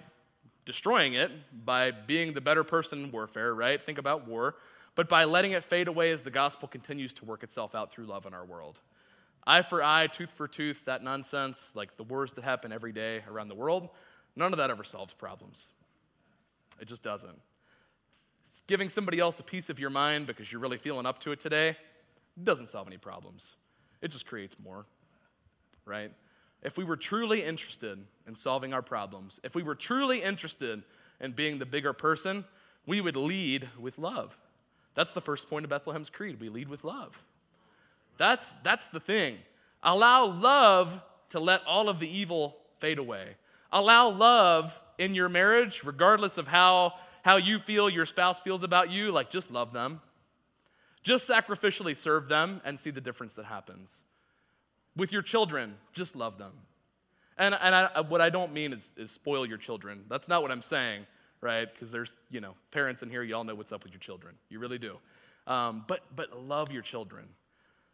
destroying 0.64 1.14
it, 1.14 1.30
by 1.64 1.90
being 1.90 2.32
the 2.32 2.40
better 2.40 2.64
person 2.64 3.04
in 3.04 3.12
warfare, 3.12 3.54
right? 3.54 3.80
Think 3.80 3.98
about 3.98 4.26
war. 4.26 4.56
But 4.94 5.08
by 5.08 5.24
letting 5.24 5.52
it 5.52 5.62
fade 5.62 5.86
away 5.86 6.10
as 6.10 6.22
the 6.22 6.30
gospel 6.30 6.66
continues 6.66 7.12
to 7.14 7.24
work 7.24 7.42
itself 7.42 7.74
out 7.74 7.92
through 7.92 8.06
love 8.06 8.26
in 8.26 8.34
our 8.34 8.44
world. 8.44 8.80
Eye 9.46 9.62
for 9.62 9.82
eye, 9.82 10.06
tooth 10.08 10.30
for 10.30 10.46
tooth, 10.46 10.84
that 10.84 11.02
nonsense, 11.02 11.72
like 11.74 11.96
the 11.96 12.04
wars 12.04 12.34
that 12.34 12.44
happen 12.44 12.72
every 12.72 12.92
day 12.92 13.22
around 13.28 13.48
the 13.48 13.54
world, 13.54 13.88
none 14.36 14.52
of 14.52 14.58
that 14.58 14.70
ever 14.70 14.84
solves 14.84 15.14
problems. 15.14 15.66
It 16.80 16.86
just 16.86 17.02
doesn't. 17.02 17.38
It's 18.44 18.62
Giving 18.66 18.88
somebody 18.88 19.18
else 19.18 19.40
a 19.40 19.44
piece 19.44 19.70
of 19.70 19.78
your 19.78 19.90
mind 19.90 20.26
because 20.26 20.52
you're 20.52 20.60
really 20.60 20.76
feeling 20.78 21.06
up 21.06 21.18
to 21.20 21.32
it 21.32 21.40
today 21.40 21.76
doesn't 22.42 22.66
solve 22.66 22.86
any 22.86 22.98
problems. 22.98 23.54
It 24.00 24.08
just 24.08 24.26
creates 24.26 24.60
more, 24.60 24.86
right? 25.84 26.12
If 26.62 26.76
we 26.76 26.84
were 26.84 26.96
truly 26.96 27.42
interested 27.42 27.98
in 28.26 28.34
solving 28.34 28.72
our 28.72 28.82
problems, 28.82 29.40
if 29.44 29.54
we 29.54 29.62
were 29.62 29.74
truly 29.74 30.22
interested 30.22 30.82
in 31.20 31.32
being 31.32 31.58
the 31.58 31.66
bigger 31.66 31.92
person, 31.92 32.44
we 32.86 33.00
would 33.00 33.16
lead 33.16 33.68
with 33.78 33.98
love. 33.98 34.36
That's 34.94 35.12
the 35.12 35.20
first 35.20 35.48
point 35.48 35.64
of 35.64 35.70
Bethlehem's 35.70 36.10
Creed. 36.10 36.40
We 36.40 36.48
lead 36.48 36.68
with 36.68 36.84
love. 36.84 37.22
That's, 38.18 38.52
that's 38.62 38.88
the 38.88 39.00
thing. 39.00 39.38
Allow 39.82 40.26
love 40.26 41.00
to 41.30 41.40
let 41.40 41.64
all 41.66 41.88
of 41.88 41.98
the 41.98 42.08
evil 42.08 42.56
fade 42.78 42.98
away. 42.98 43.36
Allow 43.72 44.10
love 44.10 44.80
in 44.98 45.14
your 45.14 45.28
marriage, 45.28 45.82
regardless 45.84 46.36
of 46.36 46.48
how 46.48 46.94
how 47.28 47.36
you 47.36 47.58
feel 47.58 47.90
your 47.90 48.06
spouse 48.06 48.40
feels 48.40 48.62
about 48.62 48.90
you, 48.90 49.12
like 49.12 49.28
just 49.28 49.50
love 49.50 49.72
them. 49.72 50.00
Just 51.02 51.28
sacrificially 51.28 51.94
serve 51.94 52.28
them 52.28 52.62
and 52.64 52.80
see 52.80 52.90
the 52.90 53.02
difference 53.02 53.34
that 53.34 53.44
happens. 53.44 54.02
With 54.96 55.12
your 55.12 55.20
children, 55.20 55.76
just 55.92 56.16
love 56.16 56.38
them. 56.38 56.52
And, 57.36 57.54
and 57.62 57.74
I, 57.74 58.00
what 58.00 58.22
I 58.22 58.30
don't 58.30 58.54
mean 58.54 58.72
is, 58.72 58.92
is 58.96 59.10
spoil 59.10 59.46
your 59.46 59.58
children. 59.58 60.04
That's 60.08 60.28
not 60.28 60.40
what 60.42 60.50
I'm 60.50 60.62
saying, 60.62 61.06
right? 61.40 61.70
Because 61.70 61.92
there's, 61.92 62.16
you 62.30 62.40
know, 62.40 62.54
parents 62.70 63.02
in 63.02 63.10
here, 63.10 63.22
you 63.22 63.36
all 63.36 63.44
know 63.44 63.54
what's 63.54 63.72
up 63.72 63.84
with 63.84 63.92
your 63.92 64.00
children. 64.00 64.34
You 64.48 64.58
really 64.58 64.78
do. 64.78 64.96
Um, 65.46 65.84
but, 65.86 66.00
but 66.16 66.42
love 66.42 66.72
your 66.72 66.82
children. 66.82 67.26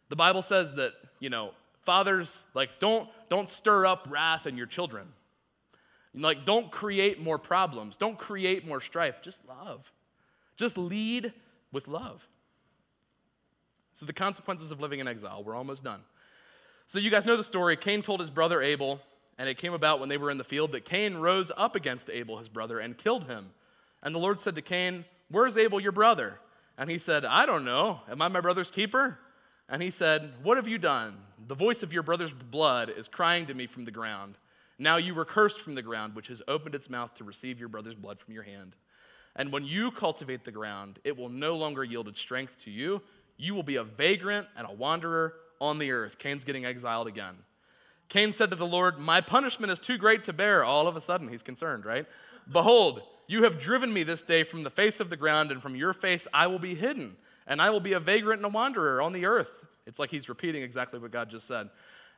The 0.09 0.15
Bible 0.15 0.41
says 0.41 0.75
that, 0.75 0.93
you 1.19 1.29
know, 1.29 1.51
fathers, 1.81 2.45
like, 2.53 2.79
don't, 2.79 3.09
don't 3.29 3.49
stir 3.49 3.85
up 3.85 4.07
wrath 4.09 4.47
in 4.47 4.57
your 4.57 4.67
children. 4.67 5.07
Like, 6.13 6.45
don't 6.45 6.71
create 6.71 7.21
more 7.21 7.37
problems, 7.37 7.97
don't 7.97 8.17
create 8.17 8.65
more 8.65 8.79
strife. 8.79 9.21
Just 9.21 9.47
love. 9.47 9.91
Just 10.55 10.77
lead 10.77 11.33
with 11.71 11.87
love. 11.87 12.27
So, 13.93 14.05
the 14.05 14.13
consequences 14.13 14.71
of 14.71 14.81
living 14.81 14.99
in 14.99 15.07
exile, 15.07 15.43
we're 15.43 15.55
almost 15.55 15.83
done. 15.83 16.01
So, 16.85 16.99
you 16.99 17.09
guys 17.09 17.25
know 17.25 17.35
the 17.35 17.43
story. 17.43 17.75
Cain 17.75 18.01
told 18.01 18.19
his 18.19 18.29
brother 18.29 18.61
Abel, 18.61 19.01
and 19.37 19.49
it 19.49 19.57
came 19.57 19.73
about 19.73 19.99
when 19.99 20.07
they 20.07 20.17
were 20.17 20.31
in 20.31 20.37
the 20.37 20.43
field 20.43 20.71
that 20.71 20.85
Cain 20.85 21.15
rose 21.15 21.51
up 21.57 21.75
against 21.75 22.09
Abel, 22.09 22.37
his 22.37 22.49
brother, 22.49 22.79
and 22.79 22.97
killed 22.97 23.25
him. 23.25 23.51
And 24.01 24.15
the 24.15 24.19
Lord 24.19 24.39
said 24.39 24.55
to 24.55 24.61
Cain, 24.61 25.03
Where's 25.29 25.57
Abel, 25.57 25.79
your 25.79 25.91
brother? 25.91 26.39
And 26.77 26.89
he 26.89 26.97
said, 26.97 27.25
I 27.25 27.45
don't 27.45 27.65
know. 27.65 28.01
Am 28.09 28.21
I 28.21 28.27
my 28.27 28.41
brother's 28.41 28.71
keeper? 28.71 29.17
And 29.69 29.81
he 29.81 29.91
said, 29.91 30.31
What 30.43 30.57
have 30.57 30.67
you 30.67 30.77
done? 30.77 31.17
The 31.47 31.55
voice 31.55 31.83
of 31.83 31.93
your 31.93 32.03
brother's 32.03 32.33
blood 32.33 32.89
is 32.89 33.07
crying 33.07 33.45
to 33.47 33.53
me 33.53 33.67
from 33.67 33.85
the 33.85 33.91
ground. 33.91 34.37
Now 34.77 34.97
you 34.97 35.15
were 35.15 35.25
cursed 35.25 35.61
from 35.61 35.75
the 35.75 35.81
ground, 35.81 36.15
which 36.15 36.27
has 36.27 36.41
opened 36.47 36.75
its 36.75 36.89
mouth 36.89 37.13
to 37.15 37.23
receive 37.23 37.59
your 37.59 37.69
brother's 37.69 37.95
blood 37.95 38.19
from 38.19 38.33
your 38.33 38.43
hand. 38.43 38.75
And 39.35 39.51
when 39.51 39.65
you 39.65 39.91
cultivate 39.91 40.43
the 40.43 40.51
ground, 40.51 40.99
it 41.03 41.17
will 41.17 41.29
no 41.29 41.55
longer 41.55 41.83
yield 41.83 42.07
its 42.07 42.19
strength 42.19 42.63
to 42.63 42.71
you. 42.71 43.01
You 43.37 43.53
will 43.53 43.63
be 43.63 43.75
a 43.75 43.83
vagrant 43.83 44.47
and 44.57 44.67
a 44.67 44.73
wanderer 44.73 45.33
on 45.59 45.77
the 45.77 45.91
earth. 45.91 46.19
Cain's 46.19 46.43
getting 46.43 46.65
exiled 46.65 47.07
again. 47.07 47.37
Cain 48.07 48.31
said 48.31 48.49
to 48.51 48.55
the 48.55 48.65
Lord, 48.65 48.99
My 48.99 49.21
punishment 49.21 49.71
is 49.71 49.79
too 49.79 49.97
great 49.97 50.23
to 50.23 50.33
bear. 50.33 50.63
All 50.63 50.87
of 50.87 50.95
a 50.95 51.01
sudden, 51.01 51.27
he's 51.27 51.43
concerned, 51.43 51.85
right? 51.85 52.05
Behold, 52.51 53.01
you 53.27 53.43
have 53.43 53.59
driven 53.59 53.91
me 53.91 54.03
this 54.03 54.21
day 54.21 54.43
from 54.43 54.63
the 54.63 54.69
face 54.69 54.99
of 54.99 55.09
the 55.09 55.17
ground, 55.17 55.51
and 55.51 55.61
from 55.61 55.75
your 55.75 55.93
face 55.93 56.27
I 56.33 56.47
will 56.47 56.59
be 56.59 56.75
hidden, 56.75 57.17
and 57.47 57.61
I 57.61 57.69
will 57.69 57.79
be 57.79 57.93
a 57.93 57.99
vagrant 57.99 58.39
and 58.39 58.45
a 58.45 58.49
wanderer 58.49 59.01
on 59.01 59.13
the 59.13 59.25
earth. 59.25 59.65
It's 59.85 59.99
like 59.99 60.09
he's 60.09 60.29
repeating 60.29 60.63
exactly 60.63 60.99
what 60.99 61.11
God 61.11 61.29
just 61.29 61.47
said. 61.47 61.69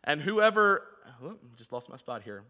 And 0.03 0.21
whoever, 0.21 0.84
oh, 1.23 1.36
just 1.55 1.73
lost 1.73 1.89
my 1.89 1.97
spot 1.97 2.21
here. 2.21 2.43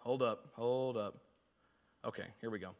Hold 0.00 0.22
up, 0.22 0.48
hold 0.54 0.96
up. 0.96 1.16
Okay, 2.04 2.26
here 2.40 2.50
we 2.50 2.58
go. 2.58 2.70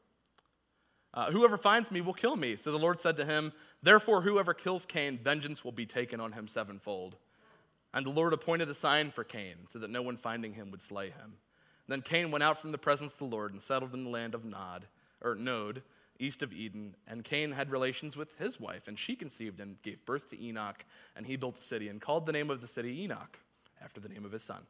Uh, 1.15 1.31
whoever 1.31 1.57
finds 1.57 1.91
me 1.91 2.01
will 2.01 2.15
kill 2.15 2.37
me. 2.37 2.57
So 2.57 2.73
the 2.73 2.79
Lord 2.79 2.99
said 2.99 3.17
to 3.17 3.25
him, 3.25 3.53
Therefore, 3.83 4.23
whoever 4.23 4.55
kills 4.55 4.87
Cain, 4.87 5.19
vengeance 5.23 5.65
will 5.65 5.73
be 5.73 5.87
taken 5.87 6.21
on 6.21 6.33
him 6.33 6.49
sevenfold. 6.49 7.17
And 7.93 8.07
the 8.07 8.11
Lord 8.11 8.33
appointed 8.33 8.71
a 8.71 8.75
sign 8.75 9.11
for 9.11 9.23
Cain, 9.23 9.55
so 9.69 9.79
that 9.79 9.91
no 9.91 10.01
one 10.01 10.17
finding 10.17 10.55
him 10.55 10.71
would 10.71 10.81
slay 10.81 11.11
him. 11.11 11.35
Then 11.87 12.01
Cain 12.01 12.31
went 12.31 12.43
out 12.43 12.59
from 12.59 12.71
the 12.71 12.79
presence 12.79 13.13
of 13.13 13.19
the 13.19 13.25
Lord 13.25 13.53
and 13.53 13.61
settled 13.61 13.93
in 13.93 14.05
the 14.05 14.11
land 14.11 14.35
of 14.35 14.45
Nod, 14.45 14.87
or 15.21 15.35
Nod, 15.35 15.83
east 16.23 16.43
of 16.43 16.53
Eden. 16.53 16.95
And 17.07 17.25
Cain 17.25 17.53
had 17.53 17.71
relations 17.71 18.17
with 18.17 18.39
his 18.39 18.61
wife, 18.61 18.89
and 18.89 18.99
she 18.99 19.17
conceived 19.17 19.61
and 19.61 19.81
gave 19.83 20.05
birth 20.05 20.31
to 20.31 20.43
Enoch. 20.43 20.85
And 21.17 21.27
he 21.27 21.37
built 21.37 21.59
a 21.59 21.63
city 21.63 21.89
and 21.89 22.01
called 22.01 22.27
the 22.27 22.33
name 22.33 22.51
of 22.51 22.61
the 22.61 22.67
city 22.67 23.03
Enoch, 23.03 23.39
after 23.83 24.01
the 24.01 24.09
name 24.09 24.25
of 24.25 24.33
his 24.33 24.43
son. 24.43 24.63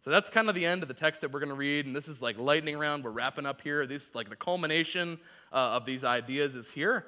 So 0.00 0.10
that's 0.10 0.30
kind 0.30 0.48
of 0.48 0.54
the 0.54 0.64
end 0.64 0.82
of 0.82 0.88
the 0.88 0.94
text 0.94 1.22
that 1.22 1.32
we're 1.32 1.40
going 1.40 1.50
to 1.50 1.56
read, 1.56 1.86
and 1.86 1.94
this 1.94 2.06
is 2.06 2.22
like 2.22 2.38
lightning 2.38 2.78
round. 2.78 3.02
We're 3.02 3.10
wrapping 3.10 3.46
up 3.46 3.60
here. 3.60 3.84
This 3.84 4.14
like 4.14 4.28
the 4.28 4.36
culmination 4.36 5.18
uh, 5.52 5.56
of 5.56 5.86
these 5.86 6.04
ideas 6.04 6.54
is 6.54 6.70
here. 6.70 7.06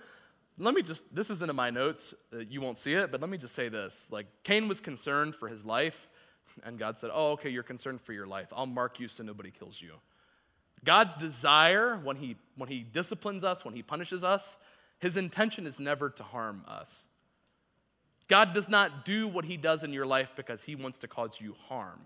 Let 0.58 0.74
me 0.74 0.82
just 0.82 1.14
this 1.14 1.30
isn't 1.30 1.48
in 1.48 1.54
my 1.54 1.70
notes. 1.70 2.14
Uh, 2.34 2.38
you 2.38 2.60
won't 2.60 2.78
see 2.78 2.94
it, 2.94 3.12
but 3.12 3.20
let 3.20 3.30
me 3.30 3.38
just 3.38 3.54
say 3.54 3.68
this: 3.68 4.10
like 4.10 4.26
Cain 4.42 4.66
was 4.66 4.80
concerned 4.80 5.36
for 5.36 5.46
his 5.46 5.64
life, 5.64 6.08
and 6.64 6.78
God 6.80 6.98
said, 6.98 7.10
"Oh, 7.14 7.32
okay, 7.32 7.48
you're 7.48 7.62
concerned 7.62 8.00
for 8.00 8.12
your 8.12 8.26
life. 8.26 8.52
I'll 8.56 8.66
mark 8.66 8.98
you 8.98 9.06
so 9.06 9.22
nobody 9.22 9.52
kills 9.52 9.80
you." 9.80 9.92
God's 10.84 11.14
desire 11.14 11.96
when 11.96 12.16
he 12.16 12.36
when 12.56 12.68
he 12.68 12.80
disciplines 12.80 13.44
us, 13.44 13.64
when 13.64 13.74
he 13.74 13.82
punishes 13.82 14.22
us, 14.22 14.58
his 14.98 15.16
intention 15.16 15.66
is 15.66 15.80
never 15.80 16.10
to 16.10 16.22
harm 16.22 16.64
us. 16.68 17.06
God 18.28 18.52
does 18.52 18.68
not 18.68 19.04
do 19.04 19.26
what 19.26 19.44
he 19.44 19.56
does 19.56 19.82
in 19.82 19.92
your 19.92 20.06
life 20.06 20.32
because 20.36 20.62
he 20.62 20.74
wants 20.74 20.98
to 21.00 21.08
cause 21.08 21.40
you 21.40 21.54
harm. 21.68 22.00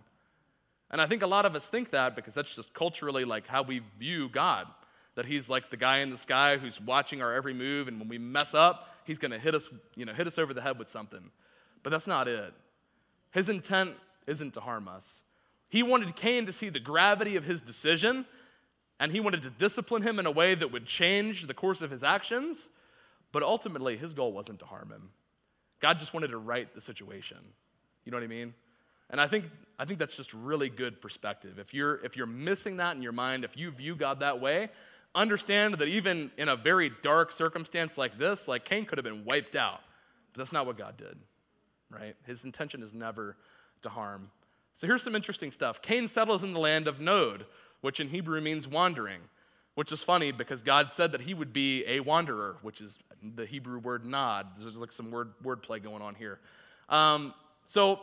And 0.90 1.00
I 1.00 1.06
think 1.06 1.22
a 1.22 1.26
lot 1.26 1.44
of 1.44 1.54
us 1.54 1.68
think 1.68 1.90
that 1.90 2.14
because 2.14 2.34
that's 2.34 2.54
just 2.54 2.72
culturally 2.72 3.24
like 3.24 3.46
how 3.46 3.62
we 3.62 3.82
view 3.98 4.28
God. 4.28 4.66
That 5.16 5.26
he's 5.26 5.50
like 5.50 5.70
the 5.70 5.76
guy 5.76 5.98
in 5.98 6.10
the 6.10 6.16
sky 6.16 6.56
who's 6.56 6.80
watching 6.80 7.22
our 7.22 7.32
every 7.32 7.54
move, 7.54 7.88
and 7.88 8.00
when 8.00 8.08
we 8.08 8.18
mess 8.18 8.54
up, 8.54 8.88
he's 9.04 9.18
gonna 9.18 9.38
hit 9.38 9.54
us, 9.54 9.68
you 9.96 10.04
know, 10.04 10.12
hit 10.12 10.26
us 10.26 10.38
over 10.38 10.54
the 10.54 10.62
head 10.62 10.78
with 10.78 10.88
something. 10.88 11.30
But 11.82 11.90
that's 11.90 12.06
not 12.06 12.26
it. 12.26 12.54
His 13.30 13.48
intent 13.48 13.96
isn't 14.26 14.54
to 14.54 14.60
harm 14.60 14.88
us. 14.88 15.22
He 15.68 15.82
wanted 15.82 16.14
Cain 16.16 16.46
to 16.46 16.52
see 16.52 16.68
the 16.68 16.80
gravity 16.80 17.36
of 17.36 17.44
his 17.44 17.60
decision, 17.60 18.26
and 19.00 19.12
he 19.12 19.20
wanted 19.20 19.42
to 19.42 19.50
discipline 19.50 20.02
him 20.02 20.18
in 20.18 20.26
a 20.26 20.30
way 20.30 20.54
that 20.54 20.72
would 20.72 20.86
change 20.86 21.46
the 21.46 21.54
course 21.54 21.82
of 21.82 21.90
his 21.90 22.02
actions. 22.02 22.68
But 23.32 23.42
ultimately, 23.42 23.96
his 23.96 24.14
goal 24.14 24.32
wasn't 24.32 24.60
to 24.60 24.66
harm 24.66 24.90
him. 24.90 25.10
God 25.80 25.98
just 25.98 26.14
wanted 26.14 26.28
to 26.28 26.38
right 26.38 26.72
the 26.74 26.80
situation. 26.80 27.38
You 28.04 28.12
know 28.12 28.16
what 28.16 28.24
I 28.24 28.28
mean? 28.28 28.54
And 29.10 29.20
I 29.20 29.26
think, 29.26 29.46
I 29.78 29.84
think 29.84 29.98
that's 29.98 30.16
just 30.16 30.32
really 30.32 30.68
good 30.68 31.00
perspective. 31.00 31.58
If 31.58 31.74
you're, 31.74 31.96
if 32.04 32.16
you're 32.16 32.26
missing 32.26 32.76
that 32.78 32.96
in 32.96 33.02
your 33.02 33.12
mind, 33.12 33.44
if 33.44 33.56
you 33.56 33.70
view 33.70 33.96
God 33.96 34.20
that 34.20 34.40
way, 34.40 34.70
understand 35.14 35.74
that 35.74 35.88
even 35.88 36.30
in 36.36 36.48
a 36.48 36.56
very 36.56 36.90
dark 37.02 37.32
circumstance 37.32 37.98
like 37.98 38.16
this, 38.18 38.48
like 38.48 38.64
Cain 38.64 38.84
could 38.84 38.98
have 38.98 39.04
been 39.04 39.24
wiped 39.24 39.56
out. 39.56 39.80
But 40.32 40.38
that's 40.38 40.52
not 40.52 40.66
what 40.66 40.78
God 40.78 40.96
did, 40.96 41.16
right? 41.90 42.16
His 42.26 42.44
intention 42.44 42.82
is 42.82 42.94
never 42.94 43.36
to 43.82 43.88
harm. 43.88 44.30
So 44.72 44.86
here's 44.86 45.02
some 45.02 45.14
interesting 45.14 45.52
stuff. 45.52 45.80
Cain 45.82 46.08
settles 46.08 46.42
in 46.42 46.52
the 46.52 46.58
land 46.58 46.88
of 46.88 47.00
Nod, 47.00 47.46
which 47.84 48.00
in 48.00 48.08
Hebrew 48.08 48.40
means 48.40 48.66
wandering, 48.66 49.20
which 49.74 49.92
is 49.92 50.02
funny 50.02 50.32
because 50.32 50.62
God 50.62 50.90
said 50.90 51.12
that 51.12 51.20
he 51.20 51.34
would 51.34 51.52
be 51.52 51.84
a 51.86 52.00
wanderer, 52.00 52.56
which 52.62 52.80
is 52.80 52.98
the 53.22 53.44
Hebrew 53.44 53.78
word 53.78 54.06
nod. 54.06 54.46
There's 54.56 54.78
like 54.80 54.90
some 54.90 55.10
word 55.10 55.34
wordplay 55.44 55.82
going 55.82 56.00
on 56.00 56.14
here. 56.14 56.38
Um, 56.88 57.34
so 57.66 58.00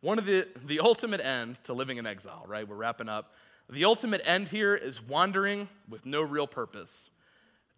one 0.00 0.18
of 0.18 0.24
the, 0.24 0.48
the 0.64 0.80
ultimate 0.80 1.20
end 1.20 1.62
to 1.64 1.74
living 1.74 1.98
in 1.98 2.06
exile, 2.06 2.46
right? 2.48 2.66
We're 2.66 2.76
wrapping 2.76 3.10
up. 3.10 3.34
The 3.68 3.84
ultimate 3.84 4.22
end 4.24 4.48
here 4.48 4.74
is 4.74 5.06
wandering 5.06 5.68
with 5.90 6.06
no 6.06 6.22
real 6.22 6.46
purpose, 6.46 7.10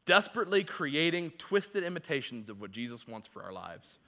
desperately 0.05 0.63
creating 0.63 1.31
twisted 1.31 1.83
imitations 1.83 2.49
of 2.49 2.61
what 2.61 2.71
Jesus 2.71 3.09
wants 3.09 3.27
for 3.27 3.43
our 3.43 3.53
lives. 3.53 3.99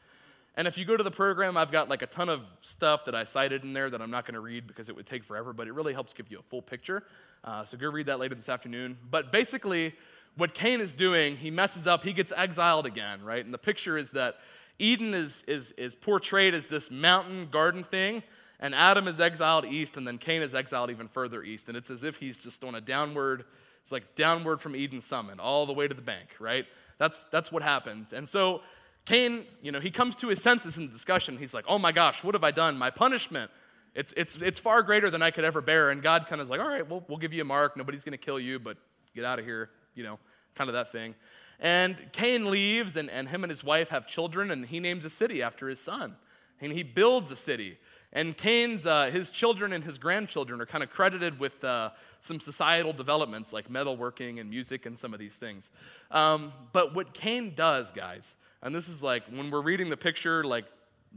And 0.57 0.67
if 0.67 0.77
you 0.77 0.85
go 0.85 0.97
to 0.97 1.03
the 1.03 1.11
program, 1.11 1.57
I've 1.57 1.71
got 1.71 1.89
like 1.89 2.03
a 2.03 2.07
ton 2.07 2.29
of 2.29 2.43
stuff 2.61 3.05
that 3.05 3.15
I 3.15 3.25
cited 3.25 3.65
in 3.65 3.73
there 3.73 3.89
that 3.89 4.03
I'm 4.03 4.11
not 4.11 4.27
going 4.27 4.35
to 4.35 4.41
read 4.41 4.67
because 4.67 4.89
it 4.89 4.97
would 4.97 5.07
take 5.07 5.23
forever, 5.23 5.53
but 5.53 5.69
it 5.69 5.75
really 5.75 5.93
helps 5.93 6.13
give 6.13 6.31
you 6.31 6.39
a 6.39 6.43
full 6.43 6.63
picture. 6.63 7.05
Uh, 7.45 7.65
so 7.65 7.79
go 7.79 7.89
read 7.89 8.07
that 8.07 8.19
later 8.19 8.35
this 8.35 8.49
afternoon. 8.49 8.99
But 9.11 9.33
basically, 9.33 9.95
what 10.37 10.53
Cain 10.55 10.81
is 10.81 10.95
doing, 10.95 11.37
he 11.37 11.51
messes 11.51 11.87
up, 11.87 12.05
he 12.05 12.13
gets 12.13 12.33
exiled 12.37 12.87
again, 12.87 13.23
right? 13.23 13.45
And 13.45 13.55
the 13.55 13.59
picture 13.59 13.97
is 13.97 14.11
that 14.13 14.37
Eden 14.79 15.15
is, 15.15 15.45
is, 15.47 15.73
is 15.73 15.95
portrayed 15.95 16.55
as 16.55 16.67
this 16.67 16.91
mountain 16.91 17.47
garden 17.51 17.85
thing, 17.85 18.23
and 18.59 18.75
Adam 18.75 19.09
is 19.09 19.21
exiled 19.21 19.65
east, 19.65 19.97
and 19.97 20.07
then 20.07 20.19
Cain 20.19 20.43
is 20.43 20.55
exiled 20.55 20.91
even 20.91 21.09
further 21.09 21.43
east. 21.43 21.69
And 21.69 21.77
it's 21.77 21.91
as 21.91 22.03
if 22.03 22.17
he's 22.17 22.43
just 22.43 22.65
on 22.65 22.75
a 22.75 22.81
downward, 22.81 23.45
it's 23.83 23.93
like 23.93 24.15
downward 24.15 24.61
from 24.61 24.75
Eden 24.75 25.01
summit, 25.01 25.39
all 25.39 25.65
the 25.65 25.73
way 25.73 25.87
to 25.87 25.95
the 25.95 26.03
bank, 26.03 26.35
right? 26.39 26.67
That's, 26.99 27.25
that's 27.25 27.51
what 27.51 27.63
happens. 27.63 28.13
And 28.13 28.29
so 28.29 28.63
Cain, 29.05 29.45
you 29.63 29.73
know, 29.73 29.81
he 29.81 29.91
comes 29.91 30.17
to 30.17 30.29
his 30.29 30.43
senses 30.43 30.77
in 30.77 30.87
the 30.87 30.93
discussion. 30.93 31.37
He's 31.37 31.55
like, 31.55 31.65
oh 31.69 31.79
my 31.79 31.93
gosh, 31.93 32.23
what 32.23 32.35
have 32.35 32.45
I 32.45 32.51
done? 32.51 32.79
My 32.79 32.91
punishment, 32.91 33.51
it's, 33.95 34.13
it's, 34.17 34.37
it's 34.37 34.59
far 34.59 34.83
greater 34.83 35.11
than 35.11 35.23
I 35.23 35.31
could 35.31 35.45
ever 35.45 35.61
bear. 35.61 35.91
And 35.91 36.03
God 36.03 36.27
kind 36.27 36.41
of 36.41 36.47
is 36.47 36.51
like, 36.51 36.61
all 36.61 36.69
right, 36.69 36.89
we'll, 36.89 37.05
we'll 37.09 37.19
give 37.19 37.33
you 37.33 37.43
a 37.43 37.45
mark. 37.45 37.77
Nobody's 37.77 38.05
going 38.05 38.13
to 38.13 38.25
kill 38.25 38.39
you, 38.39 38.59
but 38.59 38.77
get 39.15 39.25
out 39.25 39.39
of 39.39 39.45
here, 39.45 39.71
you 39.95 40.05
know, 40.05 40.19
kind 40.55 40.69
of 40.69 40.75
that 40.75 40.93
thing. 40.93 41.15
And 41.59 41.97
Cain 42.13 42.51
leaves, 42.51 42.97
and, 42.97 43.11
and 43.11 43.29
him 43.29 43.45
and 43.45 43.51
his 43.51 43.63
wife 43.63 43.91
have 43.91 44.07
children, 44.07 44.51
and 44.51 44.65
he 44.65 44.81
names 44.81 45.05
a 45.05 45.11
city 45.11 45.43
after 45.43 45.69
his 45.69 45.81
son. 45.81 46.17
And 46.61 46.73
he 46.73 46.83
builds 46.83 47.31
a 47.31 47.37
city. 47.37 47.79
And 48.13 48.37
Cain's, 48.37 48.87
uh, 48.87 49.11
his 49.13 49.31
children 49.31 49.73
and 49.73 49.85
his 49.85 49.99
grandchildren 49.99 50.61
are 50.61 50.67
kind 50.67 50.83
of 50.83 50.91
credited 50.91 51.39
with 51.39 51.63
uh, 51.63 51.91
some 52.21 52.41
societal 52.41 52.93
developments 52.93 53.53
like 53.53 53.69
metalworking 53.69 54.41
and 54.41 54.51
music 54.51 54.85
and 54.87 54.99
some 54.99 55.13
of 55.13 55.21
these 55.21 55.37
things. 55.37 55.71
Um, 56.11 56.53
but 56.73 56.95
what 56.95 57.13
Cain 57.13 57.55
does, 57.55 57.91
guys, 57.91 58.35
and 58.63 58.75
this 58.75 58.89
is 58.89 59.03
like 59.03 59.25
when 59.29 59.51
we're 59.51 59.63
reading 59.63 59.91
the 59.91 59.97
picture, 59.97 60.45
like 60.45 60.65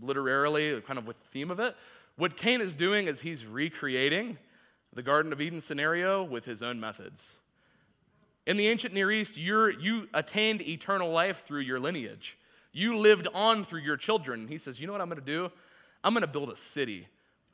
literarily, 0.01 0.79
kind 0.81 0.97
of 0.97 1.05
with 1.05 1.19
the 1.19 1.27
theme 1.27 1.51
of 1.51 1.59
it, 1.59 1.75
what 2.15 2.37
Cain 2.37 2.61
is 2.61 2.75
doing 2.75 3.07
is 3.07 3.21
he's 3.21 3.45
recreating 3.45 4.37
the 4.93 5.03
Garden 5.03 5.33
of 5.33 5.41
Eden 5.41 5.59
scenario 5.59 6.23
with 6.23 6.45
his 6.45 6.61
own 6.61 6.79
methods. 6.79 7.37
In 8.45 8.57
the 8.57 8.67
ancient 8.67 8.93
Near 8.93 9.11
East, 9.11 9.37
you 9.37 10.07
attained 10.13 10.61
eternal 10.61 11.09
life 11.09 11.43
through 11.45 11.61
your 11.61 11.79
lineage. 11.79 12.37
You 12.71 12.97
lived 12.97 13.27
on 13.33 13.63
through 13.63 13.81
your 13.81 13.97
children. 13.97 14.47
He 14.47 14.57
says, 14.57 14.79
You 14.79 14.87
know 14.87 14.93
what 14.93 15.01
I'm 15.01 15.09
going 15.09 15.19
to 15.19 15.25
do? 15.25 15.51
I'm 16.03 16.13
going 16.13 16.21
to 16.21 16.27
build 16.27 16.49
a 16.49 16.55
city 16.55 17.07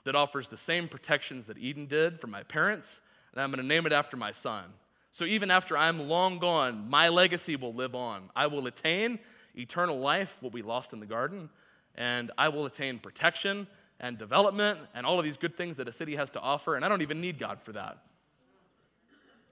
that 0.06 0.16
offers 0.16 0.50
the 0.50 0.58
same 0.58 0.88
protections 0.88 1.48
that 1.48 1.58
Eden 1.58 1.86
did 1.86 2.20
for 2.20 2.28
my 2.28 2.42
parents, 2.44 3.02
and 3.32 3.42
I'm 3.42 3.52
going 3.52 3.62
to 3.62 3.68
name 3.68 3.86
it 3.86 3.92
after 3.92 4.18
my 4.18 4.32
son. 4.32 4.64
So 5.12 5.26
even 5.26 5.52
after 5.52 5.78
I'm 5.78 6.08
long 6.08 6.40
gone, 6.40 6.90
my 6.90 7.10
legacy 7.10 7.56
will 7.56 7.74
live 7.74 7.96
on. 7.96 8.30
I 8.36 8.48
will 8.48 8.66
attain 8.68 9.20
eternal 9.56 10.00
life, 10.00 10.38
what 10.42 10.54
we 10.54 10.62
lost 10.62 10.94
in 10.94 11.00
the 11.00 11.06
garden, 11.06 11.50
and 11.96 12.32
I 12.38 12.50
will 12.50 12.66
attain 12.66 13.00
protection 13.00 13.68
and 14.00 14.18
development 14.18 14.80
and 14.94 15.06
all 15.06 15.20
of 15.20 15.26
these 15.26 15.38
good 15.38 15.58
things 15.58 15.78
that 15.78 15.88
a 15.88 15.92
city 15.92 16.16
has 16.16 16.32
to 16.32 16.40
offer, 16.40 16.76
and 16.76 16.86
I 16.86 16.90
don't 16.90 17.02
even 17.02 17.22
need 17.22 17.40
God 17.40 17.62
for 17.62 17.74
that 17.74 17.98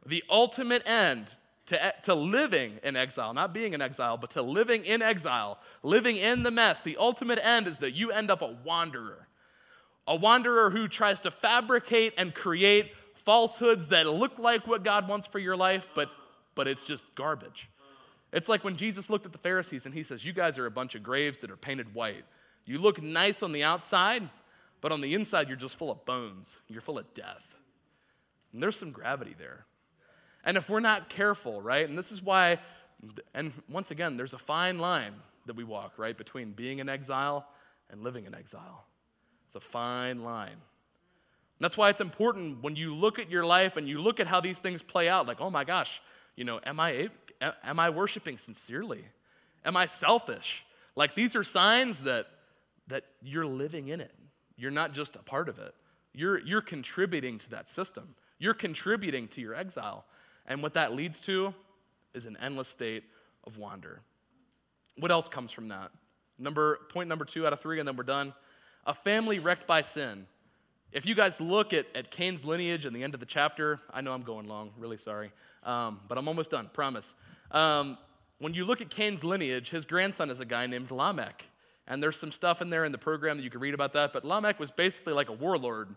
the 0.07 0.23
ultimate 0.29 0.87
end 0.87 1.35
to, 1.67 1.93
to 2.03 2.15
living 2.15 2.79
in 2.83 2.95
exile, 2.95 3.33
not 3.33 3.53
being 3.53 3.73
in 3.73 3.81
exile, 3.81 4.17
but 4.17 4.31
to 4.31 4.41
living 4.41 4.85
in 4.85 5.01
exile, 5.01 5.59
living 5.83 6.15
in 6.15 6.43
the 6.43 6.51
mess, 6.51 6.79
the 6.79 6.97
ultimate 6.97 7.39
end 7.45 7.67
is 7.67 7.79
that 7.79 7.91
you 7.91 8.11
end 8.11 8.31
up 8.31 8.41
a 8.41 8.55
wanderer. 8.63 9.27
A 10.07 10.15
wanderer 10.15 10.69
who 10.69 10.87
tries 10.87 11.19
to 11.21 11.31
fabricate 11.31 12.13
and 12.17 12.33
create 12.33 12.93
falsehoods 13.15 13.89
that 13.89 14.07
look 14.07 14.39
like 14.39 14.65
what 14.65 14.83
God 14.83 15.09
wants 15.09 15.27
for 15.27 15.39
your 15.39 15.57
life, 15.57 15.89
but, 15.93 16.09
but 16.55 16.67
it's 16.67 16.83
just 16.83 17.03
garbage. 17.15 17.69
It's 18.33 18.49
like 18.49 18.63
when 18.63 18.75
Jesus 18.75 19.09
looked 19.09 19.25
at 19.25 19.31
the 19.31 19.37
Pharisees 19.37 19.85
and 19.85 19.95
he 19.95 20.03
says, 20.03 20.25
You 20.25 20.33
guys 20.33 20.57
are 20.57 20.65
a 20.65 20.71
bunch 20.71 20.95
of 20.95 21.03
graves 21.03 21.39
that 21.39 21.51
are 21.51 21.57
painted 21.57 21.93
white. 21.93 22.23
You 22.65 22.77
look 22.77 23.01
nice 23.01 23.41
on 23.41 23.53
the 23.53 23.63
outside, 23.63 24.29
but 24.81 24.91
on 24.91 25.01
the 25.01 25.13
inside, 25.13 25.47
you're 25.47 25.57
just 25.57 25.77
full 25.77 25.91
of 25.91 26.05
bones. 26.05 26.59
You're 26.67 26.81
full 26.81 26.99
of 26.99 27.13
death. 27.13 27.55
And 28.51 28.61
there's 28.61 28.75
some 28.75 28.91
gravity 28.91 29.35
there. 29.37 29.65
And 30.43 30.57
if 30.57 30.69
we're 30.69 30.79
not 30.79 31.09
careful, 31.09 31.61
right, 31.61 31.87
and 31.87 31.97
this 31.97 32.11
is 32.11 32.21
why, 32.21 32.59
and 33.33 33.51
once 33.69 33.91
again, 33.91 34.17
there's 34.17 34.33
a 34.33 34.37
fine 34.37 34.79
line 34.79 35.13
that 35.45 35.55
we 35.55 35.63
walk, 35.63 35.93
right, 35.97 36.17
between 36.17 36.51
being 36.51 36.79
in 36.79 36.89
exile 36.89 37.47
and 37.89 38.03
living 38.03 38.25
in 38.25 38.35
exile. 38.35 38.85
It's 39.45 39.55
a 39.55 39.59
fine 39.59 40.23
line. 40.23 40.49
And 40.49 40.59
that's 41.61 41.77
why 41.77 41.89
it's 41.89 42.01
important 42.01 42.61
when 42.61 42.75
you 42.75 42.93
look 42.93 43.17
at 43.17 43.31
your 43.31 43.45
life 43.45 43.77
and 43.77 43.87
you 43.87 43.99
look 43.99 44.19
at 44.19 44.27
how 44.27 44.41
these 44.41 44.59
things 44.59 44.83
play 44.83 45.09
out, 45.09 45.25
like, 45.25 45.41
oh 45.41 45.49
my 45.49 45.63
gosh, 45.63 46.01
you 46.35 46.43
know, 46.43 46.59
am 46.65 46.79
I, 46.79 47.09
am 47.41 47.79
I 47.79 47.89
worshiping 47.89 48.37
sincerely? 48.37 49.05
Am 49.65 49.75
I 49.75 49.85
selfish? 49.85 50.65
Like, 50.95 51.15
these 51.15 51.35
are 51.35 51.43
signs 51.43 52.03
that, 52.03 52.27
that 52.87 53.03
you're 53.21 53.45
living 53.45 53.89
in 53.89 54.01
it. 54.01 54.13
You're 54.55 54.71
not 54.71 54.93
just 54.93 55.15
a 55.15 55.19
part 55.19 55.49
of 55.49 55.59
it. 55.59 55.73
You're, 56.13 56.39
you're 56.39 56.61
contributing 56.61 57.37
to 57.39 57.49
that 57.51 57.69
system. 57.69 58.15
You're 58.39 58.55
contributing 58.55 59.27
to 59.29 59.41
your 59.41 59.53
exile. 59.53 60.05
And 60.47 60.63
what 60.63 60.73
that 60.73 60.93
leads 60.93 61.21
to 61.21 61.53
is 62.13 62.25
an 62.25 62.37
endless 62.41 62.67
state 62.67 63.03
of 63.45 63.57
wander. 63.57 64.01
What 64.97 65.11
else 65.11 65.27
comes 65.27 65.51
from 65.51 65.67
that? 65.67 65.91
Number 66.39 66.79
point 66.91 67.09
number 67.09 67.25
two 67.25 67.45
out 67.45 67.53
of 67.53 67.59
three, 67.59 67.79
and 67.79 67.87
then 67.87 67.95
we're 67.95 68.03
done. 68.03 68.33
A 68.85 68.93
family 68.93 69.39
wrecked 69.39 69.67
by 69.67 69.81
sin. 69.81 70.27
If 70.93 71.05
you 71.05 71.15
guys 71.15 71.41
look 71.41 71.73
at, 71.73 71.85
at 71.95 72.11
Cain's 72.11 72.45
lineage 72.45 72.85
in 72.85 72.93
the 72.93 73.03
end 73.03 73.13
of 73.13 73.19
the 73.19 73.25
chapter, 73.25 73.79
I 73.93 73.99
know 74.01 74.13
I'm 74.13 74.21
going 74.21 74.47
long, 74.47 74.71
really 74.77 74.95
sorry, 74.95 75.31
um, 75.63 75.99
but 76.07 76.17
I'm 76.17 76.27
almost 76.27 76.51
done, 76.51 76.69
promise. 76.71 77.13
Um, 77.51 77.97
when 78.39 78.53
you 78.53 78.63
look 78.63 78.79
at 78.79 78.89
Cain's 78.89 79.23
lineage, 79.23 79.69
his 79.69 79.85
grandson 79.85 80.29
is 80.29 80.39
a 80.39 80.45
guy 80.45 80.65
named 80.65 80.89
Lamech. 80.91 81.43
And 81.87 82.01
there's 82.01 82.17
some 82.17 82.31
stuff 82.31 82.61
in 82.61 82.69
there 82.69 82.85
in 82.85 82.91
the 82.91 82.97
program 82.97 83.37
that 83.37 83.43
you 83.43 83.49
can 83.49 83.59
read 83.59 83.73
about 83.73 83.93
that, 83.93 84.13
but 84.13 84.23
Lamech 84.23 84.59
was 84.59 84.71
basically 84.71 85.13
like 85.13 85.29
a 85.29 85.33
warlord. 85.33 85.89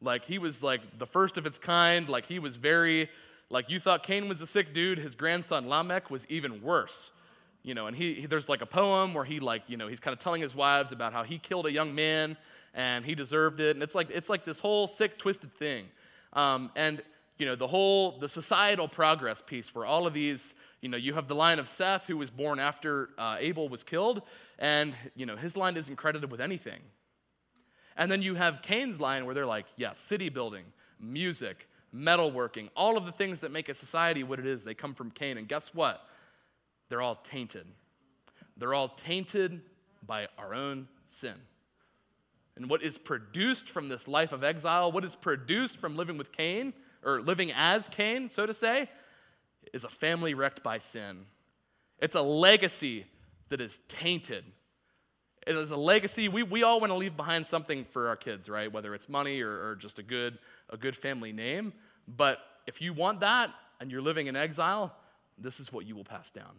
Like 0.00 0.24
he 0.24 0.38
was 0.38 0.62
like 0.62 0.98
the 0.98 1.06
first 1.06 1.36
of 1.36 1.46
its 1.46 1.58
kind, 1.58 2.08
like 2.08 2.26
he 2.26 2.38
was 2.38 2.56
very, 2.56 3.10
like 3.50 3.70
you 3.70 3.78
thought 3.78 4.02
Cain 4.02 4.28
was 4.28 4.40
a 4.40 4.46
sick 4.46 4.72
dude, 4.72 4.98
his 4.98 5.14
grandson 5.14 5.68
Lamech 5.68 6.10
was 6.10 6.26
even 6.30 6.62
worse 6.62 7.10
you 7.66 7.72
know 7.72 7.86
and 7.86 7.96
he, 7.96 8.12
he, 8.12 8.26
there's 8.26 8.48
like 8.48 8.60
a 8.60 8.66
poem 8.66 9.14
where 9.14 9.24
he 9.24 9.40
like 9.40 9.62
you 9.68 9.78
know 9.78 9.88
he's 9.88 9.98
kind 9.98 10.12
of 10.12 10.18
telling 10.18 10.42
his 10.42 10.54
wives 10.54 10.92
about 10.92 11.14
how 11.14 11.22
he 11.22 11.38
killed 11.38 11.64
a 11.64 11.72
young 11.72 11.94
man 11.94 12.36
and 12.74 13.06
he 13.06 13.14
deserved 13.14 13.60
it. 13.60 13.76
And 13.76 13.82
it's 13.82 13.94
like, 13.94 14.10
it's 14.10 14.28
like 14.28 14.44
this 14.44 14.58
whole 14.58 14.86
sick, 14.86 15.18
twisted 15.18 15.54
thing. 15.54 15.86
Um, 16.32 16.70
and, 16.76 17.02
you 17.38 17.46
know, 17.46 17.54
the 17.54 17.66
whole, 17.66 18.18
the 18.18 18.28
societal 18.28 18.88
progress 18.88 19.40
piece 19.40 19.74
where 19.74 19.86
all 19.86 20.06
of 20.06 20.14
these, 20.14 20.54
you 20.80 20.88
know, 20.88 20.96
you 20.96 21.14
have 21.14 21.28
the 21.28 21.34
line 21.34 21.58
of 21.58 21.68
Seth 21.68 22.06
who 22.06 22.16
was 22.16 22.30
born 22.30 22.58
after 22.58 23.10
uh, 23.16 23.36
Abel 23.38 23.68
was 23.68 23.82
killed, 23.82 24.22
and, 24.58 24.94
you 25.14 25.26
know, 25.26 25.36
his 25.36 25.56
line 25.56 25.76
isn't 25.76 25.96
credited 25.96 26.30
with 26.30 26.40
anything. 26.40 26.80
And 27.96 28.10
then 28.10 28.22
you 28.22 28.34
have 28.34 28.60
Cain's 28.62 29.00
line 29.00 29.24
where 29.24 29.34
they're 29.34 29.46
like, 29.46 29.66
yeah, 29.76 29.92
city 29.92 30.28
building, 30.28 30.64
music, 31.00 31.68
metalworking, 31.94 32.68
all 32.74 32.96
of 32.96 33.06
the 33.06 33.12
things 33.12 33.40
that 33.40 33.52
make 33.52 33.68
a 33.68 33.74
society 33.74 34.24
what 34.24 34.40
it 34.40 34.46
is, 34.46 34.64
they 34.64 34.74
come 34.74 34.94
from 34.94 35.12
Cain. 35.12 35.38
And 35.38 35.46
guess 35.46 35.72
what? 35.72 36.04
They're 36.88 37.02
all 37.02 37.14
tainted. 37.14 37.66
They're 38.56 38.74
all 38.74 38.88
tainted 38.88 39.60
by 40.04 40.28
our 40.36 40.54
own 40.54 40.88
sin. 41.06 41.34
And 42.56 42.70
what 42.70 42.82
is 42.82 42.98
produced 42.98 43.68
from 43.68 43.88
this 43.88 44.06
life 44.06 44.32
of 44.32 44.44
exile, 44.44 44.92
what 44.92 45.04
is 45.04 45.16
produced 45.16 45.78
from 45.78 45.96
living 45.96 46.16
with 46.16 46.30
Cain, 46.30 46.72
or 47.04 47.20
living 47.20 47.52
as 47.52 47.88
Cain, 47.88 48.28
so 48.28 48.46
to 48.46 48.54
say, 48.54 48.88
is 49.72 49.84
a 49.84 49.88
family 49.88 50.34
wrecked 50.34 50.62
by 50.62 50.78
sin. 50.78 51.26
It's 51.98 52.14
a 52.14 52.22
legacy 52.22 53.06
that 53.48 53.60
is 53.60 53.80
tainted. 53.88 54.44
It 55.46 55.56
is 55.56 55.70
a 55.70 55.76
legacy. 55.76 56.28
We, 56.28 56.42
we 56.42 56.62
all 56.62 56.80
want 56.80 56.90
to 56.90 56.96
leave 56.96 57.16
behind 57.16 57.46
something 57.46 57.84
for 57.84 58.08
our 58.08 58.16
kids, 58.16 58.48
right? 58.48 58.72
Whether 58.72 58.94
it's 58.94 59.08
money 59.08 59.42
or, 59.42 59.50
or 59.50 59.76
just 59.76 59.98
a 59.98 60.02
good, 60.02 60.38
a 60.70 60.76
good 60.76 60.96
family 60.96 61.32
name. 61.32 61.72
But 62.08 62.38
if 62.66 62.80
you 62.80 62.92
want 62.92 63.20
that 63.20 63.50
and 63.80 63.90
you're 63.90 64.02
living 64.02 64.26
in 64.26 64.36
exile, 64.36 64.94
this 65.36 65.60
is 65.60 65.72
what 65.72 65.86
you 65.86 65.96
will 65.96 66.04
pass 66.04 66.30
down. 66.30 66.52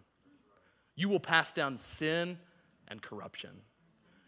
You 0.95 1.09
will 1.09 1.19
pass 1.19 1.51
down 1.51 1.77
sin 1.77 2.37
and 2.87 3.01
corruption. 3.01 3.51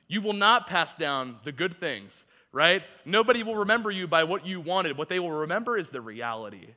You 0.07 0.21
will 0.21 0.33
not 0.33 0.67
pass 0.67 0.95
down 0.95 1.37
the 1.43 1.51
good 1.51 1.73
things, 1.73 2.25
right? 2.51 2.83
Nobody 3.05 3.43
will 3.43 3.57
remember 3.57 3.91
you 3.91 4.07
by 4.07 4.23
what 4.23 4.45
you 4.45 4.61
wanted. 4.61 4.97
What 4.97 5.09
they 5.09 5.19
will 5.19 5.31
remember 5.31 5.77
is 5.77 5.89
the 5.89 6.01
reality. 6.01 6.67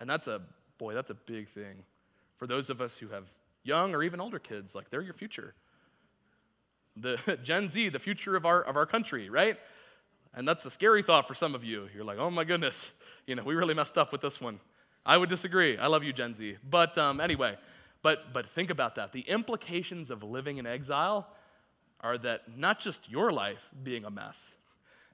And 0.00 0.08
that's 0.08 0.26
a, 0.26 0.42
boy, 0.78 0.94
that's 0.94 1.10
a 1.10 1.14
big 1.14 1.48
thing 1.48 1.84
for 2.36 2.46
those 2.46 2.68
of 2.68 2.80
us 2.80 2.98
who 2.98 3.08
have 3.08 3.30
young 3.62 3.94
or 3.94 4.02
even 4.02 4.20
older 4.20 4.38
kids. 4.38 4.74
Like, 4.74 4.90
they're 4.90 5.02
your 5.02 5.14
future. 5.14 5.54
The 6.96 7.38
Gen 7.42 7.68
Z, 7.68 7.88
the 7.90 7.98
future 7.98 8.36
of 8.36 8.44
our, 8.44 8.62
of 8.62 8.76
our 8.76 8.86
country, 8.86 9.30
right? 9.30 9.58
And 10.34 10.46
that's 10.46 10.66
a 10.66 10.70
scary 10.70 11.02
thought 11.02 11.26
for 11.26 11.34
some 11.34 11.54
of 11.54 11.64
you. 11.64 11.88
You're 11.94 12.04
like, 12.04 12.18
oh 12.18 12.30
my 12.30 12.44
goodness, 12.44 12.92
you 13.26 13.34
know, 13.34 13.42
we 13.42 13.54
really 13.54 13.74
messed 13.74 13.96
up 13.96 14.12
with 14.12 14.20
this 14.20 14.38
one. 14.38 14.60
I 15.04 15.16
would 15.16 15.30
disagree. 15.30 15.78
I 15.78 15.86
love 15.86 16.04
you, 16.04 16.12
Gen 16.12 16.34
Z. 16.34 16.56
But 16.68 16.98
um, 16.98 17.20
anyway, 17.20 17.56
but, 18.02 18.34
but 18.34 18.44
think 18.44 18.70
about 18.70 18.96
that. 18.96 19.12
The 19.12 19.22
implications 19.22 20.10
of 20.10 20.22
living 20.22 20.58
in 20.58 20.66
exile 20.66 21.26
are 22.00 22.18
that 22.18 22.56
not 22.56 22.80
just 22.80 23.10
your 23.10 23.32
life 23.32 23.70
being 23.82 24.04
a 24.04 24.10
mess, 24.10 24.56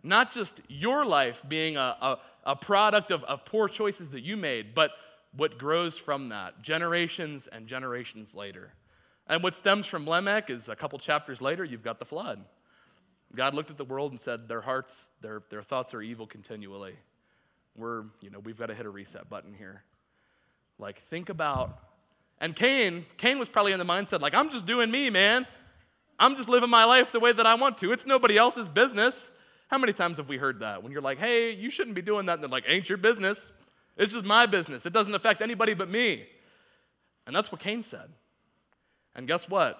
not 0.02 0.32
just 0.32 0.60
your 0.68 1.04
life 1.04 1.42
being 1.48 1.76
a, 1.76 1.96
a, 2.00 2.18
a 2.44 2.56
product 2.56 3.10
of, 3.10 3.22
of 3.24 3.44
poor 3.44 3.68
choices 3.68 4.10
that 4.10 4.22
you 4.22 4.36
made, 4.36 4.74
but 4.74 4.90
what 5.34 5.58
grows 5.58 5.98
from 5.98 6.28
that, 6.30 6.62
generations 6.62 7.46
and 7.46 7.66
generations 7.66 8.34
later. 8.34 8.72
And 9.26 9.42
what 9.42 9.54
stems 9.54 9.86
from 9.86 10.06
Lamech 10.06 10.50
is 10.50 10.68
a 10.68 10.76
couple 10.76 10.98
chapters 10.98 11.40
later, 11.40 11.64
you've 11.64 11.84
got 11.84 11.98
the 11.98 12.04
flood. 12.04 12.44
God 13.34 13.54
looked 13.54 13.70
at 13.70 13.78
the 13.78 13.84
world 13.84 14.10
and 14.10 14.20
said, 14.20 14.48
Their 14.48 14.60
hearts, 14.60 15.10
their, 15.20 15.42
their 15.48 15.62
thoughts 15.62 15.94
are 15.94 16.02
evil 16.02 16.26
continually. 16.26 16.96
We're, 17.74 18.04
you 18.20 18.30
know, 18.30 18.40
we've 18.40 18.58
got 18.58 18.66
to 18.66 18.74
hit 18.74 18.84
a 18.84 18.90
reset 18.90 19.30
button 19.30 19.54
here. 19.54 19.84
Like, 20.78 20.98
think 20.98 21.30
about, 21.30 21.78
and 22.40 22.54
Cain, 22.54 23.06
Cain 23.16 23.38
was 23.38 23.48
probably 23.48 23.72
in 23.72 23.78
the 23.78 23.84
mindset, 23.84 24.20
like, 24.20 24.34
I'm 24.34 24.50
just 24.50 24.66
doing 24.66 24.90
me, 24.90 25.08
man. 25.08 25.46
I'm 26.22 26.36
just 26.36 26.48
living 26.48 26.70
my 26.70 26.84
life 26.84 27.10
the 27.10 27.18
way 27.18 27.32
that 27.32 27.46
I 27.46 27.56
want 27.56 27.78
to. 27.78 27.90
It's 27.90 28.06
nobody 28.06 28.38
else's 28.38 28.68
business. 28.68 29.32
How 29.66 29.76
many 29.76 29.92
times 29.92 30.18
have 30.18 30.28
we 30.28 30.36
heard 30.36 30.60
that? 30.60 30.84
When 30.84 30.92
you're 30.92 31.02
like, 31.02 31.18
hey, 31.18 31.50
you 31.50 31.68
shouldn't 31.68 31.96
be 31.96 32.02
doing 32.02 32.26
that. 32.26 32.34
And 32.34 32.42
they're 32.44 32.48
like, 32.48 32.62
ain't 32.68 32.88
your 32.88 32.96
business. 32.96 33.50
It's 33.96 34.12
just 34.12 34.24
my 34.24 34.46
business. 34.46 34.86
It 34.86 34.92
doesn't 34.92 35.16
affect 35.16 35.42
anybody 35.42 35.74
but 35.74 35.90
me. 35.90 36.26
And 37.26 37.34
that's 37.34 37.50
what 37.50 37.60
Cain 37.60 37.82
said. 37.82 38.08
And 39.16 39.26
guess 39.26 39.48
what? 39.48 39.76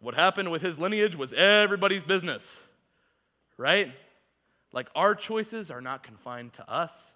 What 0.00 0.16
happened 0.16 0.50
with 0.50 0.62
his 0.62 0.80
lineage 0.80 1.14
was 1.14 1.32
everybody's 1.32 2.02
business, 2.02 2.60
right? 3.56 3.92
Like 4.72 4.88
our 4.96 5.14
choices 5.14 5.70
are 5.70 5.80
not 5.80 6.02
confined 6.02 6.54
to 6.54 6.68
us. 6.68 7.14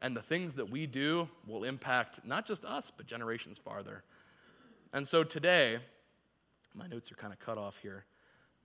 And 0.00 0.16
the 0.16 0.22
things 0.22 0.54
that 0.54 0.70
we 0.70 0.86
do 0.86 1.28
will 1.46 1.64
impact 1.64 2.20
not 2.24 2.46
just 2.46 2.64
us, 2.64 2.90
but 2.90 3.06
generations 3.06 3.58
farther. 3.58 4.04
And 4.90 5.06
so 5.06 5.22
today, 5.22 5.80
my 6.74 6.86
notes 6.86 7.10
are 7.10 7.16
kind 7.16 7.32
of 7.32 7.38
cut 7.38 7.58
off 7.58 7.78
here. 7.78 8.04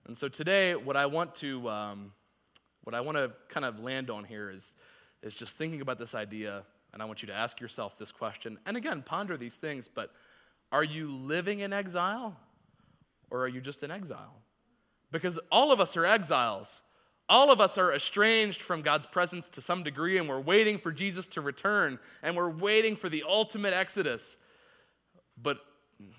And 0.06 0.16
so 0.16 0.28
today, 0.28 0.74
what 0.74 0.96
I 0.96 1.06
want 1.06 1.34
to, 1.36 1.68
um, 1.68 2.12
what 2.84 2.94
I 2.94 3.00
want 3.00 3.16
to 3.16 3.32
kind 3.48 3.66
of 3.66 3.80
land 3.80 4.10
on 4.10 4.24
here 4.24 4.50
is, 4.50 4.76
is 5.22 5.34
just 5.34 5.58
thinking 5.58 5.80
about 5.80 5.98
this 5.98 6.14
idea, 6.14 6.62
and 6.92 7.02
I 7.02 7.04
want 7.06 7.22
you 7.22 7.26
to 7.28 7.34
ask 7.34 7.60
yourself 7.60 7.98
this 7.98 8.12
question. 8.12 8.58
And 8.66 8.76
again, 8.76 9.02
ponder 9.02 9.36
these 9.36 9.56
things, 9.56 9.88
but 9.88 10.12
are 10.70 10.84
you 10.84 11.10
living 11.10 11.60
in 11.60 11.72
exile, 11.72 12.36
or 13.30 13.40
are 13.40 13.48
you 13.48 13.60
just 13.60 13.82
in 13.82 13.90
exile? 13.90 14.34
Because 15.10 15.38
all 15.50 15.72
of 15.72 15.80
us 15.80 15.96
are 15.96 16.06
exiles. 16.06 16.82
All 17.28 17.50
of 17.50 17.60
us 17.60 17.76
are 17.76 17.92
estranged 17.92 18.62
from 18.62 18.82
God's 18.82 19.06
presence 19.06 19.48
to 19.50 19.60
some 19.60 19.82
degree, 19.82 20.18
and 20.18 20.28
we're 20.28 20.40
waiting 20.40 20.78
for 20.78 20.92
Jesus 20.92 21.26
to 21.28 21.40
return, 21.40 21.98
and 22.22 22.36
we're 22.36 22.50
waiting 22.50 22.94
for 22.94 23.08
the 23.08 23.24
ultimate 23.26 23.74
exodus. 23.74 24.36
But 25.40 25.58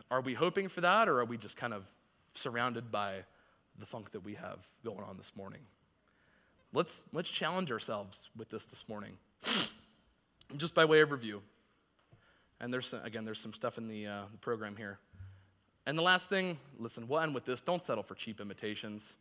are 0.09 0.21
we 0.21 0.33
hoping 0.33 0.67
for 0.67 0.81
that, 0.81 1.07
or 1.07 1.19
are 1.19 1.25
we 1.25 1.37
just 1.37 1.57
kind 1.57 1.73
of 1.73 1.87
surrounded 2.33 2.91
by 2.91 3.23
the 3.79 3.85
funk 3.85 4.11
that 4.11 4.23
we 4.23 4.35
have 4.35 4.67
going 4.83 5.03
on 5.03 5.17
this 5.17 5.33
morning? 5.35 5.61
Let's, 6.73 7.05
let's 7.13 7.29
challenge 7.29 7.71
ourselves 7.71 8.29
with 8.35 8.49
this 8.49 8.65
this 8.65 8.89
morning, 8.89 9.17
just 10.57 10.75
by 10.75 10.85
way 10.85 11.01
of 11.01 11.11
review. 11.11 11.41
And 12.59 12.73
there's, 12.73 12.93
again, 13.03 13.23
there's 13.23 13.39
some 13.39 13.53
stuff 13.53 13.77
in 13.77 13.87
the, 13.87 14.07
uh, 14.07 14.21
the 14.31 14.37
program 14.37 14.75
here. 14.75 14.99
And 15.85 15.97
the 15.97 16.01
last 16.01 16.27
thing, 16.27 16.57
listen, 16.77 17.07
we'll 17.07 17.21
end 17.21 17.33
with 17.33 17.45
this. 17.45 17.61
Don't 17.61 17.81
settle 17.81 18.03
for 18.03 18.15
cheap 18.15 18.41
imitations, 18.41 19.15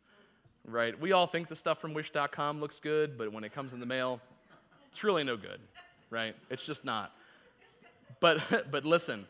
right? 0.65 0.99
We 0.99 1.13
all 1.13 1.27
think 1.27 1.47
the 1.47 1.55
stuff 1.55 1.79
from 1.79 1.93
wish.com 1.93 2.59
looks 2.59 2.79
good, 2.79 3.17
but 3.17 3.31
when 3.31 3.43
it 3.43 3.53
comes 3.53 3.73
in 3.73 3.79
the 3.79 3.85
mail, 3.85 4.19
it's 4.89 5.03
really 5.03 5.23
no 5.23 5.37
good, 5.37 5.59
right? 6.09 6.35
It's 6.49 6.63
just 6.63 6.83
not. 6.83 7.13
But, 8.19 8.43
but 8.71 8.85
listen, 8.85 9.25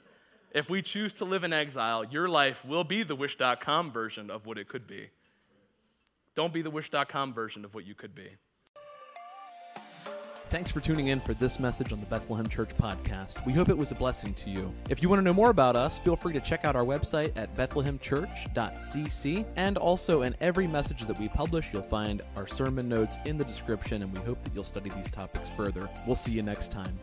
if 0.51 0.69
we 0.69 0.81
choose 0.81 1.13
to 1.15 1.25
live 1.25 1.43
in 1.43 1.53
exile, 1.53 2.03
your 2.05 2.27
life 2.27 2.65
will 2.65 2.83
be 2.83 3.03
the 3.03 3.15
wish.com 3.15 3.91
version 3.91 4.29
of 4.29 4.45
what 4.45 4.57
it 4.57 4.67
could 4.67 4.87
be. 4.87 5.09
Don't 6.35 6.53
be 6.53 6.61
the 6.61 6.69
wish.com 6.69 7.33
version 7.33 7.65
of 7.65 7.73
what 7.73 7.85
you 7.85 7.95
could 7.95 8.13
be. 8.13 8.29
Thanks 10.49 10.71
for 10.71 10.79
tuning 10.79 11.07
in 11.07 11.19
for 11.19 11.33
this 11.33 11.59
message 11.59 11.91
on 11.91 11.99
the 11.99 12.05
Bethlehem 12.05 12.47
Church 12.47 12.69
podcast. 12.77 13.45
We 13.45 13.51
hope 13.51 13.67
it 13.67 13.77
was 13.77 13.91
a 13.91 13.95
blessing 13.95 14.33
to 14.35 14.49
you. 14.49 14.73
If 14.89 15.01
you 15.01 15.09
want 15.09 15.19
to 15.19 15.23
know 15.23 15.33
more 15.33 15.49
about 15.49 15.75
us, 15.75 15.99
feel 15.99 16.15
free 16.15 16.31
to 16.31 16.39
check 16.39 16.63
out 16.63 16.73
our 16.73 16.85
website 16.85 17.33
at 17.35 17.53
bethlehemchurch.cc. 17.57 19.45
And 19.57 19.77
also, 19.77 20.21
in 20.21 20.35
every 20.39 20.65
message 20.65 21.01
that 21.01 21.19
we 21.19 21.27
publish, 21.27 21.73
you'll 21.73 21.81
find 21.81 22.21
our 22.37 22.47
sermon 22.47 22.87
notes 22.87 23.17
in 23.25 23.37
the 23.37 23.43
description, 23.43 24.03
and 24.03 24.13
we 24.13 24.19
hope 24.19 24.41
that 24.43 24.55
you'll 24.55 24.63
study 24.63 24.89
these 24.95 25.11
topics 25.11 25.49
further. 25.49 25.89
We'll 26.05 26.15
see 26.15 26.31
you 26.31 26.43
next 26.43 26.71
time. 26.71 26.97